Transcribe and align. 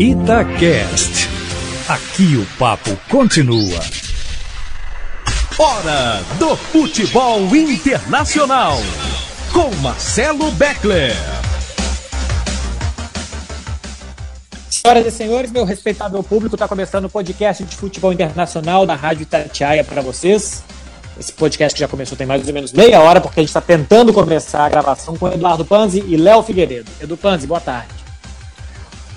Itacast. 0.00 1.28
Aqui 1.86 2.34
o 2.34 2.46
papo 2.58 2.96
continua. 3.10 3.78
Hora 5.58 6.22
do 6.38 6.56
futebol 6.56 7.54
internacional. 7.54 8.78
Com 9.52 9.68
Marcelo 9.82 10.50
Beckler. 10.52 11.12
Senhoras 14.70 15.04
e 15.04 15.10
senhores, 15.10 15.52
meu 15.52 15.66
respeitável 15.66 16.22
público, 16.22 16.56
está 16.56 16.66
começando 16.66 17.04
o 17.04 17.10
podcast 17.10 17.62
de 17.62 17.76
futebol 17.76 18.10
internacional 18.10 18.86
da 18.86 18.94
Rádio 18.94 19.24
Itatiaia 19.24 19.84
para 19.84 20.00
vocês. 20.00 20.62
Esse 21.18 21.34
podcast 21.34 21.74
que 21.74 21.80
já 21.80 21.88
começou 21.88 22.16
tem 22.16 22.26
mais 22.26 22.48
ou 22.48 22.54
menos 22.54 22.72
meia 22.72 23.02
hora, 23.02 23.20
porque 23.20 23.38
a 23.38 23.42
gente 23.42 23.50
está 23.50 23.60
tentando 23.60 24.14
começar 24.14 24.64
a 24.64 24.68
gravação 24.70 25.14
com 25.18 25.28
Eduardo 25.28 25.62
Panzi 25.62 26.02
e 26.06 26.16
Léo 26.16 26.42
Figueiredo. 26.42 26.90
Edu 27.02 27.18
Panzi, 27.18 27.46
boa 27.46 27.60
tarde. 27.60 27.99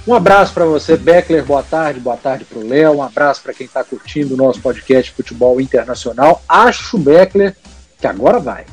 Um 0.06 0.14
abraço 0.14 0.54
para 0.54 0.66
você, 0.66 0.98
Beckler, 0.98 1.46
boa 1.46 1.64
tarde, 1.64 1.98
boa 1.98 2.18
tarde 2.18 2.44
para 2.44 2.60
o 2.60 2.68
Léo, 2.68 2.98
um 2.98 3.02
abraço 3.04 3.42
para 3.42 3.54
quem 3.54 3.66
está 3.66 3.86
curtindo 3.86 4.34
o 4.34 4.38
nosso 4.38 4.60
podcast 4.60 5.10
de 5.10 5.16
Futebol 5.16 5.62
Internacional. 5.62 6.44
Acho, 6.48 6.98
Beckler, 6.98 7.56
que 8.02 8.06
agora 8.06 8.38
vai. 8.38 8.66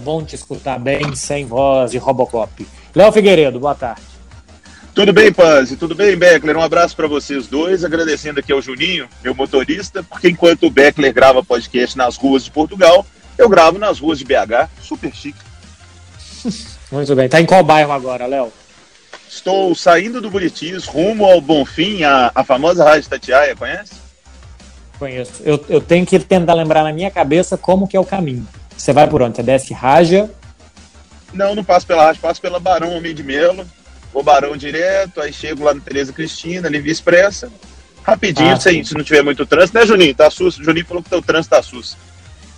Bom 0.00 0.24
te 0.24 0.34
escutar 0.34 0.76
bem, 0.80 1.14
sem 1.14 1.46
voz 1.46 1.92
de 1.92 1.98
Robocop. 1.98 2.66
Léo 2.96 3.12
Figueiredo, 3.12 3.60
boa 3.60 3.76
tarde. 3.76 4.02
Tudo 4.92 5.12
bem, 5.12 5.32
Panzi? 5.32 5.76
Tudo 5.76 5.94
bem, 5.94 6.16
Beckler? 6.16 6.56
Um 6.56 6.62
abraço 6.62 6.96
para 6.96 7.06
vocês 7.06 7.46
dois, 7.46 7.84
agradecendo 7.84 8.40
aqui 8.40 8.50
ao 8.50 8.60
Juninho, 8.60 9.08
meu 9.22 9.36
motorista, 9.36 10.02
porque 10.02 10.28
enquanto 10.28 10.66
o 10.66 10.70
Beckler 10.70 11.14
grava 11.14 11.44
podcast 11.44 11.96
nas 11.96 12.16
ruas 12.16 12.42
de 12.42 12.50
Portugal, 12.50 13.06
eu 13.38 13.48
gravo 13.48 13.78
nas 13.78 14.00
ruas 14.00 14.18
de 14.18 14.24
BH, 14.24 14.68
super 14.82 15.14
chique. 15.14 15.38
Muito 16.90 17.14
bem. 17.14 17.28
Tá 17.28 17.40
em 17.40 17.46
qual 17.46 17.62
bairro 17.62 17.92
agora, 17.92 18.26
Léo? 18.26 18.52
Estou 19.28 19.74
saindo 19.74 20.20
do 20.20 20.30
Buritis, 20.30 20.86
rumo 20.86 21.24
ao 21.24 21.40
Bonfim, 21.40 22.02
a, 22.02 22.32
a 22.34 22.42
famosa 22.42 22.84
Rádio 22.84 23.08
Tatiaia, 23.10 23.54
conhece? 23.54 23.92
Conheço. 24.98 25.42
Eu, 25.44 25.64
eu 25.68 25.80
tenho 25.80 26.04
que 26.06 26.18
tentar 26.18 26.54
lembrar 26.54 26.82
na 26.82 26.92
minha 26.92 27.10
cabeça 27.10 27.56
como 27.56 27.86
que 27.86 27.96
é 27.96 28.00
o 28.00 28.04
caminho. 28.04 28.46
Você 28.76 28.92
vai 28.92 29.06
por 29.06 29.22
onde? 29.22 29.36
Você 29.36 29.42
desce 29.42 29.74
Raja? 29.74 30.30
Não, 31.32 31.54
não 31.54 31.62
passo 31.62 31.86
pela 31.86 32.04
Rádio, 32.04 32.22
passo 32.22 32.40
pela 32.40 32.58
Barão 32.58 32.96
Homem 32.96 33.14
de 33.14 33.22
Melo, 33.22 33.66
vou 34.12 34.22
Barão 34.22 34.56
direto, 34.56 35.20
aí 35.20 35.32
chego 35.32 35.64
lá 35.64 35.74
no 35.74 35.80
Tereza 35.80 36.12
Cristina, 36.12 36.68
Livre 36.68 36.90
Expressa, 36.90 37.50
rapidinho, 38.02 38.52
Ah, 38.52 38.58
sem, 38.58 38.82
se 38.82 38.94
não 38.94 39.04
tiver 39.04 39.22
muito 39.22 39.44
trânsito, 39.44 39.78
né, 39.78 39.86
Juninho? 39.86 40.14
Tá 40.14 40.30
sus. 40.30 40.54
Juninho 40.54 40.86
falou 40.86 41.02
que 41.02 41.14
o 41.14 41.22
trânsito 41.22 41.54
tá 41.54 41.62
sus. 41.62 41.96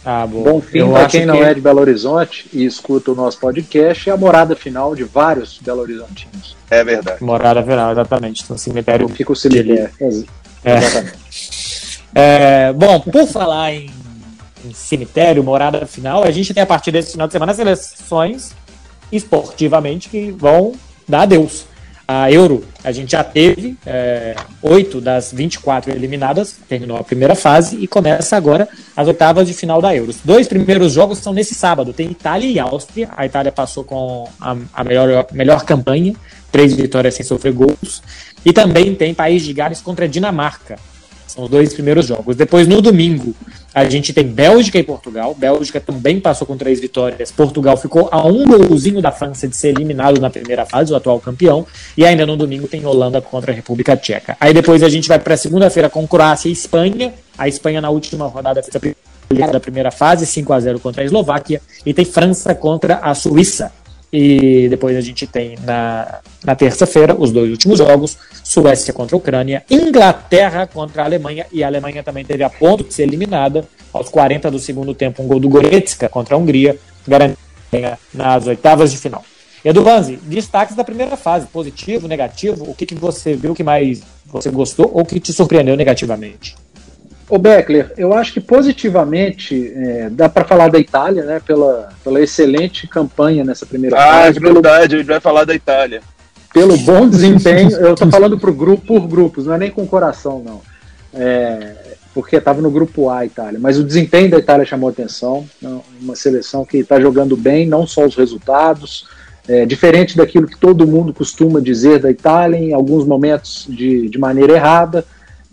Ah, 0.04 0.26
boa. 0.26 0.44
Bom 0.52 0.60
fim 0.62 0.88
para 0.90 1.06
quem 1.06 1.26
não 1.26 1.36
que- 1.36 1.42
é 1.44 1.52
de 1.54 1.60
Belo 1.60 1.80
Horizonte 1.80 2.48
e 2.52 2.64
escuta 2.64 3.12
o 3.12 3.14
nosso 3.14 3.38
podcast, 3.38 4.08
é 4.08 4.12
a 4.12 4.16
morada 4.16 4.56
final 4.56 4.94
de 4.94 5.04
vários 5.04 5.58
Belo 5.58 5.80
Horizontinos. 5.82 6.56
É 6.70 6.82
verdade. 6.82 7.22
Morada 7.22 7.62
Final, 7.62 7.92
exatamente. 7.92 8.44
No 8.48 8.56
cemitério. 8.56 9.08
Fica 9.08 9.32
o 9.32 9.36
cemitério. 9.36 9.90
É. 10.64 10.76
Exatamente. 10.78 11.20
É, 12.12 12.72
bom, 12.72 12.98
por 12.98 13.24
falar 13.28 13.72
em, 13.72 13.88
em 14.64 14.72
cemitério, 14.74 15.44
morada 15.44 15.86
final, 15.86 16.24
a 16.24 16.30
gente 16.32 16.52
tem 16.52 16.60
a 16.60 16.66
partir 16.66 16.90
desse 16.90 17.12
final 17.12 17.28
de 17.28 17.32
semana 17.32 17.54
seleções 17.54 18.50
esportivamente 19.12 20.08
que 20.08 20.32
vão 20.32 20.72
dar 21.08 21.22
adeus. 21.22 21.66
A 22.12 22.28
Euro, 22.28 22.64
a 22.82 22.90
gente 22.90 23.12
já 23.12 23.22
teve 23.22 23.76
é, 23.86 24.34
oito 24.62 25.00
das 25.00 25.32
24 25.32 25.92
eliminadas, 25.92 26.56
terminou 26.68 26.96
a 26.96 27.04
primeira 27.04 27.36
fase 27.36 27.76
e 27.76 27.86
começa 27.86 28.36
agora 28.36 28.68
as 28.96 29.06
oitavas 29.06 29.46
de 29.46 29.54
final 29.54 29.80
da 29.80 29.94
Euro. 29.94 30.10
Os 30.10 30.16
dois 30.24 30.48
primeiros 30.48 30.92
jogos 30.92 31.18
são 31.18 31.32
nesse 31.32 31.54
sábado, 31.54 31.92
tem 31.92 32.10
Itália 32.10 32.50
e 32.50 32.58
Áustria. 32.58 33.10
A 33.16 33.24
Itália 33.24 33.52
passou 33.52 33.84
com 33.84 34.28
a, 34.40 34.56
a 34.74 34.82
melhor, 34.82 35.24
melhor 35.30 35.64
campanha, 35.64 36.12
três 36.50 36.74
vitórias 36.74 37.14
sem 37.14 37.24
sofrer 37.24 37.52
gols. 37.52 38.02
E 38.44 38.52
também 38.52 38.92
tem 38.96 39.14
País 39.14 39.44
de 39.44 39.52
Gales 39.52 39.80
contra 39.80 40.08
Dinamarca. 40.08 40.80
São 41.30 41.44
os 41.44 41.50
dois 41.50 41.72
primeiros 41.72 42.06
jogos. 42.06 42.34
Depois, 42.34 42.66
no 42.66 42.82
domingo, 42.82 43.34
a 43.72 43.84
gente 43.84 44.12
tem 44.12 44.26
Bélgica 44.26 44.78
e 44.78 44.82
Portugal. 44.82 45.34
Bélgica 45.34 45.80
também 45.80 46.18
passou 46.18 46.46
com 46.46 46.56
três 46.56 46.80
vitórias. 46.80 47.30
Portugal 47.30 47.76
ficou 47.76 48.08
a 48.10 48.26
um 48.26 48.44
golzinho 48.44 49.00
da 49.00 49.12
França 49.12 49.46
de 49.46 49.56
ser 49.56 49.68
eliminado 49.68 50.20
na 50.20 50.28
primeira 50.28 50.66
fase, 50.66 50.92
o 50.92 50.96
atual 50.96 51.20
campeão. 51.20 51.64
E 51.96 52.04
ainda 52.04 52.26
no 52.26 52.36
domingo 52.36 52.66
tem 52.66 52.84
Holanda 52.84 53.20
contra 53.20 53.52
a 53.52 53.54
República 53.54 53.96
Tcheca. 53.96 54.36
Aí 54.40 54.52
depois 54.52 54.82
a 54.82 54.88
gente 54.88 55.06
vai 55.08 55.20
para 55.20 55.36
segunda-feira 55.36 55.88
com 55.88 56.06
Croácia 56.06 56.48
e 56.48 56.52
Espanha. 56.52 57.14
A 57.38 57.46
Espanha 57.46 57.80
na 57.80 57.90
última 57.90 58.26
rodada 58.26 58.62
fez 58.62 58.74
a 58.74 59.46
da 59.46 59.60
primeira 59.60 59.92
fase, 59.92 60.26
5 60.26 60.52
a 60.52 60.58
0 60.58 60.80
contra 60.80 61.02
a 61.02 61.04
Eslováquia. 61.04 61.62
E 61.86 61.94
tem 61.94 62.04
França 62.04 62.52
contra 62.54 62.96
a 62.96 63.14
Suíça. 63.14 63.72
E 64.12 64.68
depois 64.68 64.96
a 64.96 65.00
gente 65.00 65.26
tem 65.26 65.56
na, 65.64 66.18
na 66.44 66.56
terça-feira 66.56 67.14
os 67.16 67.30
dois 67.30 67.50
últimos 67.50 67.78
jogos: 67.78 68.18
Suécia 68.42 68.92
contra 68.92 69.14
a 69.14 69.18
Ucrânia, 69.18 69.62
Inglaterra 69.70 70.66
contra 70.66 71.02
a 71.02 71.04
Alemanha. 71.04 71.46
E 71.52 71.62
a 71.62 71.68
Alemanha 71.68 72.02
também 72.02 72.24
teve 72.24 72.42
a 72.42 72.50
ponto 72.50 72.82
de 72.82 72.92
ser 72.92 73.04
eliminada 73.04 73.64
aos 73.92 74.08
40 74.08 74.50
do 74.50 74.58
segundo 74.58 74.94
tempo. 74.94 75.22
Um 75.22 75.28
gol 75.28 75.38
do 75.38 75.48
Goretzka 75.48 76.08
contra 76.08 76.34
a 76.34 76.38
Hungria, 76.38 76.76
garantindo 77.06 77.38
nas 78.12 78.46
oitavas 78.46 78.90
de 78.90 78.98
final. 78.98 79.24
Edu 79.64 79.84
Vanzi, 79.84 80.16
destaques 80.16 80.74
da 80.74 80.82
primeira 80.82 81.16
fase: 81.16 81.46
positivo, 81.46 82.08
negativo? 82.08 82.68
O 82.68 82.74
que, 82.74 82.86
que 82.86 82.94
você 82.94 83.34
viu 83.34 83.54
que 83.54 83.62
mais 83.62 84.02
você 84.26 84.50
gostou 84.50 84.90
ou 84.92 85.04
que 85.04 85.20
te 85.20 85.32
surpreendeu 85.32 85.76
negativamente? 85.76 86.56
Ô 87.30 87.38
Beckler, 87.38 87.92
eu 87.96 88.12
acho 88.12 88.32
que 88.32 88.40
positivamente 88.40 89.72
é, 89.76 90.08
dá 90.10 90.28
para 90.28 90.44
falar 90.44 90.68
da 90.68 90.78
Itália, 90.80 91.24
né, 91.24 91.40
pela, 91.46 91.90
pela 92.02 92.20
excelente 92.20 92.88
campanha 92.88 93.44
nessa 93.44 93.64
primeira 93.64 93.96
Ah, 93.96 94.22
fase, 94.24 94.34
de 94.34 94.40
pelo, 94.40 94.54
verdade, 94.54 94.96
a 94.96 94.98
gente 94.98 95.06
vai 95.06 95.20
falar 95.20 95.44
da 95.44 95.54
Itália. 95.54 96.02
pelo 96.52 96.76
bom 96.78 97.08
desempenho. 97.08 97.70
Eu 97.70 97.94
tô 97.94 98.10
falando 98.10 98.38
pro 98.38 98.52
grupo 98.52 98.84
por 98.84 99.06
grupos, 99.06 99.46
não 99.46 99.54
é 99.54 99.58
nem 99.58 99.70
com 99.70 99.86
coração, 99.86 100.42
não. 100.44 100.60
É, 101.14 101.76
porque 102.12 102.36
estava 102.36 102.60
no 102.60 102.70
grupo 102.70 103.08
A 103.08 103.18
a 103.18 103.26
Itália, 103.26 103.60
mas 103.60 103.78
o 103.78 103.84
desempenho 103.84 104.30
da 104.30 104.38
Itália 104.38 104.66
chamou 104.66 104.90
atenção. 104.90 105.46
Não, 105.62 105.82
Uma 106.00 106.16
seleção 106.16 106.64
que 106.64 106.78
está 106.78 107.00
jogando 107.00 107.36
bem, 107.36 107.66
não 107.66 107.86
só 107.86 108.04
os 108.04 108.16
resultados, 108.16 109.06
é, 109.48 109.64
diferente 109.64 110.16
daquilo 110.16 110.48
que 110.48 110.58
todo 110.58 110.86
mundo 110.86 111.12
costuma 111.14 111.60
dizer 111.60 112.00
da 112.00 112.10
Itália, 112.10 112.58
em 112.58 112.72
alguns 112.72 113.06
momentos 113.06 113.66
de, 113.68 114.08
de 114.08 114.18
maneira 114.18 114.54
errada, 114.54 115.04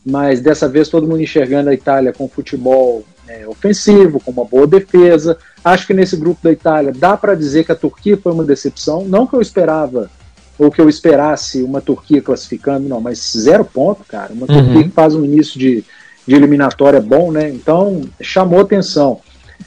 mas 0.09 0.39
dessa 0.39 0.67
vez 0.67 0.87
todo 0.87 1.07
mundo 1.07 1.21
enxergando 1.21 1.69
a 1.69 1.73
Itália 1.73 2.13
com 2.13 2.29
futebol 2.29 3.03
é, 3.27 3.45
ofensivo, 3.47 4.19
com 4.19 4.31
uma 4.31 4.45
boa 4.45 4.65
defesa. 4.65 5.37
Acho 5.63 5.85
que 5.85 5.93
nesse 5.93 6.15
grupo 6.15 6.39
da 6.41 6.51
Itália 6.51 6.93
dá 6.95 7.17
para 7.17 7.35
dizer 7.35 7.65
que 7.65 7.71
a 7.71 7.75
Turquia 7.75 8.17
foi 8.17 8.31
uma 8.31 8.45
decepção, 8.45 9.03
não 9.05 9.27
que 9.27 9.35
eu 9.35 9.41
esperava 9.41 10.09
ou 10.57 10.71
que 10.71 10.81
eu 10.81 10.89
esperasse 10.89 11.61
uma 11.61 11.81
Turquia 11.81 12.21
classificando, 12.21 12.87
não, 12.89 12.99
mas 12.99 13.33
zero 13.37 13.63
ponto, 13.63 14.03
cara. 14.07 14.33
Uma 14.33 14.47
Uhum. 14.49 14.63
Turquia 14.63 14.83
que 14.85 14.89
faz 14.89 15.13
um 15.13 15.23
início 15.23 15.59
de, 15.59 15.83
de 16.25 16.35
eliminatória 16.35 16.99
bom, 17.01 17.31
né? 17.31 17.49
Então 17.49 18.01
chamou 18.21 18.61
atenção. 18.61 19.19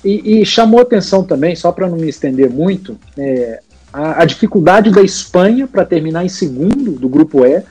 E, 0.04 0.40
e 0.40 0.46
chamou 0.46 0.80
atenção 0.80 1.22
também, 1.22 1.54
só 1.54 1.70
para 1.70 1.88
não 1.88 1.96
me 1.96 2.08
estender 2.08 2.48
muito, 2.48 2.98
é, 3.16 3.60
a, 3.92 4.22
a 4.22 4.24
dificuldade 4.24 4.90
da 4.90 5.02
Espanha 5.02 5.66
para 5.66 5.84
terminar 5.84 6.24
em 6.24 6.28
segundo 6.28 6.92
do 6.92 7.08
grupo 7.08 7.44
E, 7.44 7.62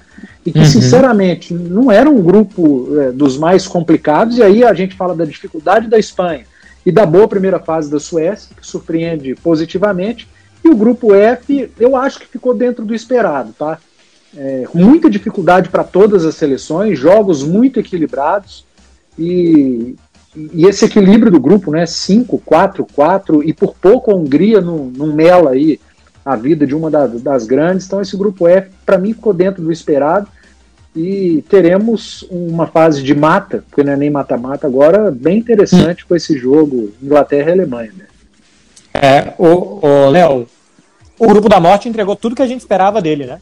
e 0.45 0.51
que, 0.51 0.59
Uhum. 0.59 0.66
sinceramente, 0.66 1.53
não 1.53 1.91
era 1.91 2.09
um 2.09 2.22
grupo 2.22 2.88
é, 3.00 3.11
dos 3.11 3.38
mais 3.38 3.67
complicados, 3.67 4.38
e 4.38 4.44
aí 4.44 4.63
a 4.63 4.73
gente 4.73 4.95
fala 4.95 5.16
da 5.16 5.25
dificuldade 5.25 5.88
da 5.88 6.00
Espanha 6.00 6.45
e 6.85 6.91
da 6.91 7.05
boa 7.05 7.27
primeira 7.27 7.59
fase 7.59 7.91
da 7.91 8.00
Suécia, 8.00 8.55
que 8.59 8.66
surpreende 8.66 9.35
positivamente, 9.35 10.27
e 10.63 10.69
o 10.69 10.75
grupo 10.75 11.13
F, 11.13 11.69
eu 11.79 11.95
acho 11.95 12.19
que 12.19 12.27
ficou 12.27 12.53
dentro 12.53 12.85
do 12.85 12.95
esperado, 12.95 13.53
tá? 13.57 13.77
É, 14.35 14.66
muita 14.73 15.09
dificuldade 15.09 15.69
para 15.69 15.83
todas 15.83 16.25
as 16.25 16.35
seleções, 16.35 16.97
jogos 16.97 17.44
muito 17.44 17.79
equilibrados, 17.79 18.66
e, 19.17 19.95
e 20.53 20.66
esse 20.66 20.85
equilíbrio 20.85 21.31
do 21.31 21.39
grupo, 21.39 21.71
né? 21.71 21.85
5, 21.85 22.41
4, 22.45 22.88
4, 22.95 23.44
e 23.44 23.53
por 23.53 23.75
pouco 23.75 24.11
a 24.11 24.16
Hungria 24.16 24.61
não, 24.61 24.91
não 24.95 25.13
mela 25.13 25.51
aí 25.51 25.79
a 26.31 26.35
vida 26.35 26.66
de 26.66 26.75
uma 26.75 26.90
das, 26.91 27.22
das 27.22 27.45
grandes. 27.45 27.85
Então, 27.85 28.01
esse 28.01 28.16
grupo 28.16 28.47
F, 28.47 28.69
para 28.85 28.97
mim, 28.97 29.13
ficou 29.13 29.34
dentro 29.34 29.63
do 29.63 29.72
esperado. 29.72 30.28
E 30.95 31.44
teremos 31.48 32.25
uma 32.30 32.65
fase 32.65 33.03
de 33.03 33.13
mata, 33.13 33.63
porque 33.69 33.83
não 33.83 33.94
é 33.94 33.95
nem 33.95 34.09
mata-mata 34.09 34.65
agora, 34.65 35.12
bem 35.12 35.38
interessante 35.38 36.06
com 36.06 36.15
esse 36.15 36.38
jogo 36.38 36.92
Inglaterra 37.01 37.50
e 37.50 37.53
Alemanha. 37.53 37.94
Né? 37.95 38.06
É, 38.94 39.33
o, 39.38 39.86
o 39.86 40.09
Léo, 40.09 40.48
o 41.18 41.27
grupo 41.27 41.48
da 41.48 41.59
morte 41.59 41.88
entregou 41.88 42.15
tudo 42.15 42.36
que 42.36 42.42
a 42.42 42.48
gente 42.48 42.62
esperava 42.62 43.01
dele, 43.01 43.25
né? 43.25 43.39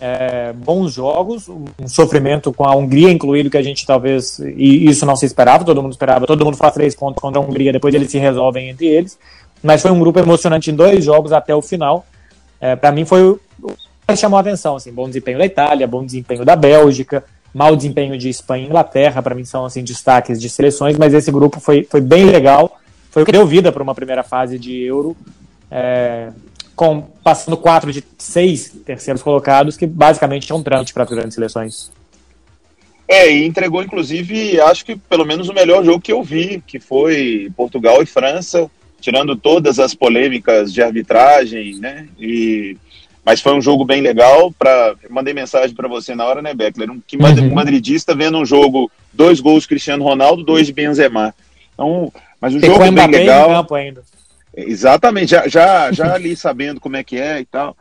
É, 0.00 0.52
bons 0.52 0.92
jogos, 0.92 1.48
um 1.48 1.88
sofrimento 1.88 2.52
com 2.52 2.64
a 2.64 2.74
Hungria 2.74 3.10
incluído 3.10 3.48
que 3.48 3.56
a 3.56 3.62
gente 3.62 3.86
talvez 3.86 4.38
e 4.40 4.88
isso 4.88 5.06
não 5.06 5.14
se 5.14 5.24
esperava, 5.24 5.64
todo 5.64 5.80
mundo 5.80 5.92
esperava, 5.92 6.26
todo 6.26 6.44
mundo 6.44 6.56
faz 6.56 6.74
três 6.74 6.94
pontos 6.96 7.20
contra 7.20 7.40
a 7.40 7.44
Hungria, 7.44 7.72
depois 7.72 7.94
eles 7.94 8.10
se 8.10 8.18
resolvem 8.18 8.70
entre 8.70 8.86
eles, 8.86 9.16
mas 9.62 9.80
foi 9.80 9.92
um 9.92 9.98
grupo 9.98 10.18
emocionante 10.18 10.70
em 10.70 10.74
dois 10.74 11.04
jogos 11.04 11.32
até 11.32 11.54
o 11.54 11.62
final. 11.62 12.04
É, 12.64 12.74
para 12.74 12.90
mim 12.90 13.04
foi 13.04 13.22
o 13.22 13.38
que 14.08 14.16
chamou 14.16 14.38
a 14.38 14.40
atenção, 14.40 14.76
assim, 14.76 14.90
bom 14.90 15.06
desempenho 15.06 15.36
da 15.36 15.44
Itália, 15.44 15.86
bom 15.86 16.02
desempenho 16.02 16.46
da 16.46 16.56
Bélgica, 16.56 17.22
mau 17.52 17.76
desempenho 17.76 18.16
de 18.16 18.30
Espanha 18.30 18.64
e 18.64 18.66
Inglaterra, 18.66 19.20
para 19.20 19.34
mim 19.34 19.44
são 19.44 19.66
assim 19.66 19.84
destaques 19.84 20.40
de 20.40 20.48
seleções, 20.48 20.96
mas 20.96 21.12
esse 21.12 21.30
grupo 21.30 21.60
foi, 21.60 21.84
foi 21.84 22.00
bem 22.00 22.24
legal, 22.24 22.80
foi 23.10 23.22
o 23.22 23.26
que 23.26 23.32
deu 23.32 23.46
vida 23.46 23.70
para 23.70 23.82
uma 23.82 23.94
primeira 23.94 24.22
fase 24.22 24.58
de 24.58 24.82
Euro. 24.82 25.14
É, 25.70 26.30
com, 26.74 27.02
passando 27.22 27.56
quatro 27.58 27.92
de 27.92 28.02
seis 28.16 28.74
terceiros 28.84 29.22
colocados, 29.22 29.76
que 29.76 29.86
basicamente 29.86 30.50
é 30.50 30.54
um 30.54 30.62
trâmite 30.62 30.94
para 30.94 31.04
as 31.04 31.10
grandes 31.10 31.34
seleções. 31.34 31.92
É, 33.06 33.30
e 33.30 33.44
entregou, 33.44 33.82
inclusive, 33.82 34.58
acho 34.62 34.86
que 34.86 34.96
pelo 34.96 35.26
menos 35.26 35.50
o 35.50 35.54
melhor 35.54 35.84
jogo 35.84 36.00
que 36.00 36.12
eu 36.12 36.22
vi, 36.22 36.62
que 36.66 36.80
foi 36.80 37.52
Portugal 37.54 38.02
e 38.02 38.06
França, 38.06 38.70
tirando 39.04 39.36
todas 39.36 39.78
as 39.78 39.94
polêmicas 39.94 40.72
de 40.72 40.80
arbitragem, 40.80 41.74
né? 41.74 42.08
E, 42.18 42.74
mas 43.22 43.42
foi 43.42 43.52
um 43.52 43.60
jogo 43.60 43.84
bem 43.84 44.00
legal. 44.00 44.50
Pra, 44.58 44.94
mandei 45.10 45.34
mensagem 45.34 45.76
para 45.76 45.86
você 45.86 46.14
na 46.14 46.24
hora, 46.24 46.40
né, 46.40 46.54
Beckler? 46.54 46.90
Um, 46.90 46.98
que 47.06 47.18
uhum. 47.18 47.52
madridista 47.52 48.14
vendo 48.14 48.38
um 48.38 48.46
jogo, 48.46 48.90
dois 49.12 49.40
gols 49.40 49.66
Cristiano 49.66 50.02
Ronaldo, 50.02 50.42
dois 50.42 50.66
de 50.66 50.72
Benzema. 50.72 51.34
Então, 51.74 52.10
mas 52.40 52.54
o 52.54 52.60
jogo 52.60 52.78
bem 52.78 53.06
legal. 53.06 53.50
Campo 53.50 53.74
ainda. 53.74 54.02
Exatamente, 54.56 55.30
já, 55.32 55.48
já, 55.48 55.92
já 55.92 56.14
ali 56.14 56.34
sabendo 56.34 56.80
como 56.80 56.96
é 56.96 57.04
que 57.04 57.18
é 57.18 57.40
e 57.40 57.44
tal. 57.44 57.76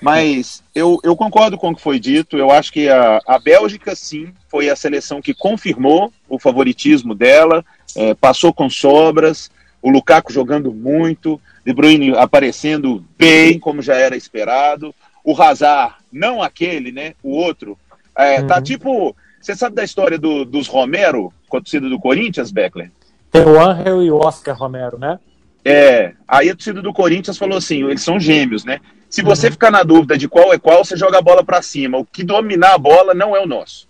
Mas 0.00 0.62
eu, 0.72 1.00
eu 1.02 1.16
concordo 1.16 1.58
com 1.58 1.70
o 1.70 1.74
que 1.74 1.82
foi 1.82 1.98
dito. 1.98 2.38
Eu 2.38 2.52
acho 2.52 2.72
que 2.72 2.88
a, 2.88 3.20
a 3.26 3.40
Bélgica, 3.40 3.96
sim, 3.96 4.32
foi 4.48 4.70
a 4.70 4.76
seleção 4.76 5.20
que 5.20 5.34
confirmou 5.34 6.12
o 6.28 6.38
favoritismo 6.38 7.12
dela, 7.12 7.64
é, 7.96 8.14
passou 8.14 8.52
com 8.52 8.70
sobras, 8.70 9.50
o 9.82 9.90
Lukaku 9.90 10.32
jogando 10.32 10.72
muito, 10.72 11.40
De 11.64 11.72
Bruyne 11.72 12.16
aparecendo 12.16 13.04
bem, 13.18 13.58
como 13.58 13.82
já 13.82 13.94
era 13.94 14.16
esperado, 14.16 14.94
o 15.24 15.40
Hazard, 15.40 15.94
não 16.12 16.42
aquele, 16.42 16.92
né? 16.92 17.14
O 17.22 17.30
outro. 17.30 17.78
É, 18.16 18.36
tá 18.36 18.40
uhum. 18.40 18.46
Tá 18.46 18.62
tipo. 18.62 19.16
Você 19.40 19.56
sabe 19.56 19.74
da 19.74 19.84
história 19.84 20.18
do, 20.18 20.44
dos 20.44 20.66
Romero 20.66 21.32
com 21.48 21.56
a 21.56 21.60
torcida 21.60 21.88
do 21.88 21.98
Corinthians, 21.98 22.50
Beckler? 22.50 22.90
Tem 23.30 23.42
o 23.42 23.58
Angel 23.58 24.02
e 24.02 24.10
o 24.10 24.16
Oscar 24.16 24.56
Romero, 24.56 24.98
né? 24.98 25.18
É. 25.64 26.12
Aí 26.28 26.50
a 26.50 26.54
torcida 26.54 26.82
do 26.82 26.92
Corinthians 26.92 27.38
falou 27.38 27.56
assim: 27.56 27.84
eles 27.84 28.02
são 28.02 28.20
gêmeos, 28.20 28.64
né? 28.64 28.80
Se 29.08 29.22
você 29.22 29.46
uhum. 29.46 29.52
ficar 29.52 29.70
na 29.70 29.82
dúvida 29.82 30.16
de 30.18 30.28
qual 30.28 30.52
é 30.52 30.58
qual, 30.58 30.84
você 30.84 30.96
joga 30.96 31.18
a 31.18 31.22
bola 31.22 31.42
para 31.42 31.62
cima. 31.62 31.98
O 31.98 32.04
que 32.04 32.22
dominar 32.22 32.74
a 32.74 32.78
bola 32.78 33.14
não 33.14 33.34
é 33.34 33.40
o 33.40 33.46
nosso. 33.46 33.88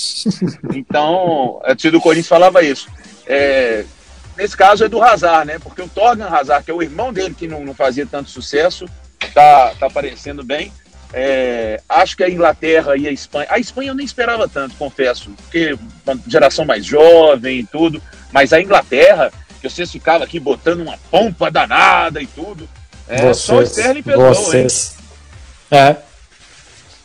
então, 0.74 1.60
a 1.64 1.68
torcida 1.68 1.92
do 1.92 2.00
Corinthians 2.00 2.28
falava 2.28 2.62
isso. 2.62 2.88
É, 3.26 3.84
nesse 4.36 4.56
caso 4.56 4.84
é 4.84 4.88
do 4.88 5.02
Hazard, 5.02 5.46
né? 5.46 5.58
Porque 5.58 5.82
o 5.82 5.88
Torgan 5.88 6.28
Hazard, 6.28 6.64
que 6.64 6.70
é 6.70 6.74
o 6.74 6.82
irmão 6.82 7.12
dele 7.12 7.34
que 7.34 7.48
não, 7.48 7.64
não 7.64 7.74
fazia 7.74 8.06
tanto 8.06 8.30
sucesso, 8.30 8.86
tá, 9.34 9.74
tá 9.78 9.86
aparecendo 9.86 10.42
bem. 10.42 10.72
É, 11.14 11.80
acho 11.88 12.16
que 12.16 12.24
a 12.24 12.30
Inglaterra 12.30 12.96
e 12.96 13.06
a 13.06 13.10
Espanha. 13.10 13.46
A 13.50 13.58
Espanha 13.58 13.90
eu 13.90 13.94
nem 13.94 14.06
esperava 14.06 14.48
tanto, 14.48 14.76
confesso, 14.76 15.30
porque 15.30 15.76
uma 16.06 16.18
geração 16.26 16.64
mais 16.64 16.84
jovem 16.84 17.60
e 17.60 17.66
tudo. 17.66 18.02
Mas 18.32 18.52
a 18.52 18.60
Inglaterra, 18.60 19.30
que 19.60 19.68
vocês 19.68 19.90
ficavam 19.90 20.22
aqui 20.22 20.40
botando 20.40 20.80
uma 20.80 20.98
pompa 21.10 21.50
danada 21.50 22.22
e 22.22 22.26
tudo. 22.26 22.68
É, 23.06 23.18
vocês, 23.18 23.36
só 23.38 23.56
o 23.58 23.62
Sterling 23.62 24.02
perdoou, 24.02 24.34
vocês. 24.34 24.96
É. 25.70 25.76
é. 25.76 25.96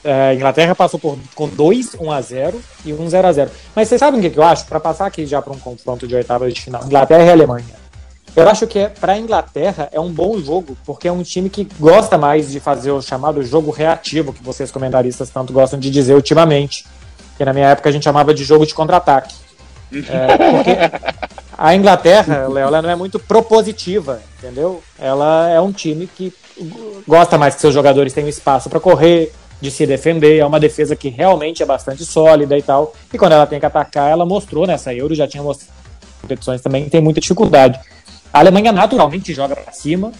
A 0.07 0.33
Inglaterra 0.33 0.74
passou 0.74 0.98
por, 1.00 1.18
com 1.36 1.50
2 1.50 1.95
1 2.00 2.12
a 2.12 2.21
0 2.21 2.62
e 2.86 2.94
1 2.94 3.09
0 3.09 3.27
a 3.27 3.31
0 3.33 3.51
Mas 3.75 3.89
vocês 3.89 4.00
sabem 4.00 4.19
o 4.19 4.31
que, 4.31 4.39
eu 4.39 4.44
acho? 4.44 4.65
Para 4.65 4.80
passar 4.80 5.06
aqui 5.06 5.25
já 5.25 5.42
para 5.42 5.51
um 5.51 5.59
confronto 5.59 6.07
de 6.07 6.15
oitava 6.15 6.50
de 6.50 6.62
final, 6.62 6.83
Inglaterra 6.86 7.24
e 7.24 7.30
Alemanha. 7.30 7.88
Eu 8.36 8.48
acho 8.48 8.68
que 8.68 8.80
é, 8.80 8.88
para 8.88 9.13
a 9.13 9.18
Inglaterra 9.18 9.89
é 9.92 10.00
um 10.00 10.12
bom 10.12 10.39
jogo, 10.39 10.77
porque 10.86 11.07
é 11.07 11.12
um 11.12 11.24
time 11.24 11.50
que 11.50 11.68
gosta 11.80 12.18
mais 12.18 12.51
de 12.51 12.59
fazer 12.59 12.92
o 12.92 13.01
chamado 13.01 13.44
jogo 13.44 13.71
reativo, 13.71 14.31
que 14.31 14.44
vocês 14.44 14.71
comentaristas 14.71 15.30
tanto 15.30 15.51
gostam 15.51 15.80
de 15.80 15.89
dizer 15.89 16.13
ultimamente. 16.13 16.86
Que 17.36 17.44
na 17.44 17.51
minha 17.51 17.69
época 17.69 17.89
a 17.89 17.92
gente 17.92 18.04
chamava 18.04 18.33
de 18.33 18.44
jogo 18.44 18.65
de 18.65 18.74
contra-ataque. 18.74 19.36
É, 19.92 21.01
a 21.57 21.74
Inglaterra, 21.74 22.48
Léo, 22.48 22.68
ela 22.68 22.81
não 22.81 22.89
é 22.89 22.95
muito 22.95 23.18
propositiva, 23.18 24.21
entendeu? 24.38 24.83
Ela 25.00 25.50
é 25.50 25.59
um 25.59 25.71
time 25.71 26.06
que 26.07 26.31
gosta 27.07 27.38
mais 27.38 27.56
que 27.56 27.62
seus 27.62 27.74
jogadores 27.74 28.13
tenham 28.13 28.30
espaço 28.30 28.69
para 28.69 28.80
correr, 28.80 29.33
de 29.59 29.71
se 29.71 29.86
defender, 29.86 30.38
é 30.38 30.45
uma 30.45 30.59
defesa 30.59 30.95
que 30.95 31.09
realmente 31.09 31.63
é 31.63 31.65
bastante 31.65 32.06
sólida 32.06 32.57
e 32.57 32.62
tal. 32.62 32.94
E 33.12 33.18
quando 33.18 33.33
ela 33.33 33.48
tem 33.48 33.59
que 33.59 33.65
atacar, 33.65 34.12
ela 34.12 34.25
mostrou 34.25 34.68
nessa 34.68 34.94
Euro, 34.94 35.15
já 35.15 35.27
tinha 35.27 35.42
mostrado 35.42 35.74
competições 36.21 36.62
também, 36.62 36.89
tem 36.89 37.01
muita 37.01 37.19
dificuldade. 37.19 37.80
A 38.31 38.39
Alemanha 38.39 38.71
naturalmente 38.71 39.33
joga 39.33 39.56
para 39.56 39.71
cima, 39.71 40.12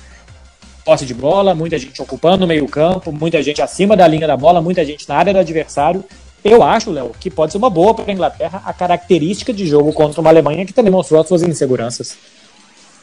posse 0.84 1.06
de 1.06 1.14
bola, 1.14 1.54
muita 1.54 1.78
gente 1.78 2.02
ocupando 2.02 2.46
o 2.46 2.48
meio-campo, 2.48 3.12
muita 3.12 3.42
gente 3.44 3.62
acima 3.62 3.96
da 3.96 4.08
linha 4.08 4.26
da 4.26 4.38
bola, 4.38 4.62
muita 4.62 4.84
gente 4.86 5.08
na 5.08 5.16
área 5.16 5.34
do 5.34 5.40
adversário. 5.40 6.04
Eu 6.44 6.64
acho, 6.64 6.92
Léo, 6.92 7.12
que 7.20 7.30
pode 7.30 7.52
ser 7.52 7.58
uma 7.58 7.70
boa 7.70 7.94
para 7.94 8.10
a 8.10 8.14
Inglaterra 8.14 8.62
a 8.66 8.72
característica 8.72 9.52
de 9.52 9.68
jogo 9.68 9.92
contra 9.92 10.22
uma 10.22 10.30
Alemanha 10.30 10.66
que 10.66 10.74
também 10.74 10.92
mostrou 10.92 11.20
as 11.20 11.28
suas 11.28 11.44
inseguranças. 11.44 12.18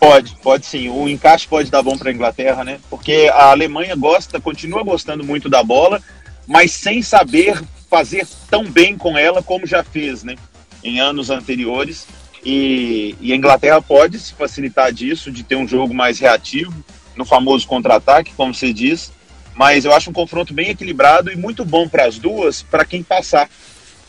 Pode, 0.00 0.36
pode 0.42 0.66
sim. 0.66 0.88
O 0.88 1.08
encaixe 1.08 1.46
pode 1.46 1.70
dar 1.70 1.82
bom 1.82 1.96
para 1.96 2.10
a 2.10 2.12
Inglaterra, 2.12 2.64
né? 2.64 2.78
Porque 2.90 3.31
a 3.32 3.50
Alemanha 3.50 3.94
gosta, 3.96 4.40
continua 4.40 4.82
gostando 4.82 5.25
muito 5.25 5.48
da 5.48 5.62
bola, 5.62 6.00
mas 6.46 6.73
sem 6.73 7.02
saber 7.02 7.62
fazer 7.88 8.26
tão 8.50 8.64
bem 8.64 8.96
com 8.96 9.17
ela 9.17 9.43
como 9.43 9.67
já 9.67 9.82
fez, 9.85 10.25
né? 10.25 10.37
Em 10.82 11.00
anos 11.00 11.31
anteriores. 11.31 12.06
E, 12.44 13.14
e 13.20 13.32
a 13.32 13.37
Inglaterra 13.37 13.81
pode 13.81 14.19
se 14.19 14.35
facilitar 14.35 14.93
disso, 14.93 15.31
de 15.31 15.43
ter 15.43 15.56
um 15.56 15.67
jogo 15.67 15.94
mais 15.94 16.19
reativo, 16.19 16.75
no 17.17 17.25
famoso 17.25 17.67
contra-ataque, 17.67 18.35
como 18.37 18.52
você 18.52 18.73
diz 18.73 19.11
mas 19.55 19.85
eu 19.85 19.94
acho 19.94 20.11
um 20.11 20.12
confronto 20.12 20.52
bem 20.52 20.70
equilibrado 20.70 21.31
e 21.31 21.37
muito 21.37 21.64
bom 21.64 21.88
para 21.88 22.06
as 22.06 22.19
duas, 22.19 22.62
para 22.62 22.85
quem 22.85 23.02
passar. 23.02 23.49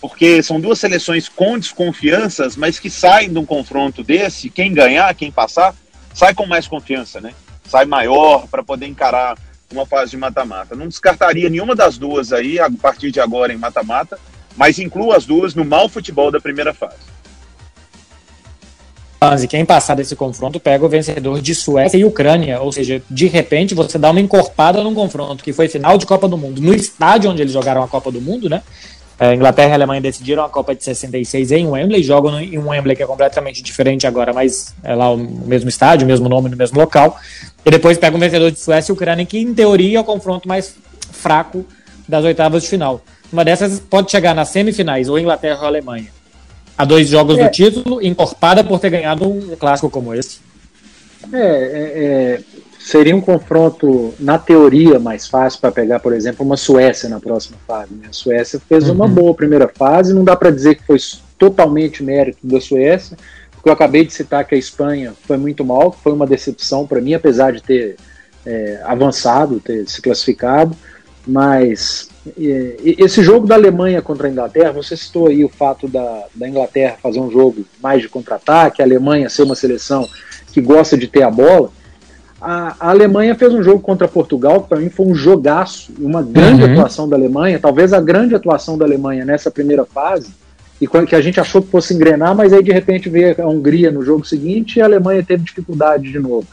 Porque 0.02 0.42
são 0.44 0.60
duas 0.60 0.80
seleções 0.80 1.30
com 1.30 1.58
desconfianças, 1.58 2.56
mas 2.56 2.80
que 2.80 2.90
saem 2.90 3.32
de 3.32 3.38
um 3.38 3.46
confronto 3.46 4.04
desse, 4.04 4.50
quem 4.50 4.74
ganhar, 4.74 5.14
quem 5.16 5.32
passar, 5.32 5.74
sai 6.14 6.34
com 6.34 6.46
mais 6.46 6.68
confiança, 6.68 7.22
né? 7.22 7.34
Sai 7.68 7.86
maior 7.86 8.48
para 8.48 8.64
poder 8.64 8.88
encarar 8.88 9.38
uma 9.71 9.85
fase 9.85 10.12
de 10.12 10.17
mata-mata. 10.17 10.75
Não 10.75 10.88
descartaria 10.88 11.50
nenhuma 11.50 11.75
das 11.75 11.97
duas 11.97 12.31
aí, 12.31 12.59
a 12.59 12.69
partir 12.69 13.12
de 13.12 13.19
agora 13.19 13.53
em 13.53 13.57
mata-mata, 13.57 14.19
mas 14.56 14.79
incluo 14.79 15.12
as 15.12 15.25
duas 15.25 15.53
no 15.56 15.65
mau 15.65 15.89
futebol 15.89 16.31
da 16.31 16.39
primeira 16.39 16.73
fase. 16.73 17.15
E 19.44 19.47
quem 19.47 19.65
passar 19.65 19.95
desse 19.95 20.15
confronto 20.15 20.59
pega 20.59 20.85
o 20.85 20.89
vencedor 20.89 21.41
de 21.41 21.56
Suécia 21.56 21.97
e 21.97 22.06
Ucrânia. 22.06 22.62
Ou 22.62 22.71
seja, 22.71 23.01
de 23.09 23.25
repente 23.25 23.73
você 23.73 23.97
dá 23.97 24.12
uma 24.12 24.19
encorpada 24.19 24.83
num 24.83 24.94
confronto 24.94 25.44
que 25.44 25.51
foi 25.51 25.67
final 25.67 25.97
de 25.97 26.06
Copa 26.06 26.27
do 26.27 26.38
Mundo, 26.38 26.62
no 26.62 26.73
estádio 26.75 27.31
onde 27.31 27.41
eles 27.41 27.53
jogaram 27.53 27.81
a 27.81 27.88
Copa 27.88 28.12
do 28.12 28.21
Mundo, 28.21 28.47
né? 28.47 28.62
A 29.17 29.27
é, 29.27 29.35
Inglaterra 29.35 29.69
e 29.69 29.71
a 29.71 29.75
Alemanha 29.75 30.01
decidiram 30.01 30.44
a 30.44 30.50
Copa 30.50 30.75
de 30.75 30.83
66 30.83 31.51
em 31.53 31.67
Wembley, 31.67 32.03
jogam 32.03 32.39
em 32.39 32.57
um 32.57 32.69
Wembley 32.69 32.95
que 32.95 33.03
é 33.03 33.06
completamente 33.06 33.63
diferente 33.63 34.06
agora, 34.06 34.33
mas 34.33 34.75
é 34.83 34.94
lá 34.94 35.12
o 35.12 35.17
mesmo 35.17 35.69
estádio, 35.69 36.06
o 36.06 36.07
mesmo 36.07 36.27
nome, 36.27 36.50
no 36.50 36.57
mesmo 36.57 36.79
local. 36.79 37.17
E 37.65 37.71
depois 37.71 37.97
pega 37.97 38.15
o 38.15 38.19
vencedor 38.19 38.51
de 38.51 38.59
Suécia 38.59 38.91
e 38.91 38.94
Ucrânia, 38.94 39.25
que 39.25 39.39
em 39.39 39.53
teoria 39.53 39.97
é 39.97 40.01
o 40.01 40.03
confronto 40.03 40.47
mais 40.47 40.75
fraco 41.12 41.65
das 42.07 42.23
oitavas 42.25 42.63
de 42.63 42.69
final. 42.69 43.01
Uma 43.31 43.45
dessas 43.45 43.79
pode 43.79 44.12
chegar 44.12 44.35
nas 44.35 44.50
semifinais, 44.50 45.07
ou 45.07 45.17
Inglaterra 45.17 45.62
ou 45.62 45.67
Alemanha 45.67 46.15
a 46.77 46.84
dois 46.84 47.07
jogos 47.07 47.38
é. 47.38 47.43
do 47.43 47.51
título, 47.51 48.05
encorpada 48.05 48.63
por 48.63 48.79
ter 48.79 48.89
ganhado 48.89 49.27
um 49.27 49.55
clássico 49.55 49.89
como 49.89 50.13
esse. 50.13 50.39
É, 51.31 51.38
é, 51.38 52.03
é 52.03 52.39
seria 52.86 53.15
um 53.15 53.22
confronto, 53.22 54.13
na 54.20 54.38
teoria, 54.38 55.00
mais 55.00 55.27
fácil 55.27 55.60
para 55.60 55.72
pegar, 55.72 56.00
por 56.00 56.13
exemplo, 56.13 56.46
uma 56.46 56.56
Suécia 56.56 57.10
na 57.10 57.20
próxima 57.20 57.58
fase. 57.65 57.92
Né? 57.96 58.06
A 58.08 58.13
Suécia 58.13 58.62
fez 58.70 58.88
uhum. 58.88 58.94
uma 58.94 59.08
boa 59.08 59.34
primeira 59.34 59.68
fase, 59.68 60.13
não 60.13 60.24
dá 60.24 60.36
para 60.36 60.51
dizer 60.51 60.75
que 60.75 60.86
foi 60.86 61.00
totalmente 61.36 62.04
mérito 62.04 62.38
da 62.44 62.62
Suécia, 62.62 63.18
porque 63.51 63.70
eu 63.70 63.74
acabei 63.74 64.06
de 64.06 64.13
citar 64.13 64.46
que 64.46 64.54
a 64.54 64.58
Espanha 64.58 65.13
foi 65.24 65.36
muito 65.36 65.65
mal, 65.65 65.92
foi 65.92 66.13
uma 66.13 66.27
decepção 66.27 66.86
para 66.86 67.01
mim, 67.01 67.15
apesar 67.15 67.54
de 67.54 67.63
ter 67.63 67.96
é, 68.46 68.80
avançado, 68.84 69.60
ter 69.60 69.89
se 69.89 70.00
classificado, 70.00 70.77
mas 71.25 72.08
esse 72.38 73.24
jogo 73.24 73.48
da 73.48 73.56
Alemanha 73.56 74.00
contra 74.00 74.27
a 74.27 74.32
Inglaterra, 74.32 74.72
você 74.72 74.96
citou 74.96 75.25
aí 75.27 75.44
o 75.44 75.50
fato 75.50 75.88
da, 75.88 76.25
da 76.36 76.48
Inglaterra 76.48 76.98
fazer 77.01 77.20
um 77.20 77.32
jogo 77.32 77.65
mais 77.82 78.04
de 78.04 78.10
contra-ataque, 78.10 78.80
a 78.80 78.86
Alemanha 78.86 79.27
ser 79.27 79.42
uma 79.42 79.56
seleção 79.56 80.08
que 80.54 80.62
gosta 80.62 80.96
de 80.96 81.08
ter 81.08 81.24
a 81.24 81.32
bola. 81.32 81.72
A, 82.42 82.75
a 82.80 82.89
Alemanha 82.89 83.34
fez 83.36 83.54
um 83.54 83.63
jogo 83.63 83.80
contra 83.80 84.08
Portugal, 84.08 84.62
que 84.62 84.70
para 84.70 84.80
mim 84.80 84.89
foi 84.89 85.06
um 85.06 85.15
jogaço, 85.15 85.94
uma 86.00 86.22
grande 86.22 86.63
uhum. 86.63 86.74
atuação 86.74 87.08
da 87.08 87.15
Alemanha, 87.15 87.60
talvez 87.60 87.94
a 87.94 88.01
grande 88.01 88.36
atuação 88.36 88.77
da 88.77 88.86
Alemanha 88.86 89.24
nessa 89.24 89.50
primeira 89.50 89.86
fase, 89.86 90.34
e 90.80 90.88
que 90.88 91.15
a 91.15 91.22
gente 91.22 91.39
achou 91.39 91.62
que 91.62 91.70
fosse 91.70 91.94
engrenar, 91.94 92.36
mas 92.36 92.51
aí 92.51 92.62
de 92.62 92.72
repente 92.72 93.10
veio 93.10 93.36
a 93.42 93.48
Hungria 93.48 93.92
no 93.92 94.04
jogo 94.04 94.25
seguinte 94.25 94.77
e 94.77 94.82
a 94.82 94.86
Alemanha 94.86 95.24
teve 95.24 95.44
dificuldade 95.44 96.12
de 96.12 96.20
novo. 96.20 96.46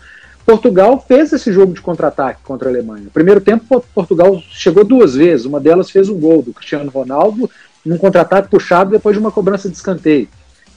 Portugal 0.47 1.05
fez 1.07 1.33
esse 1.33 1.53
jogo 1.53 1.73
de 1.73 1.81
contra-ataque 1.81 2.41
contra 2.45 2.69
a 2.69 2.73
Alemanha. 2.73 3.05
No 3.05 3.11
primeiro 3.11 3.41
tempo, 3.41 3.85
Portugal 3.95 4.41
chegou 4.51 4.85
duas 4.85 5.15
vezes. 5.15 5.47
Uma 5.47 5.61
delas 5.61 5.91
fez 5.91 6.09
um 6.09 6.19
gol 6.19 6.43
do 6.43 6.53
Cristiano 6.53 6.91
Ronaldo 6.91 7.49
num 7.85 7.97
contra-ataque 7.97 8.49
puxado 8.49 8.91
depois 8.91 9.15
de 9.15 9.21
uma 9.21 9.31
cobrança 9.31 9.69
de 9.69 9.77
escanteio. 9.77 10.29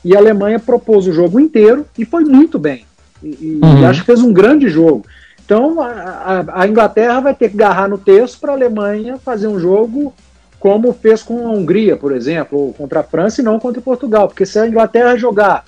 E 0.04 0.16
a 0.16 0.20
Alemanha 0.20 0.60
propôs 0.60 1.08
o 1.08 1.14
jogo 1.14 1.40
inteiro 1.40 1.86
e 1.98 2.06
foi 2.06 2.24
muito 2.24 2.60
bem. 2.60 2.86
E, 3.24 3.60
uhum. 3.62 3.82
e 3.82 3.86
acho 3.86 4.02
que 4.02 4.06
fez 4.06 4.22
um 4.22 4.34
grande 4.34 4.70
jogo. 4.70 5.06
Então 5.44 5.82
a, 5.82 5.88
a, 5.88 6.62
a 6.62 6.68
Inglaterra 6.68 7.20
vai 7.20 7.36
ter 7.36 7.50
que 7.50 7.56
agarrar 7.56 7.88
no 7.88 7.98
texto 7.98 8.40
para 8.40 8.52
a 8.52 8.56
Alemanha 8.56 9.18
fazer 9.18 9.48
um 9.48 9.60
jogo 9.60 10.14
como 10.60 10.92
fez 10.94 11.22
com 11.22 11.48
a 11.48 11.52
Hungria, 11.52 11.96
por 11.96 12.12
exemplo, 12.12 12.58
ou 12.58 12.74
contra 12.74 13.02
a 13.02 13.04
França 13.04 13.40
e 13.40 13.44
não 13.44 13.60
contra 13.60 13.82
Portugal. 13.82 14.28
Porque 14.28 14.46
se 14.46 14.58
a 14.58 14.68
Inglaterra 14.68 15.16
jogar 15.16 15.64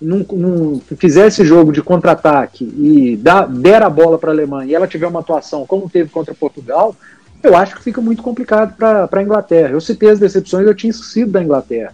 não, 0.00 0.26
não 0.32 0.80
fizer 0.96 1.28
esse 1.28 1.44
jogo 1.44 1.72
de 1.72 1.80
contra-ataque 1.80 2.64
e 2.64 3.16
dá, 3.16 3.46
der 3.46 3.82
a 3.82 3.88
bola 3.88 4.18
para 4.18 4.30
a 4.30 4.34
Alemanha 4.34 4.72
e 4.72 4.74
ela 4.74 4.88
tiver 4.88 5.06
uma 5.06 5.20
atuação 5.20 5.64
como 5.64 5.88
teve 5.88 6.10
contra 6.10 6.34
Portugal, 6.34 6.96
eu 7.42 7.56
acho 7.56 7.76
que 7.76 7.82
fica 7.82 8.00
muito 8.00 8.22
complicado 8.22 8.74
para 8.76 9.08
a 9.10 9.22
Inglaterra. 9.22 9.70
Eu 9.70 9.80
citei 9.80 10.10
as 10.10 10.18
decepções, 10.18 10.66
eu 10.66 10.74
tinha 10.74 10.90
esquecido 10.90 11.30
da 11.30 11.42
Inglaterra. 11.42 11.92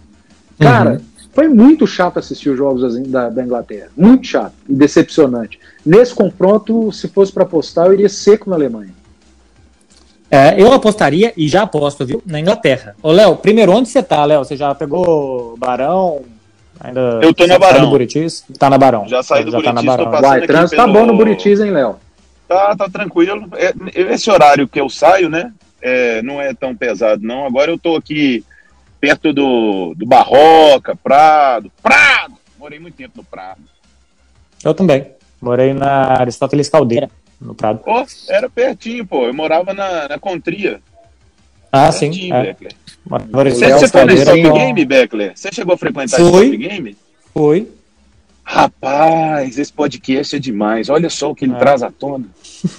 Cara, 0.59 0.93
uhum. 0.93 1.01
Foi 1.33 1.47
muito 1.47 1.85
chato 1.85 2.19
assistir 2.19 2.49
os 2.49 2.57
jogos 2.57 2.99
da, 3.07 3.29
da, 3.29 3.43
Inglaterra. 3.43 3.89
Muito 3.95 4.27
chato 4.27 4.53
e 4.67 4.73
decepcionante. 4.73 5.59
Nesse 5.85 6.13
confronto, 6.13 6.91
se 6.91 7.07
fosse 7.07 7.31
para 7.31 7.43
apostar, 7.43 7.87
eu 7.87 7.93
iria 7.93 8.09
seco 8.09 8.49
na 8.49 8.55
Alemanha. 8.55 8.93
É, 10.31 10.61
eu 10.61 10.71
apostaria, 10.71 11.33
e 11.35 11.47
já 11.47 11.63
aposto, 11.63 12.05
viu, 12.05 12.21
na 12.25 12.39
Inglaterra. 12.39 12.95
Ô, 13.01 13.11
Léo, 13.11 13.35
primeiro, 13.35 13.71
onde 13.71 13.89
você 13.89 14.03
tá, 14.03 14.23
Léo? 14.25 14.43
Você 14.43 14.55
já 14.55 14.75
pegou 14.75 15.55
Barão? 15.57 16.21
Ainda 16.79 17.19
eu 17.21 17.33
tô 17.33 17.47
na 17.47 17.57
Barão. 17.57 17.79
Tá 17.79 17.81
no 17.83 17.89
Buritis? 17.89 18.45
Tá 18.57 18.69
na 18.69 18.77
Barão. 18.77 19.07
Já 19.07 19.23
saí 19.23 19.43
do 19.43 19.51
já 19.51 19.57
Buritis, 19.57 19.75
tá 19.75 19.81
na 19.81 19.97
Barão. 19.97 20.21
Vai, 20.21 20.41
trânsito 20.45 20.75
pelo... 20.75 20.93
tá 20.93 20.99
bom 20.99 21.05
no 21.05 21.17
Buritis, 21.17 21.59
hein, 21.59 21.71
Léo? 21.71 21.95
Tá, 22.47 22.75
tá 22.75 22.89
tranquilo. 22.89 23.47
É, 23.53 23.73
esse 24.13 24.29
horário 24.29 24.67
que 24.67 24.79
eu 24.79 24.89
saio, 24.89 25.29
né, 25.29 25.51
é, 25.81 26.21
não 26.21 26.41
é 26.41 26.53
tão 26.53 26.75
pesado, 26.75 27.21
não. 27.23 27.45
Agora 27.45 27.71
eu 27.71 27.77
tô 27.77 27.95
aqui 27.95 28.43
perto 28.99 29.33
do, 29.33 29.93
do 29.95 30.05
Barroca, 30.05 30.95
Prado. 30.95 31.71
Prado! 31.81 32.35
Morei 32.57 32.79
muito 32.79 32.95
tempo 32.95 33.13
no 33.17 33.23
Prado. 33.23 33.61
Eu 34.63 34.73
também. 34.73 35.11
Morei 35.41 35.73
na 35.73 36.19
Aristóteles 36.19 36.69
Caldeira, 36.69 37.09
no 37.39 37.55
Prado. 37.55 37.79
Pô, 37.79 38.05
era 38.27 38.49
pertinho, 38.49 39.05
pô. 39.05 39.25
Eu 39.25 39.33
morava 39.33 39.73
na, 39.73 40.09
na 40.09 40.19
Contria. 40.19 40.81
Ah, 41.71 41.91
pertinho, 41.91 42.13
sim. 42.13 42.33
É. 42.33 42.55
Você, 43.05 43.71
você 43.71 43.87
foi 43.87 44.05
no 44.05 44.13
Stop 44.13 44.41
Game, 44.41 44.85
Beckler? 44.85 45.31
Você 45.35 45.51
chegou 45.51 45.73
a 45.73 45.77
frequentar 45.77 46.19
o 46.19 46.27
Stop 46.27 46.57
Game? 46.57 46.97
Fui. 47.33 47.71
Rapaz, 48.43 49.57
esse 49.59 49.71
podcast 49.71 50.35
é 50.35 50.39
demais. 50.39 50.89
Olha 50.89 51.09
só 51.09 51.31
o 51.31 51.35
que 51.35 51.45
ele 51.45 51.53
é. 51.53 51.57
traz 51.57 51.83
à 51.83 51.91
tona. 51.91 52.25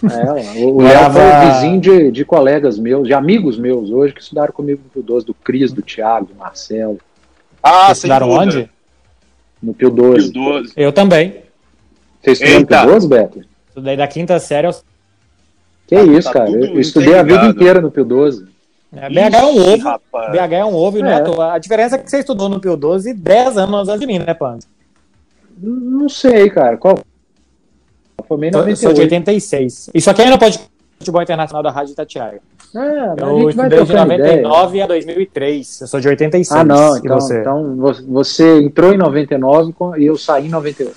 É, 0.04 0.64
o 0.64 0.80
Léo 0.82 1.10
foi 1.10 1.50
vizinho 1.52 1.80
de, 1.80 2.10
de 2.10 2.25
colegas 2.25 2.78
meus, 2.78 3.06
de 3.06 3.14
amigos 3.14 3.58
meus 3.58 3.90
hoje, 3.90 4.12
que 4.12 4.20
estudaram 4.20 4.52
comigo 4.52 4.80
no 4.84 4.90
Pio 4.90 5.02
12, 5.02 5.26
do 5.26 5.34
Cris, 5.34 5.72
do 5.72 5.82
Thiago, 5.82 6.26
do 6.26 6.34
Marcelo. 6.34 6.99
Ah, 7.62 7.87
Vocês 7.87 7.99
estudaram 7.99 8.30
onde? 8.30 8.70
No 9.62 9.75
Pio 9.75 9.90
12. 9.90 10.32
Pio 10.32 10.42
12. 10.42 10.72
Eu 10.76 10.92
também. 10.92 11.42
Você 12.22 12.32
estudou 12.32 12.60
no 12.60 12.66
Pio 12.66 12.87
12, 12.87 13.08
Beto? 13.08 13.44
Estudei 13.68 13.96
da 13.96 14.06
quinta 14.06 14.38
série 14.38 14.66
aos... 14.66 14.84
Que 15.87 15.96
tá, 15.96 16.02
isso, 16.02 16.28
tá 16.28 16.32
cara. 16.32 16.50
Eu, 16.50 16.64
eu 16.64 16.80
estudei 16.80 17.14
a 17.14 17.22
vida 17.22 17.46
inteira 17.46 17.80
no 17.80 17.90
Pio 17.90 18.04
12. 18.04 18.49
É, 18.92 19.08
BH 19.08 19.34
é 19.34 19.44
um 19.44 19.72
ovo. 19.72 19.84
Rapaz. 19.84 20.32
BH 20.32 20.52
é 20.52 20.64
um 20.64 20.75
ovo 20.75 20.99
e 20.99 21.02
não 21.02 21.10
é. 21.10 21.20
é. 21.20 21.50
A 21.52 21.58
diferença 21.58 21.94
é 21.94 21.99
que 21.99 22.10
você 22.10 22.18
estudou 22.18 22.49
no 22.49 22.60
Pio 22.60 22.76
12 22.76 23.14
10 23.14 23.56
anos 23.56 23.88
antes 23.88 24.00
de 24.00 24.06
mim, 24.06 24.18
né, 24.18 24.34
Panzo? 24.34 24.66
Não 25.56 26.08
sei, 26.08 26.50
cara. 26.50 26.76
Qual? 26.76 26.99
Formei 28.30 28.49
em 28.49 28.52
98. 28.52 28.78
Sou 28.78 28.92
de 28.92 29.00
86. 29.00 29.90
Isso 29.92 30.08
aqui 30.08 30.22
ainda 30.22 30.38
pode 30.38 30.60
futebol 30.96 31.20
internacional 31.20 31.64
da 31.64 31.72
Rádio 31.72 31.92
Itatiaia. 31.94 32.40
É, 32.76 33.22
eu 33.25 33.50
estudei 33.50 33.84
de 33.84 33.92
99 33.92 34.70
ideia. 34.70 34.84
a 34.84 34.87
2003. 34.87 35.80
Eu 35.80 35.87
sou 35.88 35.99
de 35.99 36.08
86. 36.08 36.60
Ah, 36.60 36.62
não. 36.62 36.96
Então 36.96 37.20
você? 37.20 37.40
então 37.40 37.76
você 38.06 38.60
entrou 38.60 38.94
em 38.94 38.99
99 38.99 39.75
e 39.99 40.06
eu 40.06 40.16
saí 40.16 40.46
em 40.46 40.50
98. 40.50 40.96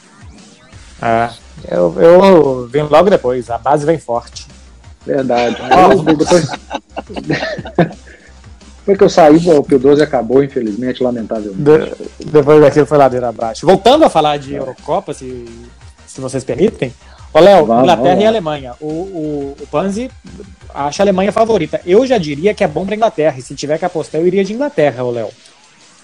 É, 1.02 1.30
eu, 1.72 1.96
eu 2.00 2.68
vim 2.68 2.84
logo 2.84 3.10
depois. 3.10 3.50
A 3.50 3.58
base 3.58 3.84
vem 3.84 3.98
forte. 3.98 4.46
Verdade. 5.04 5.58
depois... 6.06 6.50
Depois 8.86 8.98
que 8.98 9.04
eu 9.06 9.10
saí, 9.10 9.50
o 9.50 9.64
Pio 9.64 9.80
12 9.80 10.04
acabou, 10.04 10.44
infelizmente, 10.44 11.02
lamentavelmente. 11.02 11.96
De, 12.20 12.26
depois 12.26 12.60
daquilo 12.60 12.86
foi 12.86 12.98
ladeira 12.98 13.30
abaixo. 13.30 13.66
Voltando 13.66 14.04
a 14.04 14.10
falar 14.10 14.36
de 14.36 14.56
Eurocopa, 14.56 15.14
se, 15.14 15.46
se 16.06 16.20
vocês 16.20 16.44
permitem. 16.44 16.92
Ô, 17.34 17.40
Léo, 17.40 17.64
Inglaterra 17.64 17.96
vamos 17.96 18.24
e 18.24 18.28
Alemanha. 18.28 18.74
O, 18.80 18.88
o, 18.88 19.58
o 19.60 19.68
Panzi 19.68 20.10
acha 20.74 21.02
a 21.02 21.06
Alemanha 21.06 21.32
favorita. 21.32 21.82
Eu 21.86 22.06
já 22.06 22.18
diria 22.18 22.54
que 22.54 22.64
é 22.64 22.68
bom 22.68 22.86
pra 22.86 22.96
Inglaterra. 22.96 23.36
E 23.38 23.42
se 23.42 23.56
tiver 23.56 23.78
que 23.78 23.86
apostar, 23.86 24.22
eu 24.22 24.28
iria 24.28 24.44
de 24.44 24.54
Inglaterra, 24.54 25.04
ô 25.04 25.12
Léo. 25.12 25.30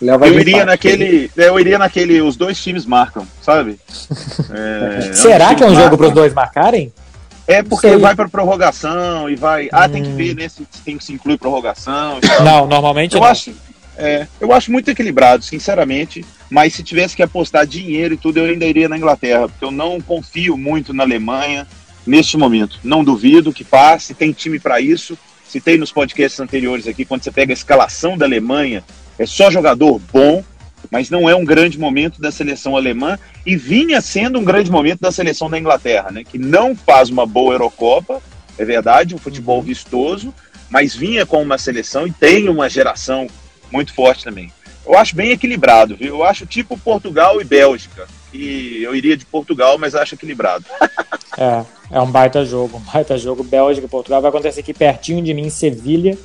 Eu 0.02 0.40
iria 0.40 0.66
naquele. 0.66 1.30
Eu 1.36 1.60
iria 1.60 1.78
naquele. 1.78 2.22
Os 2.22 2.36
dois 2.36 2.62
times 2.62 2.86
marcam, 2.86 3.28
sabe? 3.42 3.80
É, 4.52 5.14
Será 5.14 5.54
que 5.54 5.64
é 5.64 5.68
um 5.68 5.76
jogo 5.76 5.96
para 5.96 6.08
os 6.08 6.14
dois 6.14 6.34
marcarem? 6.34 6.92
É 7.46 7.62
porque 7.62 7.98
vai 7.98 8.16
para 8.16 8.28
prorrogação 8.30 9.30
e 9.30 9.36
vai. 9.36 9.70
Ah, 9.72 9.86
hum. 9.86 9.90
tem 9.90 10.04
que 10.04 10.10
ver 10.10 10.36
né, 10.36 10.48
se 10.48 10.66
tem 10.84 10.98
que 10.98 11.04
se 11.04 11.14
incluir 11.14 11.38
prorrogação. 11.38 12.20
Não, 12.44 12.66
normalmente 12.66 13.16
eu 13.16 13.22
não. 13.22 13.28
acho. 13.28 13.52
É, 14.00 14.28
eu 14.40 14.54
acho 14.54 14.72
muito 14.72 14.90
equilibrado, 14.90 15.44
sinceramente. 15.44 16.26
Mas 16.50 16.74
se 16.74 16.84
tivesse 16.84 17.16
que 17.16 17.22
apostar 17.22 17.68
dinheiro 17.68 18.16
e 18.16 18.18
tudo, 18.18 18.38
eu 18.38 18.46
ainda 18.46 18.66
iria 18.66 18.90
na 18.90 18.98
Inglaterra, 18.98 19.48
porque 19.48 19.64
eu 19.64 19.72
não 19.72 20.02
confio 20.02 20.58
muito 20.58 20.94
na 20.94 21.04
Alemanha 21.04 21.68
neste 22.08 22.38
momento. 22.38 22.80
Não 22.84 23.04
duvido 23.04 23.54
que 23.54 23.64
passe, 23.64 24.14
tem 24.14 24.32
time 24.32 24.60
para 24.60 24.82
isso. 24.82 25.18
Citei 25.48 25.78
nos 25.78 25.92
podcasts 25.92 26.40
anteriores 26.40 26.88
aqui, 26.88 27.06
quando 27.06 27.24
você 27.24 27.32
pega 27.32 27.52
a 27.52 27.54
escalação 27.54 28.18
da 28.18 28.26
Alemanha, 28.26 28.84
é 29.18 29.26
só 29.26 29.52
jogador 29.52 30.00
bom 30.12 30.44
mas 30.90 31.10
não 31.10 31.30
é 31.30 31.36
um 31.36 31.44
grande 31.44 31.78
momento 31.78 32.22
da 32.22 32.32
seleção 32.32 32.76
alemã 32.76 33.18
e 33.46 33.56
vinha 33.56 34.02
sendo 34.02 34.40
um 34.40 34.44
grande 34.44 34.72
momento 34.72 35.02
da 35.02 35.12
seleção 35.12 35.50
da 35.50 35.60
Inglaterra, 35.60 36.12
né? 36.12 36.24
Que 36.24 36.38
não 36.38 36.76
faz 36.76 37.10
uma 37.10 37.26
boa 37.26 37.54
Eurocopa, 37.54 38.22
é 38.58 38.66
verdade, 38.66 39.14
um 39.14 39.18
futebol 39.18 39.58
uhum. 39.58 39.64
vistoso, 39.64 40.34
mas 40.70 40.96
vinha 40.96 41.26
com 41.26 41.42
uma 41.42 41.58
seleção 41.58 42.08
e 42.08 42.12
tem 42.12 42.48
uma 42.50 42.70
geração 42.70 43.28
muito 43.72 43.94
forte 43.94 44.24
também. 44.24 44.52
Eu 44.86 44.98
acho 44.98 45.16
bem 45.16 45.32
equilibrado, 45.32 45.96
viu? 45.96 46.16
Eu 46.16 46.24
acho 46.24 46.46
tipo 46.46 46.78
Portugal 46.78 47.40
e 47.40 47.44
Bélgica. 47.44 48.08
E 48.34 48.82
eu 48.84 48.96
iria 48.96 49.18
de 49.18 49.26
Portugal, 49.26 49.78
mas 49.78 49.96
acho 49.96 50.16
equilibrado. 50.16 50.66
é, 51.38 51.66
é 51.92 52.02
um 52.02 52.10
baita 52.10 52.46
jogo, 52.46 52.78
um 52.78 52.92
baita 52.92 53.18
jogo. 53.18 53.44
Bélgica 53.44 53.86
e 53.86 53.90
Portugal 53.90 54.22
vai 54.22 54.30
acontecer 54.30 54.62
aqui 54.62 54.74
pertinho 54.74 55.24
de 55.24 55.34
mim, 55.34 55.48
em 55.48 55.50
Sevilha 55.50 56.18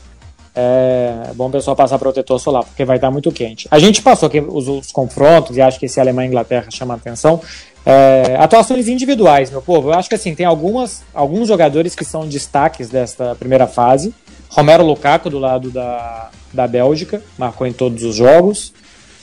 é 0.54 1.32
bom 1.34 1.48
o 1.48 1.50
pessoal 1.50 1.74
passar 1.74 1.98
protetor 1.98 2.38
solar, 2.38 2.64
porque 2.64 2.84
vai 2.84 2.96
estar 2.96 3.10
muito 3.10 3.32
quente. 3.32 3.66
A 3.70 3.78
gente 3.78 4.00
passou 4.00 4.28
aqui 4.28 4.40
os, 4.40 4.68
os 4.68 4.92
confrontos 4.92 5.56
e 5.56 5.60
acho 5.60 5.80
que 5.80 5.86
esse 5.86 5.98
Alemanha 6.00 6.28
e 6.28 6.30
Inglaterra 6.30 6.70
chama 6.70 6.94
atenção. 6.94 7.40
É, 7.84 8.36
atuações 8.38 8.86
individuais, 8.86 9.50
meu 9.50 9.60
povo. 9.60 9.88
Eu 9.90 9.94
acho 9.94 10.08
que 10.08 10.14
assim, 10.14 10.34
tem 10.34 10.46
algumas, 10.46 11.02
alguns 11.12 11.48
jogadores 11.48 11.94
que 11.94 12.04
são 12.04 12.26
destaques 12.26 12.88
desta 12.88 13.34
primeira 13.34 13.66
fase. 13.66 14.14
Romero 14.48 14.84
Lukaku, 14.84 15.28
do 15.28 15.40
lado 15.40 15.70
da, 15.70 16.30
da 16.54 16.66
Bélgica, 16.66 17.22
marcou 17.36 17.66
em 17.66 17.72
todos 17.72 18.02
os 18.02 18.14
jogos, 18.14 18.72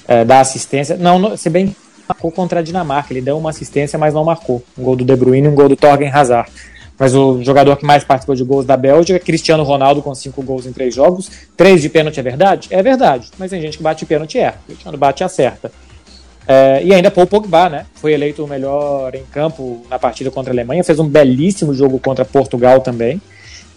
é, 0.07 0.25
dá 0.25 0.39
assistência. 0.39 0.97
Não, 0.97 1.35
se 1.37 1.49
bem 1.49 1.75
marcou 2.07 2.31
contra 2.31 2.59
a 2.59 2.63
Dinamarca, 2.63 3.13
ele 3.13 3.21
deu 3.21 3.37
uma 3.37 3.49
assistência, 3.49 3.97
mas 3.97 4.13
não 4.13 4.23
marcou. 4.23 4.63
Um 4.77 4.83
gol 4.83 4.95
do 4.95 5.05
De 5.05 5.15
Bruyne 5.15 5.47
e 5.47 5.49
um 5.49 5.55
gol 5.55 5.69
do 5.69 5.75
Torgen 5.75 6.09
Hazard 6.09 6.51
mas 7.01 7.15
o 7.15 7.41
jogador 7.41 7.77
que 7.77 7.83
mais 7.83 8.03
participou 8.03 8.35
de 8.35 8.43
gols 8.43 8.63
da 8.63 8.77
Bélgica, 8.77 9.17
Cristiano 9.17 9.63
Ronaldo, 9.63 10.03
com 10.03 10.13
cinco 10.13 10.43
gols 10.43 10.67
em 10.67 10.71
três 10.71 10.93
jogos. 10.93 11.31
Três 11.57 11.81
de 11.81 11.89
pênalti 11.89 12.19
é 12.19 12.21
verdade? 12.21 12.67
É 12.69 12.83
verdade, 12.83 13.27
mas 13.39 13.49
tem 13.49 13.59
gente 13.59 13.75
que 13.75 13.81
bate 13.81 14.05
pênalti 14.05 14.35
e 14.35 14.41
erra. 14.41 14.59
Cristiano 14.67 14.99
bate 14.99 15.23
e 15.23 15.25
acerta. 15.25 15.71
É, 16.47 16.79
e 16.83 16.93
ainda 16.93 17.09
Paul 17.09 17.25
Pogba, 17.25 17.69
né? 17.69 17.87
Foi 17.95 18.13
eleito 18.13 18.43
o 18.43 18.47
melhor 18.47 19.15
em 19.15 19.23
campo 19.23 19.83
na 19.89 19.97
partida 19.97 20.29
contra 20.29 20.51
a 20.51 20.53
Alemanha, 20.53 20.83
fez 20.83 20.99
um 20.99 21.07
belíssimo 21.07 21.73
jogo 21.73 21.97
contra 21.97 22.23
Portugal 22.23 22.81
também. 22.81 23.19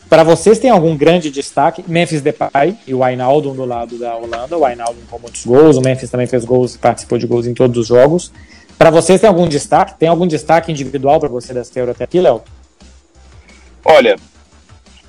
Para 0.09 0.23
vocês, 0.23 0.59
tem 0.59 0.71
algum 0.71 0.97
grande 0.97 1.31
destaque? 1.31 1.85
Memphis 1.89 2.21
Depay 2.21 2.77
e 2.87 2.95
o 2.95 3.03
Wijnaldum 3.03 3.55
do 3.55 3.65
lado 3.65 3.99
da 3.99 4.15
Holanda. 4.15 4.57
O 4.57 4.65
Wijnaldum 4.65 5.01
com 5.11 5.19
muitos 5.19 5.45
gols, 5.45 5.77
o 5.77 5.81
Memphis 5.81 6.11
também 6.11 6.27
fez 6.27 6.45
gols 6.45 6.75
e 6.75 6.79
participou 6.79 7.19
de 7.19 7.27
gols 7.27 7.47
em 7.47 7.55
todos 7.55 7.77
os 7.77 7.87
jogos. 7.87 8.33
Para 8.79 8.91
vocês, 8.91 9.21
tem 9.21 9.29
algum 9.29 9.49
destaque? 9.49 9.99
Tem 9.99 10.09
algum 10.09 10.27
destaque 10.27 10.71
individual 10.71 11.19
para 11.19 11.29
você 11.29 11.55
dessa 11.55 11.79
Euro 11.79 11.93
até 11.93 12.05
aqui, 12.05 12.21
Léo? 12.21 12.43
Olha, 13.85 14.17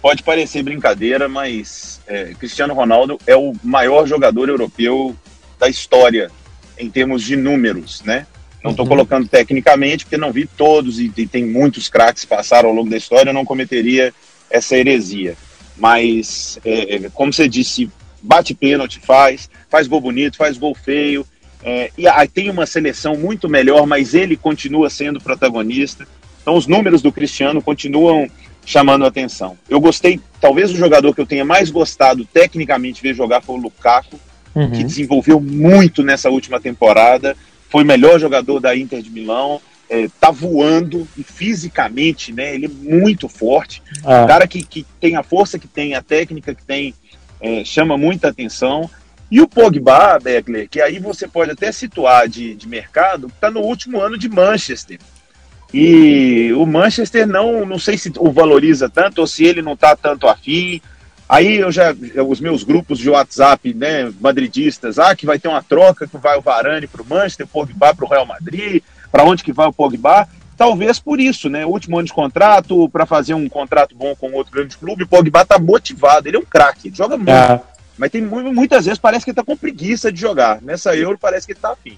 pode 0.02 0.24
parecer 0.24 0.64
brincadeira, 0.64 1.28
mas 1.28 2.02
é, 2.08 2.34
Cristiano 2.38 2.74
Ronaldo 2.74 3.18
é 3.26 3.36
o 3.36 3.54
maior 3.64 4.08
jogador 4.08 4.50
europeu 4.50 5.16
da 5.60 5.68
história 5.68 6.30
em 6.78 6.90
termos 6.90 7.24
de 7.24 7.36
números, 7.36 8.02
né? 8.04 8.28
Não 8.64 8.72
estou 8.72 8.86
uhum. 8.86 8.90
colocando 8.90 9.28
tecnicamente, 9.28 10.06
porque 10.06 10.18
não 10.18 10.32
vi 10.32 10.46
todos 10.46 11.00
e, 11.00 11.12
e 11.16 11.28
tem 11.28 11.46
muitos 11.46 11.88
craques 11.88 12.24
que 12.24 12.30
passaram 12.30 12.70
ao 12.70 12.76
longo 12.76 12.90
da 12.90 12.98
história, 12.98 13.30
eu 13.30 13.34
não 13.34 13.46
cometeria 13.46 14.14
essa 14.50 14.76
heresia. 14.76 15.36
Mas, 15.78 16.60
é, 16.64 16.96
é 16.96 17.10
como 17.14 17.34
você 17.34 17.48
disse, 17.48 17.90
bate 18.22 18.54
pênalti, 18.54 19.00
faz, 19.00 19.50
faz 19.70 19.88
gol 19.88 20.02
bonito, 20.02 20.38
faz 20.38 20.58
gol 20.58 20.74
feio, 20.74 21.26
é, 21.64 21.90
e 21.98 22.08
aí 22.08 22.28
tem 22.28 22.50
uma 22.50 22.68
seleção 22.68 23.16
muito 23.16 23.50
melhor, 23.50 23.88
mas 23.88 24.14
ele 24.14 24.38
continua 24.38 24.88
sendo 24.90 25.20
protagonista. 25.20 26.08
Então, 26.42 26.56
os 26.56 26.68
números 26.68 27.02
do 27.02 27.12
Cristiano 27.12 27.60
continuam 27.60 28.30
chamando 28.64 29.04
a 29.04 29.08
atenção. 29.08 29.58
Eu 29.68 29.80
gostei, 29.80 30.20
talvez 30.40 30.72
o 30.72 30.78
jogador 30.78 31.14
que 31.14 31.22
eu 31.22 31.26
tenha 31.26 31.44
mais 31.44 31.72
gostado 31.72 32.24
tecnicamente 32.24 33.02
ver 33.02 33.16
jogar 33.16 33.42
foi 33.42 33.56
o 33.56 33.62
Lukaku, 33.62 34.20
uhum. 34.54 34.72
que 34.72 34.84
desenvolveu 34.84 35.42
muito 35.42 36.04
nessa 36.04 36.30
última 36.30 36.60
temporada, 36.60 37.36
foi 37.70 37.84
o 37.84 37.88
melhor 37.88 38.20
jogador 38.20 38.60
da 38.60 38.76
Inter 38.76 39.02
de 39.02 39.10
Milão, 39.10 39.60
é, 39.90 40.08
tá 40.20 40.32
voando 40.32 41.08
e 41.18 41.24
fisicamente, 41.24 42.34
né, 42.34 42.56
ele 42.56 42.66
é 42.66 42.70
muito 42.70 43.28
forte, 43.28 43.82
é. 44.04 44.22
um 44.22 44.28
cara 44.28 44.48
que, 44.48 44.64
que 44.64 44.86
tem 45.00 45.16
a 45.16 45.24
força 45.24 45.60
que 45.60 45.68
tem, 45.68 45.94
a 45.96 46.02
técnica 46.02 46.56
que 46.56 46.64
tem, 46.64 46.94
é, 47.40 47.64
chama 47.64 47.98
muita 47.98 48.30
atenção, 48.30 48.90
E 49.30 49.42
o 49.42 49.48
Pogba, 49.48 50.20
Beckler, 50.20 50.70
que 50.70 50.80
aí 50.80 51.00
você 51.00 51.28
pode 51.28 51.52
até 51.52 51.72
situar 51.72 52.28
de, 52.28 52.54
de 52.56 52.68
mercado, 52.68 53.28
está 53.28 53.50
no 53.50 53.62
último 53.62 54.00
ano 54.00 54.18
de 54.18 54.30
Manchester. 54.30 55.00
E 55.74 56.54
o 56.54 56.66
Manchester 56.66 57.28
não, 57.28 57.66
não 57.66 57.80
sei 57.80 57.98
se 57.98 58.12
o 58.18 58.32
valoriza 58.32 58.88
tanto 58.88 59.20
ou 59.20 59.28
se 59.28 59.44
ele 59.44 59.62
não 59.62 59.74
está 59.74 59.96
tanto 59.96 60.28
afim. 60.28 60.80
Aí 61.28 61.58
eu 61.58 61.72
já, 61.72 61.94
os 62.28 62.40
meus 62.40 62.64
grupos 62.64 63.00
de 63.00 63.10
WhatsApp, 63.10 63.74
né, 63.74 64.14
madridistas, 64.22 65.00
ah, 65.00 65.16
que 65.16 65.26
vai 65.26 65.40
ter 65.40 65.48
uma 65.48 65.64
troca, 65.64 66.08
que 66.08 66.18
vai 66.18 66.38
o 66.38 66.42
Varane 66.42 66.86
para 66.86 67.02
o 67.02 67.06
Manchester, 67.06 67.48
o 67.48 67.50
Pogba 67.50 67.96
para 67.96 68.06
o 68.06 68.08
Real 68.08 68.28
Madrid, 68.28 68.84
para 69.16 69.24
onde 69.24 69.46
que 69.46 69.54
vai 69.54 69.66
o 69.66 69.72
Pogba? 69.72 70.28
Talvez 70.58 71.00
por 71.00 71.22
isso, 71.22 71.50
né? 71.50 71.66
Último 71.66 71.98
ano 71.98 72.06
de 72.06 72.14
contrato, 72.14 72.90
para 72.90 73.06
fazer 73.06 73.34
um 73.34 73.48
contrato 73.48 73.96
bom 73.96 74.14
com 74.14 74.34
outro 74.34 74.52
grande 74.52 74.78
clube, 74.78 75.04
o 75.04 75.08
Pogba 75.08 75.42
está 75.42 75.58
motivado, 75.58 76.28
ele 76.28 76.36
é 76.36 76.40
um 76.40 76.46
craque, 76.46 76.92
joga 76.94 77.16
muito. 77.16 77.30
É. 77.30 77.62
Mas 77.98 78.12
tem 78.12 78.22
muitas 78.22 78.84
vezes 78.84 79.00
parece 79.00 79.24
que 79.24 79.32
ele 79.32 79.36
tá 79.38 79.44
com 79.44 79.56
preguiça 79.56 80.12
de 80.12 80.20
jogar. 80.20 80.62
Nessa 80.62 80.94
Euro 80.98 81.18
parece 81.18 81.48
que 81.48 81.54
ele 81.54 81.60
tá 81.62 81.72
afim. 81.72 81.98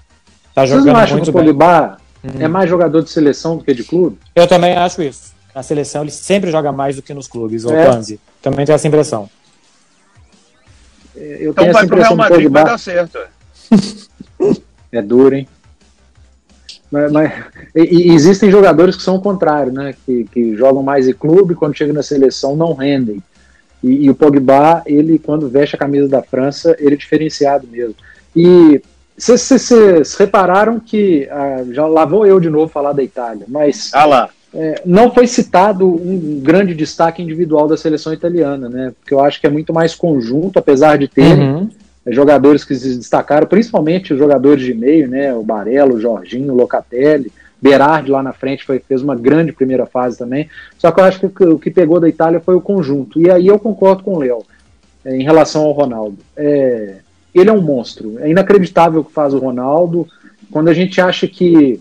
Tá 0.54 0.64
Vocês 0.64 0.84
não 0.84 0.94
acham 0.94 1.20
que 1.20 1.28
o 1.28 1.32
Pogba 1.32 1.98
é 2.22 2.44
uhum. 2.44 2.48
mais 2.48 2.70
jogador 2.70 3.02
de 3.02 3.10
seleção 3.10 3.56
do 3.56 3.64
que 3.64 3.74
de 3.74 3.82
clube? 3.82 4.16
Eu 4.32 4.46
também 4.46 4.76
acho 4.76 5.02
isso. 5.02 5.34
Na 5.52 5.64
seleção 5.64 6.02
ele 6.02 6.12
sempre 6.12 6.52
joga 6.52 6.70
mais 6.70 6.94
do 6.94 7.02
que 7.02 7.12
nos 7.12 7.26
clubes, 7.26 7.64
o 7.64 7.72
é. 7.72 7.84
Panzi. 7.84 8.20
Também 8.40 8.64
tenho 8.64 8.76
essa 8.76 8.86
impressão. 8.86 9.28
É, 11.16 11.38
eu 11.40 11.50
então 11.50 11.72
vai 11.72 11.84
pro 11.84 11.96
Real 11.96 12.14
Madrid 12.14 12.48
vai 12.48 12.64
dar 12.64 12.78
certo. 12.78 13.18
é 14.92 15.02
duro, 15.02 15.34
hein? 15.34 15.48
Mas, 16.90 17.12
mas 17.12 17.32
e, 17.74 18.08
e 18.08 18.14
existem 18.14 18.50
jogadores 18.50 18.96
que 18.96 19.02
são 19.02 19.16
o 19.16 19.20
contrário, 19.20 19.72
né? 19.72 19.94
Que, 20.04 20.24
que 20.24 20.56
jogam 20.56 20.82
mais 20.82 21.08
em 21.08 21.12
clube, 21.12 21.54
quando 21.54 21.76
chegam 21.76 21.94
na 21.94 22.02
seleção 22.02 22.56
não 22.56 22.72
rendem. 22.72 23.22
E, 23.82 24.06
e, 24.06 24.10
o 24.10 24.14
Pogba, 24.14 24.82
ele, 24.86 25.18
quando 25.18 25.48
veste 25.48 25.76
a 25.76 25.78
camisa 25.78 26.08
da 26.08 26.22
França, 26.22 26.76
ele 26.78 26.94
é 26.94 26.98
diferenciado 26.98 27.66
mesmo. 27.70 27.94
E 28.34 28.80
vocês 29.16 30.14
repararam 30.16 30.80
que, 30.80 31.28
ah, 31.30 31.64
já 31.70 31.86
lá 31.86 32.04
vou 32.04 32.26
eu 32.26 32.38
de 32.40 32.48
novo 32.48 32.68
falar 32.68 32.92
da 32.92 33.02
Itália, 33.02 33.44
mas 33.48 33.90
ah 33.92 34.04
lá. 34.04 34.30
É, 34.54 34.80
não 34.86 35.12
foi 35.12 35.26
citado 35.26 35.86
um 35.86 36.40
grande 36.40 36.74
destaque 36.74 37.22
individual 37.22 37.68
da 37.68 37.76
seleção 37.76 38.14
italiana, 38.14 38.68
né? 38.68 38.92
Porque 38.98 39.12
eu 39.12 39.20
acho 39.20 39.38
que 39.40 39.46
é 39.46 39.50
muito 39.50 39.74
mais 39.74 39.94
conjunto, 39.94 40.58
apesar 40.58 40.96
de 40.96 41.06
ter 41.06 41.38
uhum. 41.38 41.68
Jogadores 42.10 42.64
que 42.64 42.74
se 42.74 42.96
destacaram, 42.96 43.46
principalmente 43.46 44.12
os 44.12 44.18
jogadores 44.18 44.64
de 44.64 44.74
meio, 44.74 45.08
né? 45.08 45.34
O 45.34 45.42
Barello, 45.42 45.96
o 45.96 46.00
Jorginho, 46.00 46.52
o 46.52 46.56
Locatelli, 46.56 47.32
Berardi 47.60 48.10
lá 48.10 48.22
na 48.22 48.32
frente 48.32 48.64
foi, 48.64 48.78
fez 48.78 49.02
uma 49.02 49.16
grande 49.16 49.52
primeira 49.52 49.84
fase 49.84 50.16
também. 50.16 50.48
Só 50.78 50.92
que 50.92 51.00
eu 51.00 51.04
acho 51.04 51.28
que 51.28 51.44
o 51.44 51.58
que 51.58 51.70
pegou 51.70 51.98
da 51.98 52.08
Itália 52.08 52.40
foi 52.40 52.54
o 52.54 52.60
conjunto. 52.60 53.20
E 53.20 53.30
aí 53.30 53.48
eu 53.48 53.58
concordo 53.58 54.04
com 54.04 54.14
o 54.14 54.18
Léo 54.20 54.44
é, 55.04 55.16
em 55.16 55.24
relação 55.24 55.62
ao 55.62 55.72
Ronaldo. 55.72 56.18
É, 56.36 56.98
ele 57.34 57.50
é 57.50 57.52
um 57.52 57.60
monstro. 57.60 58.16
É 58.20 58.30
inacreditável 58.30 59.00
o 59.00 59.04
que 59.04 59.12
faz 59.12 59.34
o 59.34 59.38
Ronaldo. 59.38 60.06
Quando 60.50 60.68
a 60.68 60.74
gente 60.74 61.00
acha 61.00 61.26
que 61.26 61.80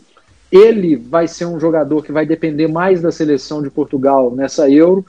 ele 0.52 0.96
vai 0.96 1.28
ser 1.28 1.46
um 1.46 1.60
jogador 1.60 2.04
que 2.04 2.12
vai 2.12 2.26
depender 2.26 2.68
mais 2.68 3.02
da 3.02 3.12
seleção 3.12 3.62
de 3.62 3.70
Portugal 3.70 4.34
nessa 4.34 4.70
Euro, 4.70 5.06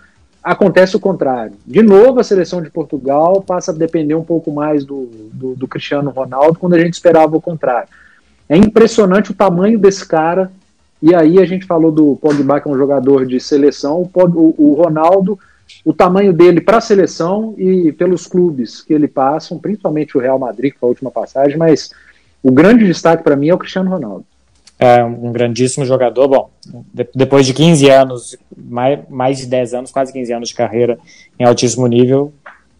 acontece 0.48 0.96
o 0.96 1.00
contrário. 1.00 1.52
De 1.66 1.82
novo, 1.82 2.18
a 2.18 2.24
seleção 2.24 2.62
de 2.62 2.70
Portugal 2.70 3.42
passa 3.42 3.70
a 3.70 3.74
depender 3.74 4.14
um 4.14 4.24
pouco 4.24 4.50
mais 4.50 4.84
do, 4.84 5.10
do, 5.32 5.54
do 5.54 5.68
Cristiano 5.68 6.10
Ronaldo, 6.10 6.58
quando 6.58 6.74
a 6.74 6.78
gente 6.78 6.94
esperava 6.94 7.36
o 7.36 7.40
contrário. 7.40 7.88
É 8.48 8.56
impressionante 8.56 9.30
o 9.30 9.34
tamanho 9.34 9.78
desse 9.78 10.06
cara. 10.06 10.50
E 11.02 11.14
aí 11.14 11.38
a 11.38 11.44
gente 11.44 11.66
falou 11.66 11.92
do 11.92 12.16
Pogba, 12.16 12.60
que 12.60 12.68
é 12.68 12.70
um 12.72 12.78
jogador 12.78 13.26
de 13.26 13.38
seleção, 13.38 14.10
o, 14.12 14.54
o 14.58 14.74
Ronaldo, 14.74 15.38
o 15.84 15.92
tamanho 15.92 16.32
dele 16.32 16.60
para 16.60 16.78
a 16.78 16.80
seleção 16.80 17.54
e 17.58 17.92
pelos 17.92 18.26
clubes 18.26 18.80
que 18.80 18.94
ele 18.94 19.06
passa, 19.06 19.54
principalmente 19.56 20.16
o 20.16 20.20
Real 20.20 20.38
Madrid, 20.38 20.72
que 20.72 20.78
foi 20.78 20.88
a 20.88 20.90
última 20.90 21.10
passagem, 21.10 21.58
mas 21.58 21.90
o 22.42 22.50
grande 22.50 22.86
destaque 22.86 23.22
para 23.22 23.36
mim 23.36 23.48
é 23.48 23.54
o 23.54 23.58
Cristiano 23.58 23.90
Ronaldo. 23.90 24.24
É 24.78 25.02
um 25.02 25.32
grandíssimo 25.32 25.84
jogador. 25.84 26.28
Bom, 26.28 26.50
de, 26.94 27.08
depois 27.14 27.44
de 27.46 27.52
15 27.52 27.90
anos, 27.90 28.36
mais, 28.56 29.00
mais 29.08 29.38
de 29.38 29.46
10 29.46 29.74
anos, 29.74 29.90
quase 29.90 30.12
15 30.12 30.32
anos 30.32 30.48
de 30.50 30.54
carreira 30.54 30.98
em 31.38 31.44
altíssimo 31.44 31.86
nível, 31.86 32.32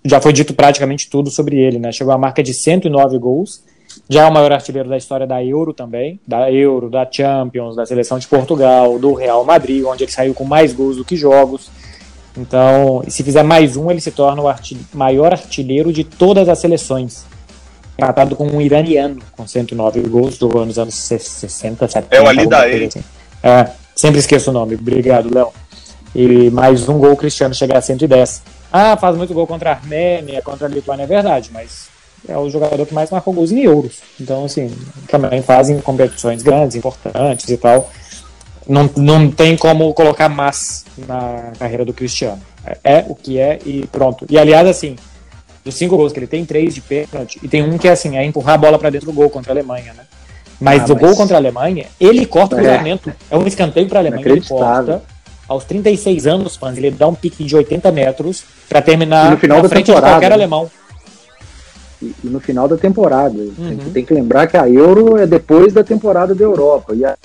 já 0.05 0.21
foi 0.21 0.33
dito 0.33 0.55
praticamente 0.55 1.11
tudo 1.11 1.31
sobre 1.31 1.59
ele, 1.59 1.79
né? 1.79 1.91
Chegou 1.91 2.13
à 2.13 2.19
marca 2.19 2.43
de 2.43 2.55
109 2.55 3.19
gols 3.19 3.63
já 4.09 4.23
é 4.23 4.27
o 4.27 4.33
maior 4.33 4.53
artilheiro 4.53 4.89
da 4.89 4.97
história 4.97 5.27
da 5.27 5.43
Euro 5.43 5.73
também, 5.73 6.21
da 6.27 6.51
Euro, 6.51 6.89
da 6.89 7.07
Champions, 7.11 7.77
da 7.77 7.87
seleção 7.87 8.19
de 8.19 8.27
Portugal, 8.27 8.99
do 8.99 9.15
Real 9.15 9.45
Madrid, 9.45 9.85
onde 9.85 10.05
ele 10.05 10.13
saiu 10.13 10.35
com 10.35 10.45
mais 10.45 10.73
gols 10.73 10.97
do 10.97 11.05
que 11.05 11.17
jogos. 11.17 11.71
Então, 12.37 13.03
se 13.09 13.23
fizer 13.23 13.43
mais 13.43 13.77
um, 13.77 13.91
ele 13.91 14.01
se 14.01 14.11
torna 14.11 14.41
o 14.41 14.49
artil 14.49 14.79
maior 14.95 15.33
artilheiro 15.33 15.93
de 15.93 16.05
todas 16.05 16.49
as 16.49 16.59
seleções. 16.59 17.27
Empatado 17.99 18.37
com 18.37 18.47
um 18.47 18.61
iraniano, 18.61 19.19
com 19.37 19.45
109 19.45 20.03
gols, 20.03 20.37
jogou 20.37 20.65
nos 20.65 20.79
anos 20.79 20.95
60, 20.95 21.89
70. 21.89 22.15
É 22.15 22.23
o 22.23 22.29
Ali 22.29 22.47
Daei. 22.47 22.85
Assim. 22.85 23.03
É, 23.43 23.71
sempre 23.93 24.21
esqueço 24.21 24.51
o 24.51 24.53
nome. 24.53 24.77
Obrigado, 24.77 25.35
Léo. 25.35 25.49
E 26.15 26.49
mais 26.51 26.89
um 26.89 26.97
gol, 26.97 27.15
o 27.15 27.17
Cristiano 27.17 27.53
chega 27.53 27.77
a 27.77 27.83
110. 27.83 28.43
Ah, 28.73 28.97
faz 28.97 29.17
muito 29.17 29.35
gol 29.35 29.49
contra 29.49 29.71
a 29.71 29.73
Armênia, 29.73 30.41
contra 30.43 30.69
a 30.69 30.71
Lituânia, 30.71 31.03
é 31.03 31.07
verdade, 31.09 31.51
mas 31.53 31.89
é 32.29 32.39
o 32.39 32.49
jogador 32.49 32.87
que 32.87 32.95
mais 32.95 33.11
marcou 33.11 33.35
gols 33.35 33.51
em 33.51 33.65
euros. 33.65 33.99
Então, 34.21 34.45
assim, 34.45 34.73
também 35.09 35.43
fazem 35.43 35.81
competições 35.81 36.41
grandes, 36.41 36.77
importantes 36.77 37.49
e 37.49 37.57
tal. 37.57 37.91
Não, 38.69 38.89
não 38.97 39.29
tem 39.29 39.57
como 39.57 39.93
colocar 39.93 40.29
mais 40.29 40.85
na 40.97 41.51
carreira 41.59 41.85
do 41.85 41.93
Cristiano. 41.93 42.41
É, 42.65 42.99
é 42.99 43.05
o 43.09 43.17
que 43.17 43.41
é 43.41 43.59
e 43.67 43.89
pronto. 43.89 44.25
E 44.31 44.39
aliás, 44.39 44.69
assim, 44.69 44.95
dos 45.69 45.77
cinco 45.77 45.99
gols 45.99 46.13
que 46.13 46.19
ele 46.19 46.27
tem, 46.27 46.47
três 46.47 46.75
de 46.75 46.81
pênalti, 46.81 47.39
e 47.43 47.47
tem 47.47 47.63
um 47.63 47.77
que 47.77 47.87
é 47.87 47.93
assim, 47.93 48.17
é 48.17 48.25
empurrar 48.25 48.55
a 48.55 48.59
bola 48.59 48.79
para 48.79 48.89
dentro 48.89 49.07
do 49.07 49.13
gol 49.13 49.29
contra 49.29 49.53
a 49.53 49.55
Alemanha, 49.55 49.93
né? 49.93 50.05
Mas 50.59 50.83
ah, 50.83 50.87
o 50.87 50.89
mas... 50.95 51.01
gol 51.01 51.15
contra 51.15 51.37
a 51.37 51.39
Alemanha, 51.39 51.87
ele 52.01 52.25
corta 52.25 52.57
o 52.57 52.59
cruzamento. 52.59 53.11
É. 53.11 53.35
é 53.35 53.39
um 53.39 53.47
escanteio 53.47 53.87
para 53.87 53.99
a 53.99 54.03
Alemanha, 54.03 54.27
ele 54.27 54.41
corta. 54.41 55.03
Aos 55.47 55.65
36 55.65 56.27
anos, 56.27 56.57
fãs, 56.57 56.77
ele 56.77 56.91
dá 56.91 57.07
um 57.07 57.15
pique 57.15 57.45
de 57.45 57.55
80 57.55 57.91
metros 57.93 58.45
para 58.69 58.83
terminar 58.83 59.31
no 59.31 59.39
final 59.39 59.63
na 59.63 59.69
frente 59.69 59.87
de 59.87 59.93
qualquer 59.93 60.29
né? 60.29 60.35
alemão 60.35 60.71
e, 62.03 62.15
e 62.25 62.29
no 62.29 62.41
final 62.41 62.69
da 62.69 62.77
temporada. 62.77 63.37
Uhum. 63.37 63.77
Tem, 63.77 63.93
tem, 63.93 64.05
que 64.05 64.15
lembrar 64.15 64.47
que 64.47 64.57
a 64.57 64.69
Euro 64.69 65.17
é 65.17 65.27
depois 65.27 65.73
da 65.73 65.83
temporada 65.83 66.35
da 66.35 66.45
Europa. 66.45 66.95
E 66.95 67.05
a 67.05 67.17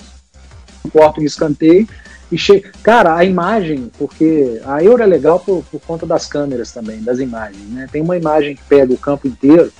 porta 0.92 1.20
em 1.20 1.24
escanteio 1.24 1.88
e 2.30 2.38
chega. 2.38 2.70
Cara, 2.82 3.16
a 3.16 3.24
imagem, 3.24 3.90
porque 3.98 4.60
a 4.64 4.82
Euro 4.82 5.02
é 5.02 5.06
legal 5.06 5.38
por, 5.40 5.62
por 5.70 5.80
conta 5.80 6.06
das 6.06 6.26
câmeras 6.26 6.72
também, 6.72 7.02
das 7.02 7.18
imagens. 7.18 7.68
Né? 7.68 7.88
Tem 7.90 8.02
uma 8.02 8.16
imagem 8.16 8.56
que 8.56 8.62
pega 8.64 8.92
o 8.92 8.98
campo 8.98 9.28
inteiro. 9.28 9.72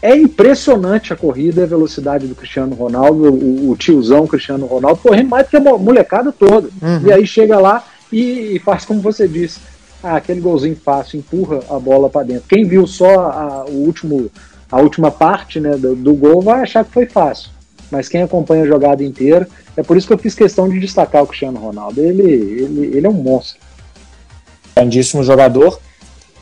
É 0.00 0.16
impressionante 0.16 1.12
a 1.12 1.16
corrida 1.16 1.60
e 1.60 1.64
a 1.64 1.66
velocidade 1.66 2.26
do 2.26 2.34
Cristiano 2.34 2.74
Ronaldo, 2.74 3.32
o, 3.32 3.70
o 3.70 3.76
tiozão 3.76 4.26
Cristiano 4.26 4.66
Ronaldo, 4.66 5.00
correndo 5.00 5.28
mais 5.28 5.46
do 5.46 5.50
que 5.50 5.56
a 5.56 5.60
molecada 5.60 6.32
toda. 6.32 6.68
Uhum. 6.82 7.06
E 7.06 7.12
aí 7.12 7.24
chega 7.24 7.58
lá 7.58 7.84
e, 8.10 8.56
e 8.56 8.58
faz 8.58 8.84
como 8.84 9.00
você 9.00 9.28
disse 9.28 9.60
ah, 10.02 10.16
aquele 10.16 10.40
golzinho 10.40 10.76
fácil, 10.76 11.20
empurra 11.20 11.60
a 11.70 11.78
bola 11.78 12.10
para 12.10 12.26
dentro. 12.26 12.48
Quem 12.48 12.64
viu 12.64 12.86
só 12.86 13.30
a, 13.30 13.64
o 13.68 13.84
último, 13.84 14.30
a 14.70 14.80
última 14.80 15.10
parte 15.10 15.60
né, 15.60 15.76
do, 15.76 15.94
do, 15.94 16.12
gol 16.14 16.42
vai 16.42 16.62
achar 16.62 16.84
que 16.84 16.90
foi 16.90 17.06
fácil. 17.06 17.50
Mas 17.92 18.08
quem 18.08 18.22
acompanha 18.22 18.62
a 18.62 18.66
jogada 18.66 19.04
inteira, 19.04 19.46
é 19.76 19.82
por 19.82 19.98
isso 19.98 20.06
que 20.06 20.14
eu 20.14 20.18
fiz 20.18 20.34
questão 20.34 20.66
de 20.66 20.80
destacar 20.80 21.22
o 21.22 21.26
Cristiano 21.26 21.60
Ronaldo. 21.60 22.00
Ele, 22.00 22.22
ele, 22.22 22.96
ele 22.96 23.06
é 23.06 23.10
um 23.10 23.12
monstro. 23.12 23.60
Grandíssimo 24.74 25.22
jogador. 25.22 25.78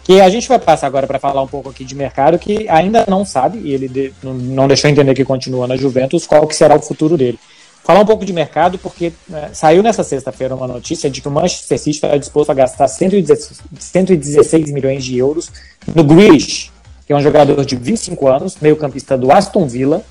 Que 0.05 0.21
a 0.21 0.31
gente 0.31 0.49
vai 0.49 0.61
passar 0.61 0.87
agora 0.87 1.09
para 1.09 1.19
falar 1.19 1.43
um 1.43 1.49
pouco 1.49 1.69
aqui 1.69 1.85
de 1.85 1.97
mercado, 1.97 2.39
que 2.39 2.69
ainda 2.69 3.05
não 3.09 3.25
sabe, 3.25 3.59
e 3.59 3.75
ele 3.75 3.89
de, 3.89 4.13
não, 4.23 4.69
deixou 4.69 4.89
entender 4.89 5.13
que 5.13 5.25
continua 5.25 5.67
na 5.67 5.77
Juventus, 5.77 6.25
qual 6.25 6.47
que 6.47 6.55
será 6.55 6.77
o 6.77 6.81
futuro 6.81 7.17
dele. 7.17 7.39
Falar 7.83 8.01
um 8.01 8.07
pouco 8.07 8.25
de 8.25 8.33
mercado, 8.33 8.79
porque 8.79 9.13
né, 9.29 9.51
saiu 9.53 9.83
nessa 9.83 10.05
sexta-feira 10.05 10.55
uma 10.55 10.69
notícia 10.69 11.11
de 11.11 11.21
que 11.21 11.27
o 11.27 11.31
Manchester 11.33 11.79
City 11.79 11.97
está 11.97 12.17
disposto 12.17 12.51
a 12.51 12.55
gastar 12.55 12.87
116, 12.87 13.61
116 13.77 14.71
milhões 14.71 15.05
de 15.05 15.19
euros 15.19 15.51
no 15.95 16.05
Grealish, 16.05 16.71
que 17.07 17.13
é 17.13 17.17
um 17.17 17.21
jogador 17.21 17.65
de 17.65 17.75
25 17.75 18.29
anos, 18.29 18.57
meio-campista 18.61 19.19
do 19.19 19.33
Aston 19.33 19.67
Villa, 19.67 20.05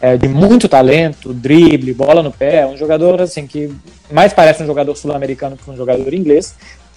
é, 0.00 0.16
de 0.16 0.28
muito 0.28 0.68
talento, 0.68 1.32
drible, 1.32 1.94
bola 1.94 2.22
no 2.22 2.30
pé, 2.30 2.66
um 2.66 2.76
jogador 2.76 3.20
assim 3.22 3.46
que 3.46 3.74
mais 4.10 4.32
parece 4.32 4.62
um 4.62 4.66
jogador 4.66 4.94
sul-americano 4.96 5.56
que 5.56 5.70
um 5.70 5.76
jogador 5.76 6.12
inglês. 6.12 6.54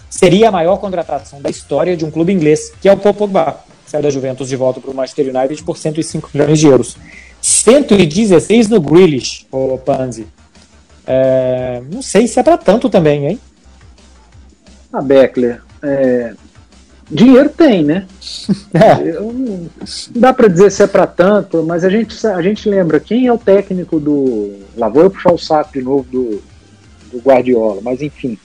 Seria 0.10 0.49
a 0.49 0.51
maior 0.51 0.77
contratação 0.77 1.41
da 1.41 1.49
história 1.49 1.95
de 1.95 2.05
um 2.05 2.12
clube 2.12 2.31
inglês, 2.31 2.71
que 2.81 2.88
é 2.88 2.93
o 2.93 2.97
Paul 2.97 3.13
Pogba, 3.13 3.60
que 3.83 3.91
saiu 3.91 4.03
da 4.03 4.10
Juventus 4.10 4.47
de 4.47 4.55
volta 4.55 4.79
para 4.79 4.89
o 4.89 4.93
Manchester 4.93 5.36
United 5.36 5.63
por 5.63 5.77
105 5.77 6.29
milhões 6.33 6.60
de 6.60 6.67
euros. 6.67 6.97
116 7.41 8.69
no 8.69 8.79
Grealish, 8.79 9.45
o 9.51 9.77
Panzi. 9.77 10.27
É, 11.05 11.81
não 11.89 12.01
sei 12.01 12.27
se 12.27 12.39
é 12.39 12.43
para 12.43 12.57
tanto 12.57 12.89
também, 12.89 13.27
hein? 13.27 13.39
A 14.91 14.99
ah, 14.99 15.01
Beckler, 15.01 15.62
é, 15.81 16.33
dinheiro 17.10 17.50
tem, 17.50 17.84
né? 17.84 18.06
É. 18.74 19.10
Eu, 19.10 19.34
não 19.34 19.70
dá 20.15 20.34
para 20.34 20.48
dizer 20.48 20.72
se 20.72 20.84
é 20.84 20.88
para 20.88 21.08
tanto, 21.08 21.63
mas 21.63 21.84
a 21.84 21.89
gente, 21.89 22.28
a 22.28 22.41
gente 22.41 22.70
lembra 22.70 23.00
quem 23.00 23.28
é 23.28 23.34
o 23.34 23.38
técnico 23.38 24.00
do. 24.00 24.54
Lá 24.76 24.88
vou 24.88 25.04
eu 25.04 25.10
puxar 25.10 25.34
o 25.34 25.38
saco 25.38 25.74
de 25.74 25.82
novo 25.82 26.06
do, 26.10 26.41
do 27.12 27.20
Guardiola, 27.20 27.82
mas 27.82 28.02
enfim. 28.02 28.38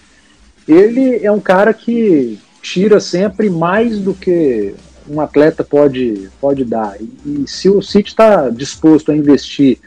Ele 0.66 1.25
é 1.25 1.31
um 1.31 1.40
cara 1.40 1.75
que 1.75 2.38
tira 2.62 3.01
sempre 3.01 3.51
mais 3.51 3.98
do 3.98 4.14
que 4.14 4.75
um 5.09 5.20
atleta 5.20 5.64
pode, 5.64 6.31
pode 6.40 6.64
dar. 6.64 6.96
E, 7.01 7.42
e 7.42 7.48
se 7.48 7.68
o 7.68 7.83
City 7.83 8.11
está 8.11 8.48
disposto 8.48 9.11
a 9.11 9.16
investir 9.16 9.79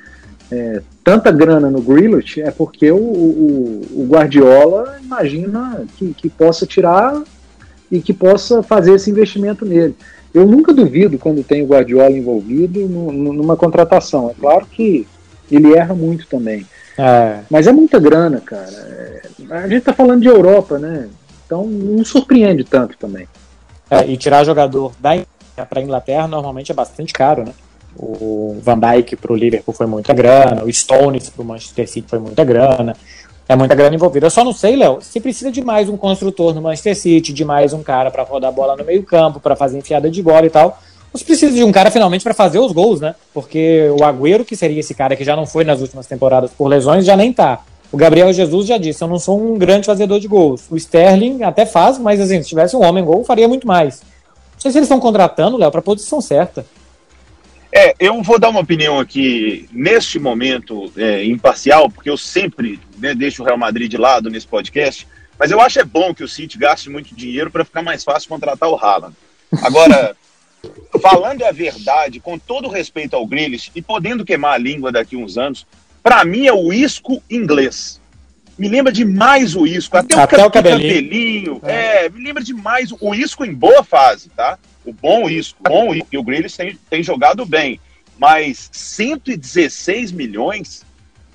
é, 0.51 0.81
tanta 1.03 1.31
grana 1.31 1.69
no 1.69 1.81
Grealish, 1.81 2.41
é 2.41 2.51
porque 2.51 2.91
o, 2.91 2.97
o, 2.97 3.81
o 3.93 4.07
Guardiola 4.07 4.99
imagina 5.01 5.85
que, 5.97 6.13
que 6.13 6.29
possa 6.29 6.65
tirar 6.65 7.23
e 7.91 8.01
que 8.01 8.13
possa 8.13 8.63
fazer 8.63 8.93
esse 8.93 9.09
investimento 9.09 9.65
nele. 9.65 9.95
Eu 10.33 10.45
nunca 10.45 10.73
duvido 10.73 11.17
quando 11.17 11.43
tem 11.43 11.63
o 11.63 11.67
Guardiola 11.67 12.11
envolvido 12.11 12.81
numa 12.87 13.55
contratação. 13.55 14.29
É 14.29 14.33
claro 14.33 14.65
que 14.65 15.07
ele 15.49 15.73
erra 15.73 15.93
muito 15.93 16.27
também. 16.27 16.65
É. 16.97 17.39
Mas 17.49 17.67
é 17.67 17.71
muita 17.71 17.99
grana, 17.99 18.41
cara. 18.41 18.69
É, 18.69 19.21
a 19.49 19.67
gente 19.67 19.83
tá 19.83 19.93
falando 19.93 20.21
de 20.21 20.27
Europa, 20.27 20.77
né? 20.77 21.07
Então 21.45 21.65
não 21.65 22.03
surpreende 22.03 22.63
tanto 22.63 22.97
também. 22.97 23.27
É, 23.89 24.05
e 24.07 24.17
tirar 24.17 24.43
jogador 24.43 24.91
da 24.99 25.11
para 25.69 25.81
Inglaterra 25.81 26.27
normalmente 26.27 26.71
é 26.71 26.75
bastante 26.75 27.13
caro, 27.13 27.45
né? 27.45 27.53
O 27.97 28.59
Van 28.61 28.77
Dijk 28.77 29.15
para 29.15 29.31
o 29.31 29.35
Liverpool 29.37 29.73
foi 29.73 29.85
muita 29.85 30.13
grana, 30.13 30.65
o 30.65 30.73
Stones 30.73 31.29
para 31.29 31.41
o 31.41 31.45
Manchester 31.45 31.87
City 31.87 32.09
foi 32.09 32.19
muita 32.19 32.43
grana. 32.43 32.93
É 33.47 33.55
muita 33.55 33.75
grana 33.75 33.95
envolvida. 33.95 34.25
Eu 34.25 34.31
só 34.31 34.43
não 34.43 34.53
sei, 34.53 34.75
Léo, 34.75 34.99
se 35.01 35.19
precisa 35.19 35.51
de 35.51 35.63
mais 35.63 35.87
um 35.87 35.95
construtor 35.95 36.53
no 36.53 36.61
Manchester 36.61 36.95
City, 36.95 37.31
de 37.31 37.45
mais 37.45 37.73
um 37.73 37.83
cara 37.83 38.09
para 38.09 38.23
rodar 38.23 38.49
a 38.49 38.51
bola 38.51 38.75
no 38.75 38.83
meio-campo, 38.83 39.39
para 39.39 39.55
fazer 39.55 39.77
enfiada 39.77 40.09
de 40.09 40.21
bola 40.21 40.45
e 40.45 40.49
tal. 40.49 40.79
Se 41.13 41.23
precisa 41.23 41.53
de 41.55 41.63
um 41.63 41.71
cara 41.71 41.89
finalmente 41.89 42.23
para 42.23 42.33
fazer 42.33 42.59
os 42.59 42.71
gols, 42.71 42.99
né? 42.99 43.15
Porque 43.33 43.89
o 43.97 44.03
Agüero, 44.03 44.43
que 44.43 44.55
seria 44.55 44.79
esse 44.79 44.93
cara 44.93 45.15
que 45.15 45.23
já 45.23 45.35
não 45.35 45.45
foi 45.45 45.63
nas 45.63 45.79
últimas 45.79 46.07
temporadas 46.07 46.51
por 46.51 46.67
lesões, 46.67 47.05
já 47.05 47.15
nem 47.15 47.31
tá. 47.31 47.61
O 47.91 47.97
Gabriel 47.97 48.33
Jesus 48.33 48.67
já 48.67 48.77
disse: 48.77 49.01
eu 49.01 49.07
não 49.07 49.17
sou 49.19 49.39
um 49.39 49.57
grande 49.57 49.85
fazedor 49.85 50.19
de 50.19 50.27
gols. 50.27 50.65
O 50.69 50.75
Sterling 50.75 51.43
até 51.43 51.65
faz, 51.65 51.97
mas 51.97 52.19
assim, 52.19 52.41
se 52.41 52.49
tivesse 52.49 52.75
um 52.75 52.83
homem 52.83 53.03
gol, 53.03 53.23
faria 53.23 53.47
muito 53.47 53.65
mais. 53.65 54.01
Não 54.01 54.59
sei 54.59 54.71
se 54.71 54.77
eles 54.77 54.87
estão 54.87 54.99
contratando, 54.99 55.55
Léo, 55.55 55.71
para 55.71 55.79
a 55.79 55.83
posição 55.83 56.19
certa. 56.19 56.65
É, 57.77 57.93
eu 57.99 58.23
vou 58.23 58.39
dar 58.39 58.47
uma 58.47 58.61
opinião 58.61 59.01
aqui, 59.01 59.67
neste 59.69 60.17
momento, 60.17 60.89
é, 60.95 61.25
imparcial, 61.25 61.89
porque 61.89 62.09
eu 62.09 62.15
sempre 62.15 62.79
né, 62.97 63.13
deixo 63.13 63.43
o 63.43 63.45
Real 63.45 63.57
Madrid 63.57 63.91
de 63.91 63.97
lado 63.97 64.29
nesse 64.29 64.47
podcast, 64.47 65.05
mas 65.37 65.51
eu 65.51 65.59
acho 65.59 65.81
é 65.81 65.83
bom 65.83 66.13
que 66.13 66.23
o 66.23 66.27
City 66.27 66.57
gaste 66.57 66.89
muito 66.89 67.13
dinheiro 67.13 67.51
para 67.51 67.65
ficar 67.65 67.81
mais 67.81 68.01
fácil 68.01 68.29
contratar 68.29 68.69
o 68.69 68.77
Haaland. 68.77 69.13
Agora, 69.61 70.15
falando 71.01 71.43
a 71.43 71.51
verdade, 71.51 72.21
com 72.21 72.39
todo 72.39 72.69
respeito 72.69 73.13
ao 73.13 73.27
Grealish, 73.27 73.69
e 73.75 73.81
podendo 73.81 74.23
queimar 74.23 74.53
a 74.53 74.57
língua 74.57 74.89
daqui 74.89 75.17
uns 75.17 75.37
anos, 75.37 75.67
para 76.01 76.23
mim 76.23 76.47
é 76.47 76.53
o 76.53 76.71
isco 76.71 77.21
inglês. 77.29 77.99
Me 78.57 78.69
lembra 78.69 78.93
demais 78.93 79.53
o 79.53 79.67
isco, 79.67 79.97
até, 79.97 80.15
até 80.15 80.41
o, 80.41 80.47
o 80.47 80.49
cabelinho, 80.49 81.59
cabelinho 81.59 81.61
é. 81.63 82.05
é. 82.05 82.09
me 82.09 82.23
lembra 82.23 82.41
demais 82.41 82.89
o 83.01 83.13
isco 83.13 83.43
em 83.43 83.53
boa 83.53 83.83
fase, 83.83 84.29
tá? 84.29 84.57
O 84.85 84.93
bom 84.93 85.27
risco, 85.27 85.57
bom 85.61 85.91
risco, 85.91 86.09
e 86.11 86.17
o 86.17 86.23
Grealish 86.23 86.57
tem, 86.57 86.77
tem 86.89 87.03
jogado 87.03 87.45
bem, 87.45 87.79
mas 88.17 88.69
116 88.71 90.11
milhões, 90.11 90.85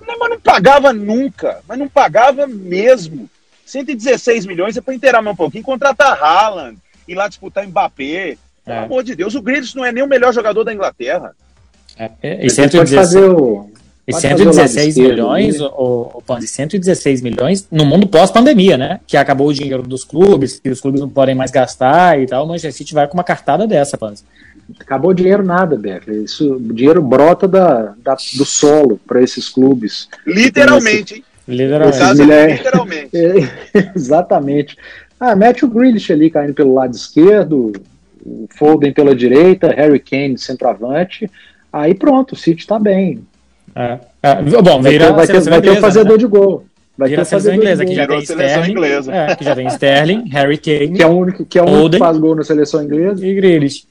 não, 0.06 0.18
mas 0.18 0.30
não 0.30 0.40
pagava 0.40 0.92
nunca, 0.92 1.60
mas 1.68 1.78
não 1.78 1.88
pagava 1.88 2.46
mesmo. 2.46 3.28
116 3.66 4.46
milhões 4.46 4.76
é 4.76 4.80
para 4.80 4.94
inteirar 4.94 5.24
um 5.24 5.36
pouquinho, 5.36 5.62
contratar 5.62 6.20
Haaland, 6.20 6.78
ir 7.06 7.14
lá 7.14 7.28
disputar 7.28 7.66
Mbappé. 7.66 8.36
Pelo 8.64 8.76
é. 8.76 8.84
amor 8.84 9.02
de 9.02 9.14
Deus, 9.14 9.34
o 9.34 9.42
Grealish 9.42 9.74
não 9.74 9.84
é 9.84 9.92
nem 9.92 10.02
o 10.02 10.08
melhor 10.08 10.32
jogador 10.32 10.64
da 10.64 10.72
Inglaterra. 10.72 11.34
É, 11.96 12.10
é 12.22 12.46
e 12.46 12.50
116, 12.50 12.94
fazer 12.94 13.30
o, 13.30 13.69
e 14.10 14.20
116 14.20 14.96
milhões, 14.96 15.60
o, 15.60 16.22
o, 16.26 16.40
116 16.40 17.22
milhões 17.22 17.66
no 17.70 17.84
mundo 17.84 18.06
pós-pandemia, 18.06 18.76
né? 18.76 19.00
Que 19.06 19.16
acabou 19.16 19.48
o 19.48 19.54
dinheiro 19.54 19.82
dos 19.82 20.04
clubes, 20.04 20.60
que 20.60 20.68
os 20.68 20.80
clubes 20.80 21.00
não 21.00 21.08
podem 21.08 21.34
mais 21.34 21.50
gastar 21.50 22.20
e 22.20 22.26
tal. 22.26 22.44
O 22.44 22.48
Manchester 22.48 22.72
City 22.72 22.94
vai 22.94 23.06
com 23.06 23.14
uma 23.14 23.24
cartada 23.24 23.66
dessa, 23.66 23.96
Panzi. 23.96 24.24
Acabou 24.78 25.10
o 25.10 25.14
dinheiro 25.14 25.42
nada, 25.42 25.76
Becker. 25.76 26.14
Isso, 26.14 26.54
o 26.54 26.72
dinheiro 26.72 27.02
brota 27.02 27.48
da, 27.48 27.94
da 28.02 28.14
do 28.14 28.44
solo 28.44 29.00
para 29.06 29.22
esses 29.22 29.48
clubes. 29.48 30.08
Literalmente, 30.26 31.14
hein? 31.14 31.24
Literalmente. 31.48 32.32
É, 32.32 32.52
literalmente. 32.52 33.10
É, 33.74 33.92
exatamente. 33.94 34.76
Ah, 35.18 35.34
mete 35.34 35.64
o 35.64 35.68
Grealish 35.68 36.12
ali 36.12 36.30
caindo 36.30 36.54
pelo 36.54 36.74
lado 36.74 36.94
esquerdo, 36.94 37.72
o 38.24 38.46
Foden 38.56 38.92
pela 38.92 39.14
direita, 39.14 39.72
Harry 39.72 39.98
Kane 39.98 40.38
centroavante. 40.38 41.30
Aí 41.72 41.94
pronto, 41.94 42.32
o 42.32 42.36
City 42.36 42.60
está 42.60 42.78
bem. 42.78 43.20
É. 43.74 43.98
É, 44.22 44.42
bom, 44.42 44.82
vai 44.82 44.98
ter, 44.98 45.12
vai 45.12 45.26
ter, 45.26 45.40
vai 45.40 45.62
ter 45.62 45.70
um 45.70 45.76
fazedor 45.76 46.12
né? 46.12 46.18
de 46.18 46.26
gol. 46.26 46.64
Vai 46.96 47.08
vira 47.08 47.22
ter 47.22 47.22
a 47.22 47.24
seleção 47.24 47.54
inglesa, 47.54 47.84
que 47.84 47.94
já 47.94 48.06
tem 48.06 48.18
Sterling, 48.18 48.70
inglesa. 48.72 49.14
É, 49.14 49.36
que 49.36 49.44
já 49.44 49.54
tem 49.56 49.66
Sterling, 49.68 50.28
Harry 50.28 50.58
Kane, 50.58 50.92
que 50.92 51.02
é 51.02 51.06
o 51.06 51.16
único 51.16 51.46
que, 51.46 51.58
é 51.58 51.62
o 51.62 51.66
único 51.66 51.90
que 51.90 51.98
faz 51.98 52.18
gol 52.18 52.34
na 52.34 52.44
seleção 52.44 52.82
inglesa. 52.82 53.26
E 53.26 53.34
Grealish. 53.34 53.84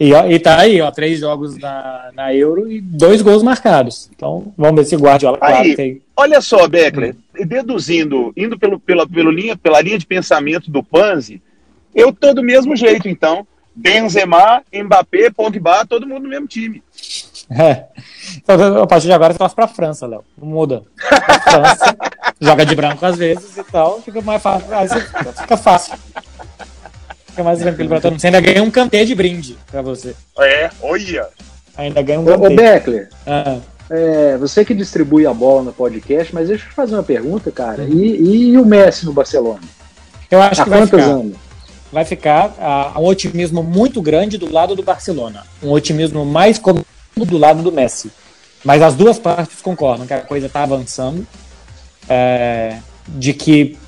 E, 0.00 0.12
e 0.12 0.38
tá 0.40 0.58
aí, 0.58 0.80
ó, 0.80 0.90
três 0.90 1.20
jogos 1.20 1.56
na, 1.58 2.10
na 2.14 2.34
Euro 2.34 2.70
e 2.70 2.80
dois 2.80 3.22
gols 3.22 3.42
marcados. 3.42 4.10
Então, 4.14 4.52
vamos 4.56 4.76
ver 4.76 4.84
se 4.86 4.96
o 4.96 4.98
Guardiola 4.98 5.38
aí, 5.40 5.76
tem. 5.76 6.02
Olha 6.16 6.40
só, 6.40 6.66
Beckler, 6.66 7.14
deduzindo, 7.46 8.32
indo 8.36 8.58
pelo, 8.58 8.80
pela, 8.80 9.06
pelo 9.06 9.30
linha, 9.30 9.56
pela 9.56 9.80
linha 9.80 9.98
de 9.98 10.06
pensamento 10.06 10.70
do 10.70 10.82
Panzi, 10.82 11.40
eu 11.94 12.12
tô 12.12 12.34
do 12.34 12.42
mesmo 12.42 12.74
jeito, 12.74 13.08
então. 13.08 13.46
Benzema, 13.76 14.62
Mbappé, 14.72 15.30
Pogba, 15.30 15.84
todo 15.84 16.06
mundo 16.06 16.24
no 16.24 16.28
mesmo 16.28 16.46
time. 16.46 16.82
É. 17.50 17.84
Então, 18.36 18.82
a 18.82 18.86
partir 18.86 19.06
de 19.06 19.12
agora 19.12 19.32
você 19.32 19.38
torce 19.38 19.54
pra 19.54 19.68
França, 19.68 20.06
Léo. 20.06 20.24
Não 20.36 20.48
muda. 20.48 20.82
A 21.10 21.40
França 21.40 21.96
joga 22.40 22.64
de 22.64 22.74
branco 22.74 23.04
às 23.04 23.16
vezes 23.16 23.56
e 23.56 23.64
tal, 23.64 24.00
fica 24.00 24.20
mais 24.22 24.42
fácil. 24.42 24.74
Aí 24.74 24.88
fica 24.88 25.56
fácil. 25.56 25.94
Fica 27.26 27.42
mais 27.42 27.58
tranquilo 27.58 27.88
pra 27.88 28.00
todo 28.00 28.12
mundo. 28.12 28.20
Você 28.20 28.28
ainda 28.28 28.40
ganha 28.40 28.62
um 28.62 28.70
cantê 28.70 29.04
de 29.04 29.14
brinde 29.14 29.58
pra 29.70 29.82
você. 29.82 30.14
É, 30.38 30.70
olha. 30.80 31.28
Ainda 31.76 32.00
ganha 32.02 32.20
um 32.20 32.24
cantê. 32.24 32.46
Ô, 32.46 32.56
Beckler, 32.56 33.08
ah. 33.26 33.58
é, 33.90 34.36
você 34.38 34.64
que 34.64 34.72
distribui 34.72 35.26
a 35.26 35.34
bola 35.34 35.64
no 35.64 35.72
podcast, 35.72 36.34
mas 36.34 36.48
deixa 36.48 36.64
eu 36.64 36.68
te 36.68 36.74
fazer 36.74 36.94
uma 36.94 37.02
pergunta, 37.02 37.50
cara. 37.50 37.84
E, 37.84 38.52
e 38.52 38.58
o 38.58 38.64
Messi 38.64 39.04
no 39.04 39.12
Barcelona? 39.12 39.60
Eu 40.30 40.40
acho 40.40 40.62
Há 40.62 40.64
que 40.64 40.70
vai 40.70 40.86
ficar. 40.86 41.02
Anos? 41.02 41.36
Vai 41.92 42.04
ficar 42.04 42.48
uh, 42.48 43.00
um 43.00 43.04
otimismo 43.04 43.62
muito 43.62 44.02
grande 44.02 44.36
do 44.36 44.52
lado 44.52 44.74
do 44.74 44.82
Barcelona. 44.82 45.44
Um 45.62 45.70
otimismo 45.70 46.24
mais 46.24 46.58
como 46.58 46.84
do 47.16 47.38
lado 47.38 47.62
do 47.62 47.70
Messi. 47.70 48.10
Mas 48.64 48.80
as 48.80 48.94
duas 48.94 49.18
partes 49.18 49.60
concordam 49.60 50.06
que 50.06 50.14
a 50.14 50.20
coisa 50.20 50.46
está 50.46 50.62
avançando, 50.62 51.26
é, 52.08 52.78
de 53.06 53.34
que 53.34 53.78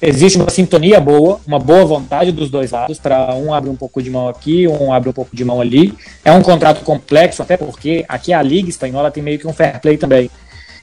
existe 0.00 0.38
uma 0.38 0.50
sintonia 0.50 1.00
boa, 1.00 1.40
uma 1.46 1.58
boa 1.58 1.84
vontade 1.84 2.32
dos 2.32 2.50
dois 2.50 2.70
lados, 2.70 2.98
para 2.98 3.34
um 3.34 3.52
abre 3.52 3.68
um 3.68 3.76
pouco 3.76 4.02
de 4.02 4.10
mão 4.10 4.28
aqui, 4.28 4.66
um 4.66 4.92
abre 4.92 5.10
um 5.10 5.12
pouco 5.12 5.34
de 5.34 5.44
mão 5.44 5.60
ali. 5.60 5.94
É 6.24 6.32
um 6.32 6.42
contrato 6.42 6.82
complexo, 6.84 7.42
até 7.42 7.56
porque 7.56 8.04
aqui 8.08 8.32
a 8.32 8.42
Liga 8.42 8.68
Espanhola 8.68 9.10
tem 9.10 9.22
meio 9.22 9.38
que 9.38 9.46
um 9.46 9.52
fair 9.52 9.80
play 9.80 9.98
também. 9.98 10.30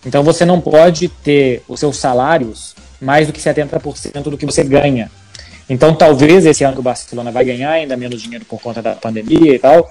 Então 0.05 0.23
você 0.23 0.45
não 0.45 0.59
pode 0.59 1.07
ter 1.07 1.63
os 1.67 1.79
seus 1.79 1.97
salários 1.97 2.75
mais 3.01 3.27
do 3.27 3.33
que 3.33 3.39
70% 3.39 4.23
do 4.23 4.37
que 4.37 4.45
você 4.45 4.63
ganha. 4.63 5.09
Então 5.69 5.93
talvez 5.93 6.45
esse 6.45 6.63
ano 6.63 6.73
que 6.73 6.79
o 6.79 6.83
Barcelona 6.83 7.31
vai 7.31 7.45
ganhar 7.45 7.71
ainda 7.71 7.95
menos 7.95 8.21
dinheiro 8.21 8.45
por 8.45 8.61
conta 8.61 8.81
da 8.81 8.93
pandemia 8.95 9.55
e 9.55 9.59
tal, 9.59 9.89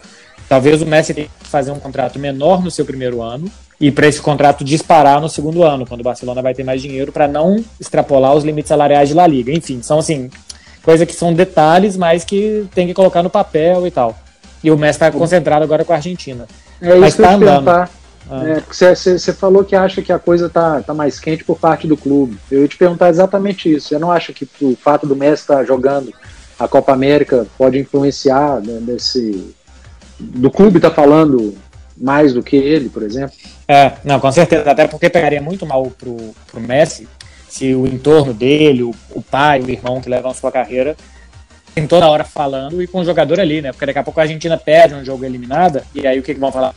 Talvez 0.53 0.83
o 0.83 0.87
Messi 0.87 1.15
tenha 1.15 1.29
que 1.29 1.49
fazer 1.49 1.71
um 1.71 1.79
contrato 1.79 2.19
menor 2.19 2.63
no 2.63 2.71
seu 2.71 2.85
primeiro 2.85 3.23
ano 3.23 3.51
e 3.81 3.91
para 3.91 4.07
esse 4.07 4.21
contrato 4.21 4.63
disparar 4.63 5.19
no 5.19 5.27
segundo 5.27 5.63
ano, 5.63 5.87
quando 5.87 6.03
o 6.03 6.05
Barcelona 6.05 6.43
vai 6.43 6.53
ter 6.53 6.63
mais 6.63 6.83
dinheiro 6.83 7.11
para 7.11 7.27
não 7.27 7.65
extrapolar 7.81 8.35
os 8.35 8.45
limites 8.45 8.69
salariais 8.69 9.09
de 9.09 9.15
La 9.15 9.27
Liga. 9.27 9.51
Enfim, 9.51 9.81
são 9.83 9.99
assim, 9.99 10.31
coisas 10.83 11.07
que 11.07 11.15
são 11.15 11.33
detalhes, 11.33 11.97
mas 11.97 12.23
que 12.23 12.67
tem 12.75 12.87
que 12.87 12.93
colocar 12.93 13.23
no 13.23 13.31
papel 13.31 13.87
e 13.87 13.91
tal. 13.91 14.15
E 14.63 14.71
o 14.71 14.77
Messi 14.77 14.97
está 14.97 15.11
concentrado 15.11 15.65
agora 15.65 15.87
com 15.87 15.93
a 15.95 15.97
Argentina. 15.97 16.47
É 16.83 16.95
mas 16.97 17.15
isso 17.15 17.23
tá 17.23 17.33
andando. 17.33 17.69
Ah. 17.69 17.89
Você 18.69 19.31
é, 19.31 19.35
falou 19.35 19.65
que 19.65 19.75
acha 19.75 20.01
que 20.01 20.13
a 20.13 20.19
coisa 20.19 20.49
tá, 20.49 20.81
tá 20.81 20.95
mais 20.95 21.19
quente 21.19 21.45
por 21.45 21.59
parte 21.59 21.87
do 21.87 21.97
clube. 21.97 22.39
Eu 22.51 22.63
ia 22.63 22.69
te 22.69 22.77
perguntar 22.77 23.09
exatamente 23.09 23.73
isso. 23.73 23.89
Você 23.89 23.99
não 23.99 24.11
acha 24.11 24.33
que 24.33 24.49
o 24.61 24.77
fato 24.77 25.07
do 25.07 25.17
Messi 25.17 25.43
estar 25.43 25.57
tá 25.57 25.65
jogando 25.65 26.13
a 26.59 26.69
Copa 26.69 26.93
América 26.93 27.47
pode 27.59 27.79
influenciar 27.79 28.61
né, 28.61 28.79
nesse, 28.81 29.55
do 30.19 30.51
clube 30.51 30.79
tá 30.79 30.91
falando 30.91 31.55
mais 31.97 32.33
do 32.33 32.43
que 32.43 32.57
ele, 32.57 32.89
por 32.89 33.03
exemplo. 33.03 33.35
É, 33.67 33.93
não, 34.05 34.21
com 34.21 34.31
certeza. 34.31 34.71
Até 34.71 34.87
porque 34.87 35.11
pegaria 35.11 35.43
muito 35.43 35.67
mal 35.67 35.85
pro, 35.99 36.17
pro 36.51 36.61
Messi 36.61 37.09
se 37.53 37.75
o 37.75 37.87
entorno 37.87 38.33
dele, 38.33 38.83
o, 38.83 38.95
o 39.11 39.21
pai, 39.21 39.61
o 39.61 39.69
irmão 39.69 40.01
que 40.01 40.09
levam 40.09 40.31
a 40.31 40.35
sua 40.35 40.51
carreira, 40.51 40.97
tem 41.75 41.87
toda 41.87 42.09
hora 42.09 42.25
falando 42.25 42.83
e 42.83 42.87
com 42.87 43.01
o 43.01 43.05
jogador 43.05 43.39
ali, 43.39 43.61
né? 43.61 43.73
Porque 43.73 43.85
daqui 43.85 43.99
a 43.99 44.03
pouco 44.03 44.19
a 44.19 44.23
Argentina 44.23 44.57
perde 44.57 44.95
um 44.95 45.05
jogo 45.05 45.23
eliminada, 45.25 45.85
e 45.95 46.07
aí 46.07 46.19
o 46.19 46.23
que, 46.23 46.33
que 46.33 46.41
vão 46.41 46.51
falar? 46.51 46.75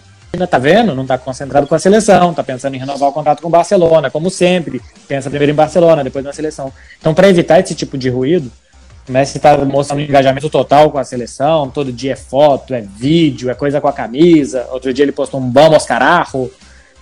Tá 0.47 0.57
vendo? 0.57 0.95
Não 0.95 1.05
tá 1.05 1.17
concentrado 1.17 1.67
com 1.67 1.75
a 1.75 1.79
seleção, 1.79 2.33
tá 2.33 2.43
pensando 2.43 2.75
em 2.75 2.79
renovar 2.79 3.09
o 3.09 3.13
contrato 3.13 3.41
com 3.41 3.47
o 3.47 3.51
Barcelona, 3.51 4.09
como 4.09 4.29
sempre. 4.29 4.81
Pensa 5.07 5.29
primeiro 5.29 5.51
em 5.51 5.55
Barcelona, 5.55 6.03
depois 6.03 6.23
na 6.23 6.33
seleção. 6.33 6.71
Então, 6.99 7.13
para 7.13 7.29
evitar 7.29 7.59
esse 7.59 7.75
tipo 7.75 7.97
de 7.97 8.09
ruído, 8.09 8.51
o 9.07 9.11
Messi 9.11 9.37
está 9.37 9.55
mostrando 9.57 9.99
um 9.99 10.03
engajamento 10.03 10.49
total 10.49 10.89
com 10.89 10.97
a 10.97 11.03
seleção, 11.03 11.69
todo 11.69 11.91
dia 11.91 12.13
é 12.13 12.15
foto, 12.15 12.73
é 12.73 12.81
vídeo, 12.81 13.49
é 13.51 13.53
coisa 13.53 13.79
com 13.79 13.87
a 13.87 13.93
camisa. 13.93 14.67
Outro 14.71 14.91
dia 14.93 15.05
ele 15.05 15.11
postou 15.11 15.39
um 15.39 15.51
Vamos 15.51 15.85
Carajo. 15.85 16.49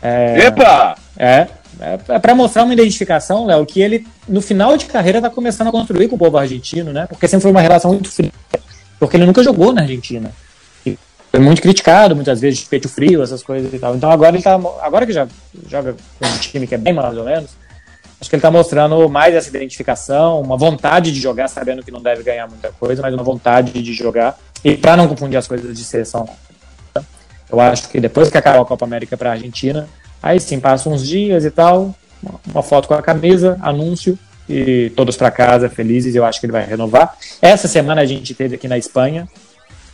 É, 0.01 0.47
Epa! 0.47 0.95
É, 1.17 1.47
é, 1.79 1.99
é 2.09 2.19
para 2.19 2.35
mostrar 2.35 2.63
uma 2.63 2.73
identificação, 2.73 3.45
Léo, 3.45 3.65
que 3.65 3.81
ele, 3.81 4.05
no 4.27 4.41
final 4.41 4.75
de 4.75 4.85
carreira, 4.85 5.19
está 5.19 5.29
começando 5.29 5.67
a 5.67 5.71
construir 5.71 6.09
com 6.09 6.15
o 6.15 6.19
povo 6.19 6.37
argentino, 6.37 6.91
né? 6.91 7.05
Porque 7.07 7.27
sempre 7.27 7.43
foi 7.43 7.51
uma 7.51 7.61
relação 7.61 7.91
muito 7.93 8.11
fria. 8.11 8.31
porque 8.99 9.15
ele 9.15 9.25
nunca 9.25 9.41
jogou 9.41 9.71
na 9.71 9.81
Argentina. 9.81 10.31
Foi 11.33 11.39
muito 11.39 11.63
criticado, 11.63 12.15
muitas 12.15 12.39
vezes, 12.39 12.59
de 12.59 12.65
peito 12.67 12.87
frio, 12.87 13.23
essas 13.23 13.41
coisas 13.41 13.73
e 13.73 13.79
tal. 13.79 13.95
Então 13.95 14.11
agora 14.11 14.35
ele 14.35 14.43
tá. 14.43 14.53
Agora 14.83 15.03
que 15.03 15.11
já 15.11 15.27
joga 15.67 15.95
com 16.19 16.27
um 16.27 16.37
time 16.37 16.67
que 16.67 16.75
é 16.75 16.77
bem 16.77 16.93
mais 16.93 17.17
ou 17.17 17.23
menos, 17.23 17.49
acho 18.21 18.29
que 18.29 18.35
ele 18.35 18.41
tá 18.41 18.51
mostrando 18.51 19.09
mais 19.09 19.33
essa 19.33 19.49
identificação, 19.49 20.39
uma 20.39 20.55
vontade 20.55 21.11
de 21.11 21.19
jogar, 21.19 21.47
sabendo 21.47 21.81
que 21.81 21.89
não 21.89 22.03
deve 22.03 22.21
ganhar 22.21 22.47
muita 22.47 22.71
coisa, 22.73 23.01
mas 23.01 23.15
uma 23.15 23.23
vontade 23.23 23.81
de 23.81 23.93
jogar. 23.93 24.37
E 24.63 24.77
para 24.77 24.95
não 24.95 25.07
confundir 25.07 25.35
as 25.35 25.47
coisas 25.47 25.75
de 25.75 25.83
seleção, 25.83 26.29
eu 27.51 27.59
acho 27.59 27.89
que 27.89 27.99
depois 27.99 28.29
que 28.29 28.37
acabar 28.37 28.61
a 28.61 28.65
Copa 28.65 28.85
América 28.85 29.17
para 29.17 29.31
a 29.31 29.33
Argentina, 29.33 29.89
aí 30.21 30.39
sim 30.39 30.59
passa 30.59 30.87
uns 30.87 31.03
dias 31.03 31.45
e 31.45 31.49
tal, 31.49 31.95
uma 32.45 32.61
foto 32.61 32.87
com 32.87 32.93
a 32.93 33.01
camisa, 33.01 33.57
anúncio 33.59 34.19
e 34.47 34.91
todos 34.95 35.17
para 35.17 35.31
casa 35.31 35.67
felizes. 35.67 36.13
Eu 36.13 36.25
acho 36.25 36.39
que 36.39 36.45
ele 36.45 36.53
vai 36.53 36.63
renovar. 36.63 37.17
Essa 37.41 37.67
semana 37.67 38.01
a 38.01 38.05
gente 38.05 38.35
teve 38.35 38.53
aqui 38.53 38.67
na 38.67 38.77
Espanha 38.77 39.27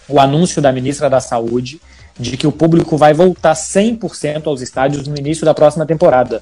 o 0.10 0.19
anúncio 0.19 0.62
da 0.62 0.72
ministra 0.72 1.10
da 1.10 1.19
Saúde 1.19 1.80
de 2.19 2.36
que 2.36 2.48
o 2.48 2.52
público 2.52 2.98
vai 2.98 3.13
voltar 3.13 3.54
100% 3.54 4.48
aos 4.48 4.62
estádios 4.62 5.08
no 5.08 5.17
início 5.17 5.45
da 5.45 5.54
próxima 5.54 5.86
temporada. 5.86 6.41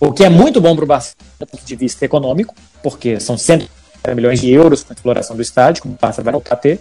O 0.00 0.12
que 0.12 0.24
é 0.24 0.28
muito 0.28 0.60
bom 0.60 0.74
para 0.74 0.84
o 0.84 0.88
Barça 0.88 1.14
do 1.38 1.46
ponto 1.46 1.64
de 1.64 1.76
vista 1.76 2.04
econômico, 2.04 2.54
porque 2.82 3.20
são 3.20 3.38
100 3.38 3.68
milhões 4.14 4.40
de 4.40 4.50
euros 4.50 4.82
com 4.82 4.92
a 4.92 4.94
exploração 4.94 5.36
do 5.36 5.42
estádio, 5.42 5.82
que 5.82 5.88
o 5.88 5.96
Barça 6.00 6.22
vai 6.22 6.32
voltar 6.32 6.54
a 6.54 6.58
ter. 6.58 6.80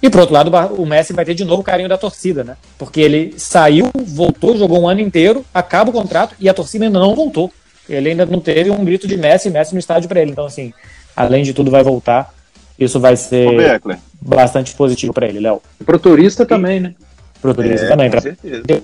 E 0.00 0.08
por 0.08 0.20
outro 0.20 0.34
lado, 0.34 0.50
o 0.80 0.86
Messi 0.86 1.12
vai 1.12 1.24
ter 1.24 1.34
de 1.34 1.44
novo 1.44 1.62
o 1.62 1.64
carinho 1.64 1.88
da 1.88 1.98
torcida, 1.98 2.44
né? 2.44 2.56
Porque 2.78 3.00
ele 3.00 3.34
saiu, 3.36 3.90
voltou, 3.94 4.56
jogou 4.56 4.80
um 4.80 4.88
ano 4.88 5.00
inteiro, 5.00 5.44
acaba 5.52 5.90
o 5.90 5.92
contrato 5.92 6.36
e 6.38 6.48
a 6.48 6.54
torcida 6.54 6.84
ainda 6.84 7.00
não 7.00 7.16
voltou. 7.16 7.52
Ele 7.88 8.10
ainda 8.10 8.24
não 8.24 8.38
teve 8.38 8.70
um 8.70 8.84
grito 8.84 9.08
de 9.08 9.16
Messi, 9.16 9.50
Messi 9.50 9.72
no 9.72 9.80
estádio 9.80 10.08
para 10.08 10.20
ele. 10.20 10.30
Então, 10.30 10.46
assim, 10.46 10.72
além 11.16 11.42
de 11.42 11.52
tudo, 11.52 11.70
vai 11.70 11.82
voltar. 11.82 12.32
Isso 12.78 13.00
vai 13.00 13.16
ser 13.16 13.80
bastante 14.20 14.74
positivo 14.74 15.12
para 15.12 15.26
ele, 15.26 15.40
Léo. 15.40 15.60
Pro 15.84 15.98
turista 15.98 16.46
também, 16.46 16.78
né? 16.78 16.94
Pro 17.40 17.54
turista 17.54 17.86
é, 17.86 17.88
também. 17.88 18.06
Com 18.06 18.12
pra... 18.12 18.20
certeza. 18.20 18.82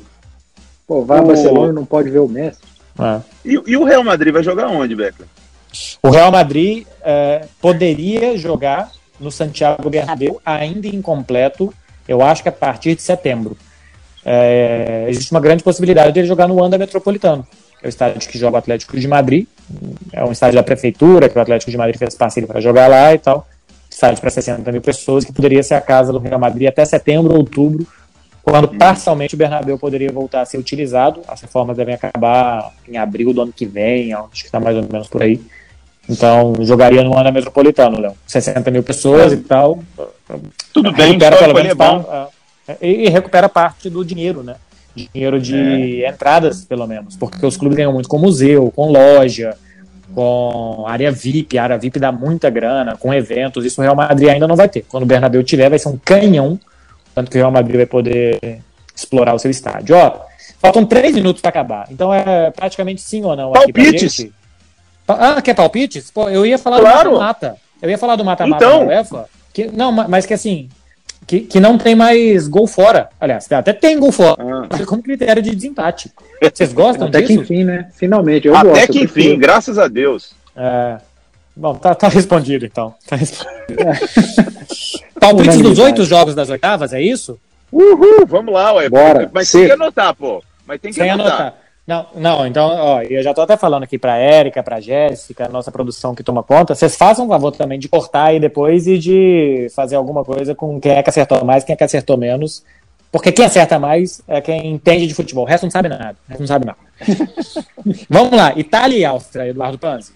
Pô, 0.87 1.05
vai 1.05 1.21
o... 1.21 1.23
a 1.23 1.27
Barcelona 1.27 1.73
e 1.73 1.75
não 1.75 1.85
pode 1.85 2.11
ver 2.11 2.19
o 2.19 2.29
Messi. 2.29 2.59
É. 2.99 3.21
E, 3.45 3.61
e, 3.67 3.77
o 3.77 3.85
Real 3.85 4.05
Madrid 4.05 4.33
vai 4.33 4.43
jogar 4.43 4.69
onde, 4.69 4.95
Beckler? 4.95 5.29
O 6.03 6.11
Real 6.11 6.31
Madrid 6.31 6.87
é, 7.03 7.47
poderia 7.61 8.37
jogar 8.37 8.91
no 9.19 9.31
Santiago 9.31 9.89
Bernabéu, 9.91 10.41
ainda 10.45 10.87
incompleto, 10.87 11.73
eu 12.07 12.23
acho 12.23 12.43
que 12.43 12.49
a 12.49 12.53
partir 12.53 12.95
de 12.95 13.03
setembro. 13.03 13.57
É, 14.25 15.07
existe 15.09 15.31
uma 15.33 15.41
grande 15.41 15.63
possibilidade 15.63 16.13
de 16.13 16.21
ele 16.21 16.29
jogar 16.29 16.49
no 16.49 16.55
Wanda 16.55 16.79
Metropolitano, 16.79 17.47
que 17.79 17.85
é 17.85 17.87
o 17.87 17.89
estádio 17.89 18.29
que 18.29 18.39
joga 18.39 18.57
o 18.57 18.59
Atlético 18.59 18.99
de 18.99 19.07
Madrid. 19.07 19.47
É 20.13 20.25
um 20.25 20.33
estádio 20.33 20.57
da 20.57 20.63
prefeitura, 20.63 21.29
que 21.29 21.39
o 21.39 21.41
Atlético 21.41 21.71
de 21.71 21.77
Madrid 21.77 21.99
fez 21.99 22.15
parceria 22.15 22.47
para 22.47 22.61
jogar 22.61 22.89
lá 22.89 23.13
e 23.13 23.19
tal. 23.19 23.47
Estádio 23.95 24.21
para 24.21 24.29
60 24.29 24.73
mil 24.73 24.81
pessoas, 24.81 25.25
que 25.25 25.33
poderia 25.33 25.63
ser 25.63 25.75
a 25.75 25.81
casa 25.81 26.13
do 26.13 26.19
Real 26.19 26.39
Madrid 26.41 26.67
até 26.67 26.85
setembro, 26.85 27.37
outubro, 27.37 27.87
quando 28.43 28.69
hum. 28.69 28.77
parcialmente 28.77 29.37
o 29.37 29.39
Bernabéu 29.39 29.79
poderia 29.79 30.11
voltar 30.11 30.41
a 30.41 30.45
ser 30.45 30.59
utilizado. 30.59 31.21
As 31.29 31.41
reformas 31.41 31.77
devem 31.77 31.95
acabar 31.95 32.73
em 32.89 32.97
abril 32.97 33.33
do 33.33 33.43
ano 33.43 33.53
que 33.53 33.65
vem, 33.65 34.13
acho 34.13 34.29
que 34.33 34.47
está 34.47 34.59
mais 34.59 34.77
ou 34.77 34.83
menos 34.83 35.07
por 35.07 35.23
aí. 35.23 35.41
Então, 36.09 36.55
jogaria 36.63 37.05
no 37.05 37.17
ano 37.17 37.33
metropolitano, 37.33 38.01
Léo. 38.01 38.15
60 38.27 38.69
mil 38.73 38.83
pessoas 38.83 39.33
é. 39.33 39.37
e 39.37 39.39
tal. 39.39 39.79
Tudo 40.73 40.93
bem, 40.93 41.13
recupera 41.13 41.37
pelo 41.37 41.55
menos 41.55 41.77
é 42.67 42.77
e, 42.81 43.07
e, 43.07 43.09
recupera 43.09 43.49
parte 43.49 43.89
do 43.89 44.05
dinheiro, 44.05 44.43
né? 44.43 44.57
Dinheiro 44.95 45.41
de 45.41 46.03
é. 46.05 46.11
entradas, 46.11 46.65
pelo 46.65 46.87
menos. 46.87 47.17
Porque 47.17 47.47
os 47.47 47.57
clubes 47.57 47.77
ganham 47.77 47.93
muito 47.93 48.09
com 48.09 48.19
museu, 48.19 48.73
com 48.75 48.91
loja, 48.91 49.57
com 50.13 50.85
área 50.87 51.11
VIP. 51.11 51.57
A 51.59 51.65
área 51.65 51.79
VIP 51.79 51.99
dá 51.99 52.11
muita 52.11 52.51
grana, 52.51 52.97
com 52.97 53.13
eventos. 53.15 53.65
Isso 53.65 53.81
o 53.81 53.85
Real 53.85 53.95
Madrid 53.95 54.29
ainda 54.29 54.49
não 54.49 54.57
vai 54.57 54.69
ter. 54.69 54.85
Quando 54.89 55.05
o 55.05 55.07
Bernabéu 55.07 55.43
tiver, 55.43 55.69
vai 55.69 55.79
ser 55.79 55.89
um 55.89 55.97
canhão. 55.97 56.59
Tanto 57.15 57.31
que 57.31 57.37
o 57.37 57.41
Real 57.41 57.51
Madrid 57.51 57.77
vai 57.77 57.87
poder 57.87 58.61
explorar 58.95 59.35
o 59.35 59.39
seu 59.39 59.51
estádio. 59.51 59.97
Ó, 59.97 60.21
faltam 60.59 60.85
três 60.85 61.15
minutos 61.15 61.41
para 61.41 61.51
acabar. 61.51 61.87
Então 61.91 62.13
é 62.13 62.51
praticamente 62.51 63.01
sim 63.01 63.23
ou 63.25 63.37
não. 63.37 63.53
Palpites! 63.53 64.27
Ah, 65.07 65.41
quer 65.43 65.55
palpites? 65.55 66.11
Pô, 66.11 66.29
eu 66.29 66.47
ia 66.47 66.59
falar 66.59 66.81
claro. 66.81 67.11
do 67.11 67.19
mata-mata. 67.19 67.57
Eu 67.81 67.91
ia 67.91 67.99
falar 67.99 68.17
do 68.17 68.25
mata-mata 68.25 68.65
então... 68.65 68.81
da 68.81 68.87
UEFA. 68.87 69.29
Que, 69.53 69.67
não, 69.69 69.93
mas 69.93 70.27
que 70.27 70.35
assim, 70.35 70.69
que, 71.27 71.41
que 71.41 71.61
não 71.61 71.79
tem 71.79 71.95
mais 71.95 72.49
gol 72.49 72.67
fora. 72.67 73.09
Aliás, 73.21 73.51
até 73.51 73.73
tem 73.73 73.99
gol 73.99 74.13
fora, 74.13 74.37
ah. 74.39 74.79
como 74.87 75.03
critério 75.03 75.43
de 75.43 75.55
desempate. 75.55 76.13
Vocês 76.43 76.73
gostam 76.73 77.09
até 77.09 77.21
disso? 77.21 77.33
Até 77.33 77.47
que 77.47 77.55
enfim, 77.55 77.65
né? 77.65 77.89
Finalmente, 77.95 78.49
eu 78.49 78.55
até 78.55 78.69
gosto. 78.69 78.83
Até 78.83 78.93
que 78.93 79.01
enfim, 79.05 79.39
graças 79.39 79.79
a 79.79 79.89
Deus. 79.89 80.35
É... 80.57 80.99
Bom, 81.57 81.75
tá, 81.75 81.95
tá 81.95 82.09
respondido 82.09 82.67
então. 82.67 82.95
Tá 83.07 83.17
respondido. 83.17 83.55
Palpites 85.21 85.63
dos 85.63 85.79
oito 85.79 86.05
jogos 86.05 86.35
das 86.35 86.51
oitavas, 86.51 86.93
é 86.93 87.01
isso? 87.01 87.39
Uhul, 87.73 88.27
vamos 88.27 88.53
lá, 88.53 88.73
ué. 88.75 88.89
Bora. 88.89 89.31
Mas 89.33 89.51
tem 89.51 89.67
que 89.67 89.73
anotar, 89.73 90.15
pô. 90.15 90.43
Mas 90.67 90.81
tem 90.81 90.91
que 90.93 91.01
Sem 91.01 91.11
anotar. 91.11 91.33
anotar. 91.33 91.64
Não, 91.87 92.07
não, 92.15 92.47
então, 92.47 92.67
ó, 92.67 93.03
eu 93.03 93.23
já 93.23 93.35
tô 93.35 93.43
até 93.43 93.59
falando 93.59 93.83
aqui 93.83 93.99
pra 93.99 94.17
Érica, 94.17 94.63
pra 94.63 94.81
Jéssica, 94.81 95.49
nossa 95.49 95.71
produção 95.71 96.15
que 96.15 96.23
toma 96.23 96.43
conta, 96.43 96.75
vocês 96.75 96.97
façam 96.97 97.27
um 97.27 97.29
favor 97.29 97.53
também 97.53 97.79
de 97.79 97.91
cortar 97.91 98.29
aí 98.29 98.41
depois 98.41 98.87
e 98.87 98.99
de 98.99 99.69
fazer 99.75 99.97
alguma 99.97 100.25
coisa 100.25 100.55
com 100.55 100.81
quem 100.81 100.93
é 100.93 101.03
que 101.03 101.11
acertou 101.11 101.45
mais, 101.45 101.63
quem 101.63 101.75
é 101.75 101.77
que 101.77 101.85
acertou 101.85 102.17
menos, 102.17 102.65
porque 103.13 103.31
quem 103.31 103.45
acerta 103.45 103.79
mais 103.79 104.23
é 104.27 104.41
quem 104.41 104.73
entende 104.73 105.07
de 105.07 105.15
futebol, 105.15 105.45
o 105.45 105.47
resto 105.47 105.65
não 105.65 105.71
sabe 105.71 105.91
nada, 105.91 106.17
o 106.27 106.29
resto 106.31 106.41
não 106.41 106.47
sabe 106.47 106.65
nada. 106.65 106.79
Vamos 108.09 108.33
lá, 108.33 108.55
Itália 108.57 108.99
e 108.99 109.05
Áustria, 109.05 109.49
Eduardo 109.49 109.79
Panzi. 109.79 110.15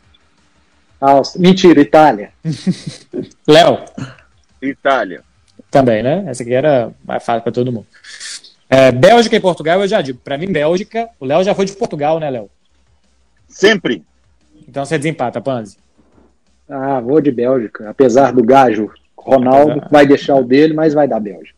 Áustria, 0.99 1.43
mentira, 1.43 1.81
Itália. 1.83 2.31
Léo. 3.47 3.79
Itália. 4.63 5.23
Também, 5.71 6.03
né? 6.03 6.25
Essa 6.27 6.43
aqui 6.43 6.55
era 6.55 6.91
mais 7.05 7.23
fácil 7.23 7.43
pra 7.43 7.53
todo 7.53 7.71
mundo. 7.71 7.87
É, 8.69 8.93
Bélgica 8.93 9.37
e 9.37 9.41
Portugal, 9.41 9.81
eu 9.81 9.89
já 9.89 10.01
digo. 10.03 10.19
Para 10.23 10.37
mim, 10.37 10.53
Bélgica. 10.53 11.09
O 11.19 11.25
Léo 11.25 11.43
já 11.43 11.55
foi 11.55 11.65
de 11.65 11.73
Portugal, 11.73 12.21
né, 12.21 12.29
Léo? 12.29 12.51
Sempre. 13.49 14.05
Então 14.69 14.85
você 14.85 14.99
desempata, 14.99 15.41
Panzi. 15.41 15.79
Ah, 16.69 17.01
vou 17.01 17.21
de 17.21 17.31
Bélgica. 17.31 17.89
Apesar 17.89 18.33
do 18.33 18.43
gajo, 18.43 18.91
Ronaldo 19.17 19.73
Apesar... 19.73 19.89
vai 19.91 20.07
deixar 20.07 20.35
o 20.35 20.45
dele, 20.45 20.75
mas 20.75 20.93
vai 20.93 21.09
dar 21.09 21.19
Bélgica. 21.19 21.57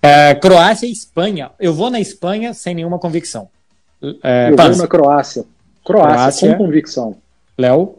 É, 0.00 0.34
Croácia 0.34 0.86
e 0.86 0.92
Espanha. 0.92 1.50
Eu 1.60 1.74
vou 1.74 1.90
na 1.90 2.00
Espanha 2.00 2.54
sem 2.54 2.74
nenhuma 2.74 2.98
convicção. 2.98 3.48
É, 4.22 4.50
eu 4.50 4.56
Panzi. 4.56 4.70
vou 4.70 4.78
na 4.78 4.88
Croácia. 4.88 5.44
Croácia, 5.84 6.14
Croácia 6.14 6.56
com 6.56 6.64
convicção. 6.64 7.16
Léo? 7.58 7.98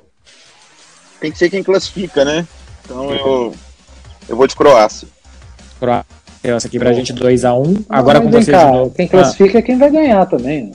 Tem 1.20 1.32
que 1.32 1.38
ser 1.38 1.50
quem 1.50 1.64
classifica, 1.64 2.26
né? 2.26 2.46
Então 2.84 3.14
eu, 3.14 3.56
eu 4.28 4.36
vou 4.36 4.48
de 4.48 4.56
Croácia. 4.56 5.08
Croácia. 5.80 6.23
Essa 6.44 6.68
aqui 6.68 6.78
pra 6.78 6.92
oh. 6.92 6.94
gente 6.94 7.14
2x1. 7.14 7.68
Um. 7.68 7.86
Agora 7.88 8.20
com 8.20 8.30
vocês 8.30 8.48
cá, 8.48 8.66
de 8.66 8.72
novo. 8.72 8.94
Quem 8.96 9.08
classifica 9.08 9.58
ah. 9.58 9.60
é 9.60 9.62
quem 9.62 9.78
vai 9.78 9.90
ganhar 9.90 10.26
também. 10.26 10.66
Né? 10.66 10.72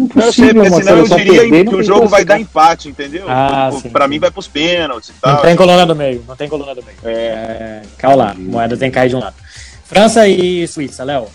Impossível 0.00 0.64
não, 0.64 0.70
sei, 0.70 0.82
senão 0.82 0.98
eu 0.98 1.08
diria 1.08 1.40
perder, 1.40 1.68
que 1.68 1.74
o 1.74 1.82
jogo 1.82 2.08
vai 2.08 2.24
dar 2.24 2.40
empate, 2.40 2.88
entendeu? 2.88 3.26
Ah, 3.28 3.70
sim, 3.70 3.90
pra 3.90 4.04
sim. 4.04 4.10
mim 4.10 4.18
vai 4.18 4.30
pros 4.30 4.48
pênaltis 4.48 5.10
e 5.10 5.12
tal. 5.20 5.34
Não 5.34 5.42
tem 5.42 5.56
coluna 5.56 5.84
do 5.84 5.94
meio, 5.94 6.24
não 6.26 6.36
tem 6.36 6.48
coluna 6.48 6.74
do 6.74 6.82
meio. 6.82 6.96
É. 7.04 7.10
é 7.10 7.82
calma 7.98 8.16
lá, 8.16 8.34
moeda 8.34 8.76
tem 8.78 8.90
que 8.90 8.94
cair 8.94 9.10
de 9.10 9.16
um 9.16 9.20
lado. 9.20 9.36
França 9.84 10.26
e 10.26 10.66
Suíça, 10.66 11.04
Léo. 11.04 11.26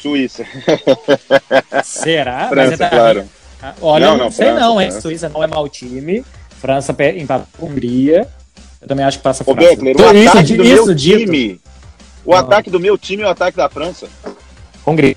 Suíça. 0.00 0.44
Será? 1.84 2.48
França, 2.48 2.78
tá... 2.78 2.88
claro. 2.88 3.24
Ah, 3.62 3.74
olha, 3.80 4.06
não, 4.06 4.16
não, 4.16 4.24
não 4.24 4.30
sei 4.30 4.46
França, 4.46 4.60
não, 4.60 4.80
hein? 4.80 4.90
França. 4.90 5.02
Suíça 5.02 5.28
não 5.28 5.44
é 5.44 5.46
mau 5.46 5.68
time. 5.68 6.24
França 6.60 6.96
empatou 7.14 7.46
com 7.58 7.66
Hungria. 7.66 8.26
Eu 8.84 8.88
também 8.88 9.06
acho 9.06 9.16
que 9.16 9.24
passa 9.24 9.42
Ô, 9.46 9.54
Beckler, 9.54 9.96
o 9.96 10.14
isso, 10.14 10.28
ataque 10.28 10.56
do 10.56 10.62
isso, 10.62 10.84
meu 10.84 10.94
dito. 10.94 11.18
time. 11.20 11.60
O 12.22 12.34
ah. 12.34 12.40
ataque 12.40 12.68
do 12.68 12.78
meu 12.78 12.98
time 12.98 13.22
é 13.22 13.26
o 13.26 13.30
ataque 13.30 13.56
da 13.56 13.66
França. 13.70 14.06
Hungria. 14.86 15.16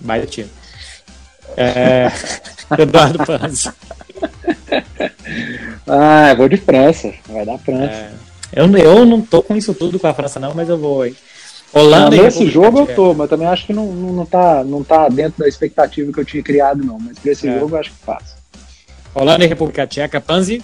Baita 0.00 0.26
time. 0.26 0.48
É... 1.54 2.10
Eduardo 2.78 3.18
Panzi. 3.18 3.70
ah, 5.86 6.30
eu 6.30 6.36
vou 6.38 6.48
de 6.48 6.56
França. 6.56 7.12
Vai 7.28 7.44
dar 7.44 7.58
França. 7.58 7.92
É... 7.92 8.12
Eu, 8.54 8.74
eu 8.78 9.04
não 9.04 9.20
tô 9.20 9.42
com 9.42 9.54
isso 9.54 9.74
tudo 9.74 9.98
com 9.98 10.06
a 10.06 10.14
França, 10.14 10.40
não, 10.40 10.54
mas 10.54 10.70
eu 10.70 10.78
vou, 10.78 11.04
hein? 11.04 11.14
Holanda 11.74 12.16
não, 12.16 12.24
nesse 12.24 12.46
jogo 12.48 12.80
eu 12.80 12.86
tô, 12.86 13.12
mas 13.12 13.28
também 13.28 13.46
acho 13.46 13.66
que 13.66 13.74
não, 13.74 13.92
não, 13.92 14.12
não, 14.12 14.26
tá, 14.26 14.64
não 14.64 14.82
tá 14.82 15.08
dentro 15.10 15.38
da 15.38 15.48
expectativa 15.48 16.10
que 16.10 16.20
eu 16.20 16.24
tinha 16.24 16.42
criado, 16.42 16.82
não. 16.82 16.98
Mas 16.98 17.18
pra 17.18 17.32
esse 17.32 17.46
é. 17.46 17.58
jogo 17.58 17.76
eu 17.76 17.80
acho 17.80 17.90
que 17.90 17.98
passa. 18.06 18.36
Holanda 19.14 19.44
e 19.44 19.48
República 19.48 19.86
Tcheca, 19.86 20.18
Panzi? 20.18 20.62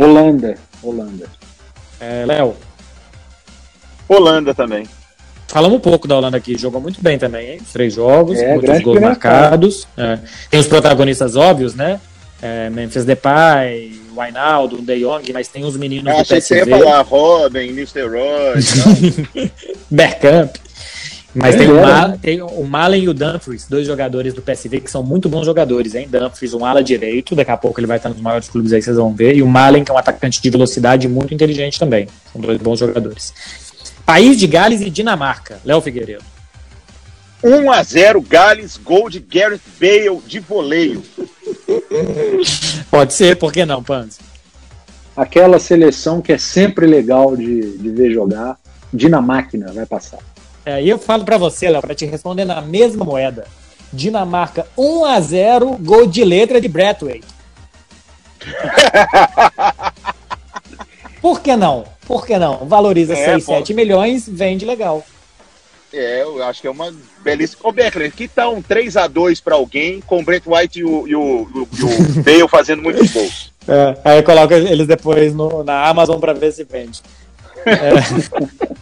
Holanda. 0.00 0.54
Holanda. 0.82 1.26
É, 2.00 2.24
Léo. 2.24 2.56
Holanda 4.08 4.54
também. 4.54 4.88
Falamos 5.46 5.76
um 5.76 5.80
pouco 5.80 6.08
da 6.08 6.16
Holanda 6.16 6.38
aqui, 6.38 6.56
jogou 6.56 6.80
muito 6.80 7.02
bem 7.02 7.18
também, 7.18 7.50
hein? 7.50 7.60
três 7.72 7.94
jogos, 7.94 8.38
é, 8.38 8.54
muitos 8.54 8.80
gols 8.80 9.00
marcados. 9.00 9.86
É. 9.98 10.18
Tem 10.48 10.58
os 10.58 10.66
protagonistas 10.66 11.36
óbvios, 11.36 11.74
né? 11.74 12.00
É, 12.40 12.70
Memphis 12.70 13.04
Depay, 13.04 14.00
Wijnaldum, 14.16 14.82
De 14.82 15.00
Jong, 15.00 15.32
mas 15.34 15.48
tem 15.48 15.64
os 15.64 15.76
meninos 15.76 16.14
ah, 16.14 16.22
do 16.22 16.24
PSV. 16.24 16.40
Você 16.40 16.54
ia 16.56 16.66
falar 16.66 17.02
Robin, 17.02 17.72
Nistelrooy... 17.72 18.54
Bergkamp. 19.90 20.56
Mas 21.34 21.54
tem, 21.54 21.68
o, 21.70 22.18
tem 22.18 22.42
o 22.42 22.64
Malen 22.64 23.04
e 23.04 23.08
o 23.08 23.14
Dumfries, 23.14 23.66
dois 23.68 23.86
jogadores 23.86 24.34
do 24.34 24.42
PSV 24.42 24.80
que 24.80 24.90
são 24.90 25.02
muito 25.02 25.28
bons 25.28 25.46
jogadores, 25.46 25.94
hein? 25.94 26.08
Dumfries, 26.10 26.54
um 26.54 26.64
ala 26.64 26.82
direito, 26.82 27.36
daqui 27.36 27.52
a 27.52 27.56
pouco 27.56 27.78
ele 27.78 27.86
vai 27.86 27.98
estar 27.98 28.08
nos 28.08 28.20
maiores 28.20 28.48
clubes 28.48 28.72
aí, 28.72 28.82
vocês 28.82 28.96
vão 28.96 29.14
ver. 29.14 29.36
E 29.36 29.42
o 29.42 29.46
Malen, 29.46 29.84
que 29.84 29.92
é 29.92 29.94
um 29.94 29.98
atacante 29.98 30.42
de 30.42 30.50
velocidade 30.50 31.06
muito 31.08 31.32
inteligente 31.32 31.78
também. 31.78 32.08
São 32.32 32.40
dois 32.40 32.58
bons 32.58 32.80
jogadores. 32.80 33.32
País 34.04 34.36
de 34.36 34.46
Gales 34.48 34.80
e 34.80 34.90
Dinamarca, 34.90 35.60
Léo 35.64 35.80
Figueiredo. 35.80 36.24
1 37.42 37.70
a 37.70 37.82
0 37.82 38.20
Gales, 38.22 38.76
gol 38.76 39.08
de 39.08 39.20
Gareth 39.20 39.60
Bale 39.80 40.20
de 40.26 40.40
voleio. 40.40 41.02
Pode 42.90 43.14
ser, 43.14 43.36
por 43.36 43.52
que 43.52 43.64
não, 43.64 43.82
Panzi? 43.82 44.18
Aquela 45.16 45.58
seleção 45.58 46.20
que 46.20 46.32
é 46.32 46.38
sempre 46.38 46.86
legal 46.86 47.36
de, 47.36 47.78
de 47.78 47.88
ver 47.90 48.12
jogar, 48.12 48.58
Dinamáquina 48.92 49.72
vai 49.72 49.86
passar. 49.86 50.18
É, 50.64 50.82
e 50.82 50.88
eu 50.88 50.98
falo 50.98 51.24
para 51.24 51.38
você, 51.38 51.68
Léo, 51.68 51.80
para 51.80 51.94
te 51.94 52.04
responder 52.06 52.44
na 52.44 52.60
mesma 52.60 53.04
moeda. 53.04 53.46
Dinamarca 53.92 54.66
1 54.76 55.04
a 55.04 55.20
0 55.20 55.78
gol 55.80 56.06
de 56.06 56.24
letra 56.24 56.60
de 56.60 56.68
Bradway. 56.68 57.22
Por 61.20 61.40
que 61.40 61.56
não? 61.56 61.84
Por 62.06 62.26
que 62.26 62.38
não? 62.38 62.66
Valoriza 62.66 63.14
é, 63.14 63.32
6, 63.32 63.44
pô. 63.44 63.52
7 63.52 63.74
milhões, 63.74 64.28
vende 64.28 64.64
legal. 64.64 65.04
É, 65.92 66.22
eu 66.22 66.42
acho 66.44 66.60
que 66.60 66.68
é 66.68 66.70
uma 66.70 66.94
belíssima. 67.22 67.68
Ô, 67.68 67.72
Beckler, 67.72 68.12
que 68.12 68.28
tal 68.28 68.54
um 68.54 68.62
3x2 68.62 69.42
para 69.42 69.56
alguém 69.56 70.00
com 70.00 70.20
o 70.20 70.24
Brent 70.24 70.44
White 70.46 70.78
e 70.78 70.84
o, 70.84 71.08
e 71.08 71.16
o, 71.16 71.48
e 71.52 71.82
o 71.84 72.22
Bale 72.22 72.48
fazendo 72.48 72.82
muitos 72.82 73.10
gols? 73.10 73.52
É, 73.66 73.98
aí 74.04 74.22
coloca 74.22 74.56
eles 74.56 74.86
depois 74.86 75.34
no, 75.34 75.64
na 75.64 75.86
Amazon 75.88 76.18
para 76.20 76.32
ver 76.32 76.52
se 76.52 76.64
vende. 76.64 77.02
É. 77.66 77.90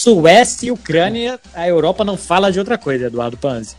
Suécia 0.00 0.68
e 0.68 0.70
Ucrânia, 0.70 1.38
a 1.54 1.68
Europa 1.68 2.02
não 2.02 2.16
fala 2.16 2.50
de 2.50 2.58
outra 2.58 2.78
coisa, 2.78 3.08
Eduardo 3.08 3.36
Panzi. 3.36 3.76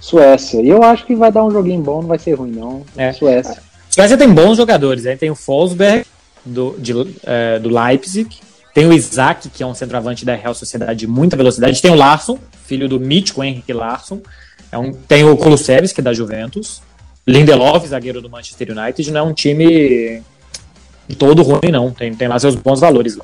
Suécia. 0.00 0.62
E 0.62 0.68
eu 0.68 0.84
acho 0.84 1.04
que 1.04 1.16
vai 1.16 1.32
dar 1.32 1.44
um 1.44 1.50
joguinho 1.50 1.82
bom, 1.82 2.00
não 2.00 2.06
vai 2.06 2.16
ser 2.16 2.34
ruim, 2.34 2.52
não. 2.52 2.84
É. 2.96 3.12
Suécia. 3.12 3.60
Suécia 3.90 4.16
tem 4.16 4.32
bons 4.32 4.56
jogadores, 4.56 5.04
aí 5.04 5.16
tem 5.16 5.28
o 5.28 5.34
Forsberg 5.34 6.06
do, 6.44 6.76
de, 6.78 6.92
é, 7.24 7.58
do 7.58 7.68
Leipzig, 7.68 8.38
tem 8.72 8.86
o 8.86 8.92
Isaac, 8.92 9.48
que 9.48 9.64
é 9.64 9.66
um 9.66 9.74
centroavante 9.74 10.24
da 10.24 10.36
Real 10.36 10.54
Sociedade 10.54 11.00
de 11.00 11.06
muita 11.08 11.36
velocidade, 11.36 11.82
tem 11.82 11.90
o 11.90 11.96
Larsson, 11.96 12.38
filho 12.64 12.88
do 12.88 13.00
mítico 13.00 13.42
Henrique 13.42 13.72
Larsson, 13.72 14.20
é 14.70 14.78
um, 14.78 14.92
tem 14.92 15.24
o 15.24 15.36
Kulusevski, 15.36 16.00
da 16.00 16.12
Juventus, 16.12 16.80
Lindelof, 17.26 17.84
zagueiro 17.88 18.22
do 18.22 18.30
Manchester 18.30 18.78
United, 18.78 19.10
não 19.10 19.20
é 19.20 19.22
um 19.24 19.34
time 19.34 20.22
todo 21.18 21.42
ruim, 21.42 21.72
não. 21.72 21.90
Tem, 21.90 22.14
tem 22.14 22.28
lá 22.28 22.38
seus 22.38 22.54
bons 22.54 22.78
valores. 22.78 23.18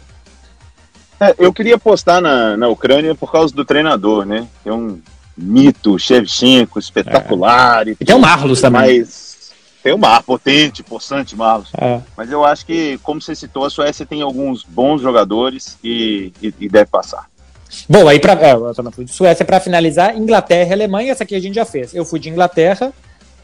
É, 1.23 1.37
eu 1.39 1.53
queria 1.53 1.79
postar 1.79 2.21
na, 2.21 2.57
na 2.57 2.67
Ucrânia 2.67 3.15
por 3.15 3.31
causa 3.31 3.55
do 3.55 3.65
treinador, 3.65 4.27
né? 4.27 4.49
É 4.67 4.73
um 4.73 4.99
mito, 5.39 5.97
Shevchenko, 5.97 6.81
espetacular. 6.81 7.87
É. 7.87 7.93
E 7.93 8.05
tem 8.05 8.17
o 8.17 8.19
Marlos 8.19 8.61
também. 8.61 8.99
Mas 8.99 9.53
tem 9.85 9.93
o 9.93 9.99
Mar, 9.99 10.25
potente, 10.25 10.83
possante 10.83 11.37
Marlos. 11.37 11.71
É. 11.79 12.01
Mas 12.17 12.29
eu 12.33 12.45
acho 12.45 12.67
que, 12.67 12.99
como 13.05 13.23
você 13.23 13.37
citou, 13.37 13.65
a 13.65 13.71
Suécia 13.71 14.05
tem 14.05 14.21
alguns 14.21 14.65
bons 14.65 15.01
jogadores 15.01 15.79
e, 15.83 16.33
e, 16.43 16.53
e 16.59 16.69
deve 16.69 16.87
passar. 16.87 17.27
Bom, 17.89 18.09
aí 18.09 18.19
para 18.19 18.33
é, 18.45 18.53
eu 18.53 18.93
fui 18.93 19.05
de 19.05 19.13
Suécia 19.13 19.45
para 19.45 19.61
finalizar, 19.61 20.17
Inglaterra 20.17 20.71
e 20.71 20.73
Alemanha, 20.73 21.13
essa 21.13 21.23
aqui 21.23 21.37
a 21.37 21.41
gente 21.41 21.55
já 21.55 21.65
fez. 21.65 21.95
Eu 21.95 22.05
fui 22.05 22.19
de 22.19 22.29
Inglaterra, 22.29 22.93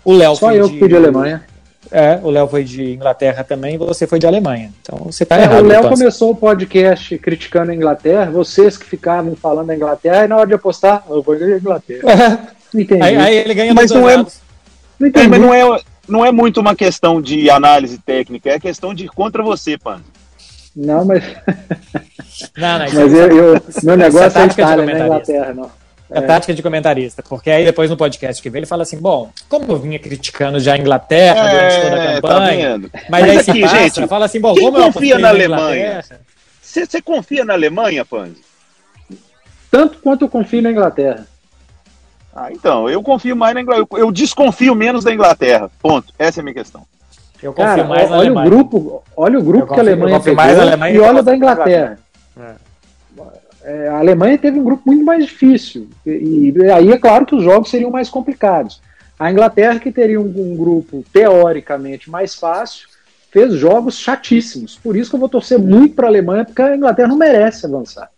o 0.05 0.13
Léo 0.13 0.35
Só 0.35 0.53
eu 0.53 0.69
de... 0.69 0.79
fui 0.81 0.89
de 0.89 0.97
Alemanha. 0.97 1.47
É, 1.91 2.21
o 2.23 2.31
Léo 2.31 2.47
foi 2.49 2.65
de 2.65 2.93
Inglaterra 2.93 3.43
também 3.43 3.75
e 3.75 3.79
você 3.79 4.07
foi 4.07 4.19
de 4.19 4.27
Alemanha. 4.27 4.71
Então 4.83 4.99
você 4.99 5.25
tá 5.25 5.39
é, 5.39 5.43
errado. 5.43 5.65
O 5.65 5.67
Léo 5.67 5.79
então. 5.79 5.91
começou 5.91 6.31
o 6.31 6.37
podcast 6.37 7.19
criticando 7.19 7.71
a 7.71 7.75
Inglaterra, 7.75 8.31
vocês 8.31 8.77
que 8.77 8.85
ficavam 8.85 9.35
falando 9.35 9.69
da 9.69 9.77
Inglaterra, 9.77 10.25
e 10.25 10.29
na 10.29 10.37
hora 10.37 10.47
de 10.47 10.55
apostar, 10.55 11.05
eu 11.09 11.23
vou 11.23 11.37
de 11.37 11.45
Inglaterra. 11.45 12.49
Entendi. 12.75 13.03
Aí, 13.03 13.17
aí, 13.17 13.37
ele 13.37 13.55
ganha 13.55 13.75
mas 13.75 13.91
não 13.91 14.09
é, 14.09 14.17
não, 14.17 14.27
é, 15.15 15.29
mas 15.29 15.41
não 15.41 15.55
é, 15.55 15.81
não 16.07 16.27
é 16.27 16.31
muito 16.31 16.61
uma 16.61 16.77
questão 16.77 17.23
de 17.23 17.49
análise 17.49 17.99
técnica, 17.99 18.51
é 18.51 18.59
questão 18.59 18.93
de 18.93 19.05
ir 19.05 19.09
contra 19.09 19.43
você, 19.43 19.79
Pano. 19.79 20.05
Não, 20.77 21.05
mas. 21.05 21.25
Não, 22.57 22.79
não, 22.79 22.79
mas 22.93 22.95
eu, 22.95 23.37
eu, 23.37 23.63
meu 23.83 23.97
negócio 23.97 24.39
é, 24.39 24.43
é 24.43 24.47
Itália, 24.47 24.85
não 24.85 24.93
é 24.93 25.05
Inglaterra, 25.05 25.55
não. 25.55 25.71
É, 26.11 26.19
é 26.19 26.23
tática 26.23 26.55
de 26.55 26.63
comentarista, 26.63 27.23
porque 27.23 27.51
aí 27.51 27.65
depois 27.65 27.91
no 27.91 27.97
podcast 27.97 28.43
que 28.43 28.49
vem 28.49 28.61
ele 28.61 28.67
fala 28.67 28.83
assim: 28.83 28.99
bom, 28.99 29.31
como 29.49 29.73
eu 29.73 29.79
vinha 29.79 29.99
criticando 29.99 30.59
já 30.59 30.75
a 30.75 30.79
Inglaterra 30.79 31.39
é, 31.39 31.51
durante 31.51 31.83
toda 31.83 31.95
a 31.97 31.99
tá 31.99 32.15
campanha, 32.15 32.81
tá 32.81 32.89
mas, 32.93 33.11
mas, 33.11 33.25
aí 33.25 33.37
aqui, 33.37 33.53
se 33.53 33.61
passa, 33.61 33.79
gente, 33.79 34.09
fala 34.09 34.25
assim: 34.25 34.41
bom, 34.41 34.55
como 34.55 34.79
eu 34.79 34.93
confia 34.93 35.19
na 35.19 35.29
Alemanha? 35.29 36.05
Você 36.63 37.03
confia 37.03 37.45
na 37.45 37.53
Alemanha, 37.55 38.05
Panzi? 38.05 38.43
Tanto 39.71 39.99
quanto 39.99 40.25
eu 40.25 40.29
confio 40.29 40.63
na 40.63 40.71
Inglaterra. 40.71 41.27
Ah, 42.35 42.53
então, 42.53 42.89
eu 42.89 43.03
confio 43.03 43.37
mais 43.37 43.55
na 43.55 43.61
Inglaterra. 43.61 43.87
Eu, 43.91 43.99
eu 43.99 44.13
desconfio 44.13 44.75
menos 44.75 45.05
da 45.05 45.13
Inglaterra. 45.13 45.71
Ponto. 45.81 46.15
Essa 46.19 46.39
é 46.39 46.43
a 46.43 46.45
minha 46.45 46.55
questão. 46.55 46.87
Eu 47.43 47.53
confio 47.53 47.71
Cara, 47.71 47.85
mais 47.85 48.11
olha 48.11 48.33
o 48.33 48.43
grupo, 48.45 49.03
olha 49.17 49.39
o 49.39 49.43
grupo 49.43 49.67
confio, 49.67 49.75
que 49.75 49.81
a 49.81 49.93
Alemanha 49.93 50.21
pegou 50.21 50.37
mais 50.37 50.59
Alemanha 50.59 50.95
e 50.95 51.01
olha 51.01 51.21
o 51.21 51.23
da 51.23 51.37
Inglaterra. 51.37 51.99
É 52.39 52.68
é, 53.69 53.89
a 53.89 53.99
Alemanha 53.99 54.39
teve 54.39 54.59
um 54.59 54.65
grupo 54.65 54.83
muito 54.87 55.05
mais 55.05 55.27
difícil. 55.27 55.89
E, 56.07 56.55
e, 56.57 56.71
aí 56.71 56.91
é 56.91 56.97
claro 56.97 57.27
que 57.27 57.35
os 57.35 57.45
jogos 57.45 57.69
seriam 57.69 57.91
mais 57.91 58.09
complicados. 58.09 58.81
A 59.19 59.31
Inglaterra, 59.31 59.79
que 59.79 59.93
teria 59.93 60.19
um, 60.19 60.25
um 60.25 60.57
grupo 60.57 61.05
teoricamente 61.13 62.11
mais 62.11 62.35
fácil, 62.35 62.89
fez 63.31 63.53
jogos 63.53 63.99
chatíssimos. 63.99 64.77
Por 64.83 64.97
isso 64.97 65.11
que 65.11 65.17
eu 65.17 65.21
vou 65.21 65.29
torcer 65.29 65.59
muito 65.59 65.95
para 65.95 66.07
a 66.07 66.09
Alemanha, 66.09 66.47
porque 66.47 66.63
a 66.63 66.75
Inglaterra 66.75 67.09
não 67.09 67.19
merece 67.19 67.67
avançar. 67.67 68.11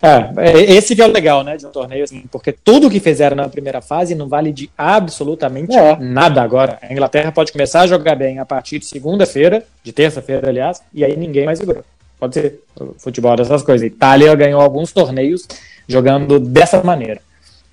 É, 0.00 0.30
é, 0.36 0.62
esse 0.74 0.94
que 0.94 1.02
é 1.02 1.06
o 1.06 1.10
legal, 1.10 1.42
né, 1.42 1.56
de 1.56 1.66
um 1.66 1.70
torneio, 1.70 2.04
assim, 2.04 2.24
porque 2.30 2.52
tudo 2.52 2.90
que 2.90 3.00
fizeram 3.00 3.34
na 3.34 3.48
primeira 3.48 3.80
fase 3.80 4.14
não 4.14 4.28
vale 4.28 4.52
de 4.52 4.70
absolutamente 4.78 5.74
é. 5.74 5.96
nada 5.96 6.40
agora. 6.40 6.78
A 6.82 6.92
Inglaterra 6.92 7.32
pode 7.32 7.50
começar 7.50 7.80
a 7.80 7.86
jogar 7.86 8.14
bem 8.14 8.38
a 8.38 8.44
partir 8.44 8.78
de 8.78 8.86
segunda-feira, 8.86 9.64
de 9.82 9.92
terça-feira, 9.92 10.48
aliás, 10.48 10.82
e 10.94 11.04
aí 11.04 11.16
ninguém 11.16 11.46
mais 11.46 11.58
segurou. 11.58 11.82
Pode 12.18 12.34
ser 12.34 12.60
futebol 12.98 13.36
dessas 13.36 13.62
coisas. 13.62 13.86
Itália 13.86 14.34
ganhou 14.34 14.60
alguns 14.60 14.92
torneios 14.92 15.46
jogando 15.88 16.40
dessa 16.40 16.82
maneira. 16.82 17.20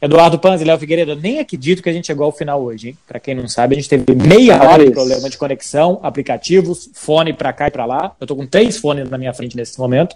Eduardo 0.01 0.38
Panzi, 0.38 0.65
Léo 0.65 0.77
Figueiredo, 0.77 1.15
nem 1.15 1.39
acredito 1.39 1.82
que 1.82 1.89
a 1.89 1.93
gente 1.93 2.08
chegou 2.08 2.25
ao 2.25 2.32
final 2.34 2.62
hoje, 2.62 2.89
hein? 2.89 2.97
Para 3.08 3.21
quem 3.21 3.34
não 3.34 3.47
sabe, 3.47 3.73
a 3.73 3.77
gente 3.77 3.88
teve 3.88 4.13
meia 4.13 4.62
hora 4.62 4.84
de 4.84 4.91
problema 4.91 5.29
de 5.29 5.38
conexão, 5.38 5.97
aplicativos, 6.03 6.89
fone 6.93 7.32
para 7.32 7.53
cá 7.53 7.69
e 7.69 7.71
para 7.71 7.86
lá. 7.86 8.12
Eu 8.19 8.27
tô 8.27 8.36
com 8.36 8.45
três 8.45 8.77
fones 8.77 9.10
na 9.10 9.17
minha 9.17 9.34
frente 9.34 9.56
nesse 9.56 9.79
momento. 9.79 10.13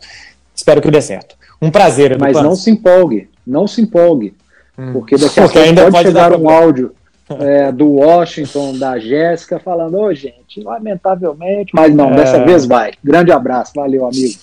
Espero 0.54 0.82
que 0.82 0.92
dê 0.92 1.02
certo. 1.02 1.38
Um 1.62 1.72
prazer, 1.72 2.12
Eduardo 2.12 2.26
Mas 2.26 2.34
Panzi. 2.34 2.48
não 2.50 2.56
se 2.56 2.70
empolgue, 2.70 3.30
não 3.46 3.66
se 3.66 3.80
empolgue. 3.80 4.34
Hum. 4.78 4.92
Porque 4.92 5.16
daqui 5.16 5.40
a 5.40 5.44
pouco 5.44 5.58
pode, 5.58 5.92
pode 5.92 6.08
chegar 6.10 6.36
um 6.36 6.50
áudio 6.50 6.94
é, 7.30 7.72
do 7.72 7.94
Washington, 7.94 8.78
da 8.78 8.98
Jéssica, 8.98 9.60
falando, 9.60 9.96
ô 9.96 10.06
oh, 10.06 10.14
gente, 10.14 10.62
lamentavelmente, 10.62 11.72
mas 11.74 11.94
não, 11.94 12.12
dessa 12.12 12.38
é... 12.38 12.46
vez 12.46 12.66
vai. 12.66 12.94
Grande 13.04 13.32
abraço, 13.32 13.74
valeu, 13.76 14.06
amigo. 14.06 14.34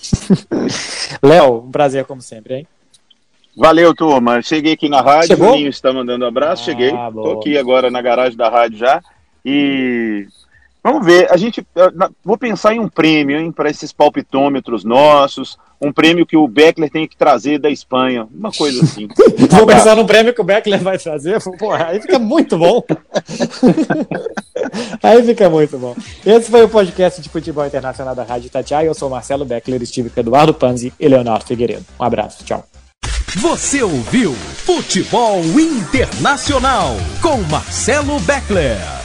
Léo, 1.23 1.65
um 1.65 1.71
prazer 1.71 2.05
como 2.05 2.21
sempre, 2.21 2.55
hein? 2.55 2.67
Valeu, 3.57 3.95
turma. 3.95 4.41
Cheguei 4.41 4.73
aqui 4.73 4.89
na 4.89 5.01
rádio, 5.01 5.27
Chegou? 5.27 5.53
o 5.53 5.55
Ninho 5.55 5.69
está 5.69 5.93
mandando 5.93 6.25
um 6.25 6.27
abraço, 6.27 6.63
ah, 6.63 6.65
cheguei. 6.65 6.89
Estou 6.89 7.39
aqui 7.39 7.57
agora 7.57 7.89
na 7.89 8.01
garagem 8.01 8.37
da 8.37 8.49
rádio 8.49 8.77
já. 8.77 9.01
E 9.45 10.27
Vamos 10.85 11.03
ver, 11.03 11.27
a 11.31 11.35
gente. 11.35 11.65
Vou 12.23 12.37
pensar 12.37 12.75
em 12.75 12.79
um 12.79 12.87
prêmio, 12.87 13.39
hein, 13.39 13.51
para 13.51 13.71
esses 13.71 13.91
palpitômetros 13.91 14.83
nossos. 14.83 15.57
Um 15.81 15.91
prêmio 15.91 16.27
que 16.27 16.37
o 16.37 16.47
Beckler 16.47 16.91
tem 16.91 17.07
que 17.07 17.17
trazer 17.17 17.57
da 17.57 17.71
Espanha. 17.71 18.27
Uma 18.31 18.51
coisa 18.51 18.83
assim. 18.83 19.07
Vou 19.49 19.65
pensar 19.65 19.95
num 19.95 20.05
prêmio 20.05 20.31
que 20.31 20.39
o 20.39 20.43
Beckler 20.43 20.83
vai 20.83 20.99
trazer. 20.99 21.41
Porra, 21.57 21.87
aí 21.87 21.99
fica 21.99 22.19
muito 22.19 22.55
bom. 22.55 22.83
aí 25.01 25.23
fica 25.23 25.49
muito 25.49 25.75
bom. 25.79 25.95
Esse 26.23 26.51
foi 26.51 26.63
o 26.63 26.69
podcast 26.69 27.19
de 27.19 27.29
futebol 27.29 27.65
internacional 27.65 28.13
da 28.13 28.23
Rádio 28.23 28.51
Tatiai. 28.51 28.87
Eu 28.87 28.93
sou 28.93 29.09
Marcelo 29.09 29.43
Beckler, 29.43 29.81
estive 29.81 30.11
com 30.11 30.19
Eduardo 30.19 30.53
Panzi 30.53 30.93
e 30.99 31.07
Leonardo 31.07 31.45
Figueiredo. 31.45 31.83
Um 31.99 32.03
abraço, 32.03 32.45
tchau. 32.45 32.63
Você 33.37 33.81
ouviu 33.81 34.33
Futebol 34.33 35.41
Internacional 35.59 36.95
com 37.23 37.37
Marcelo 37.49 38.19
Beckler. 38.19 39.04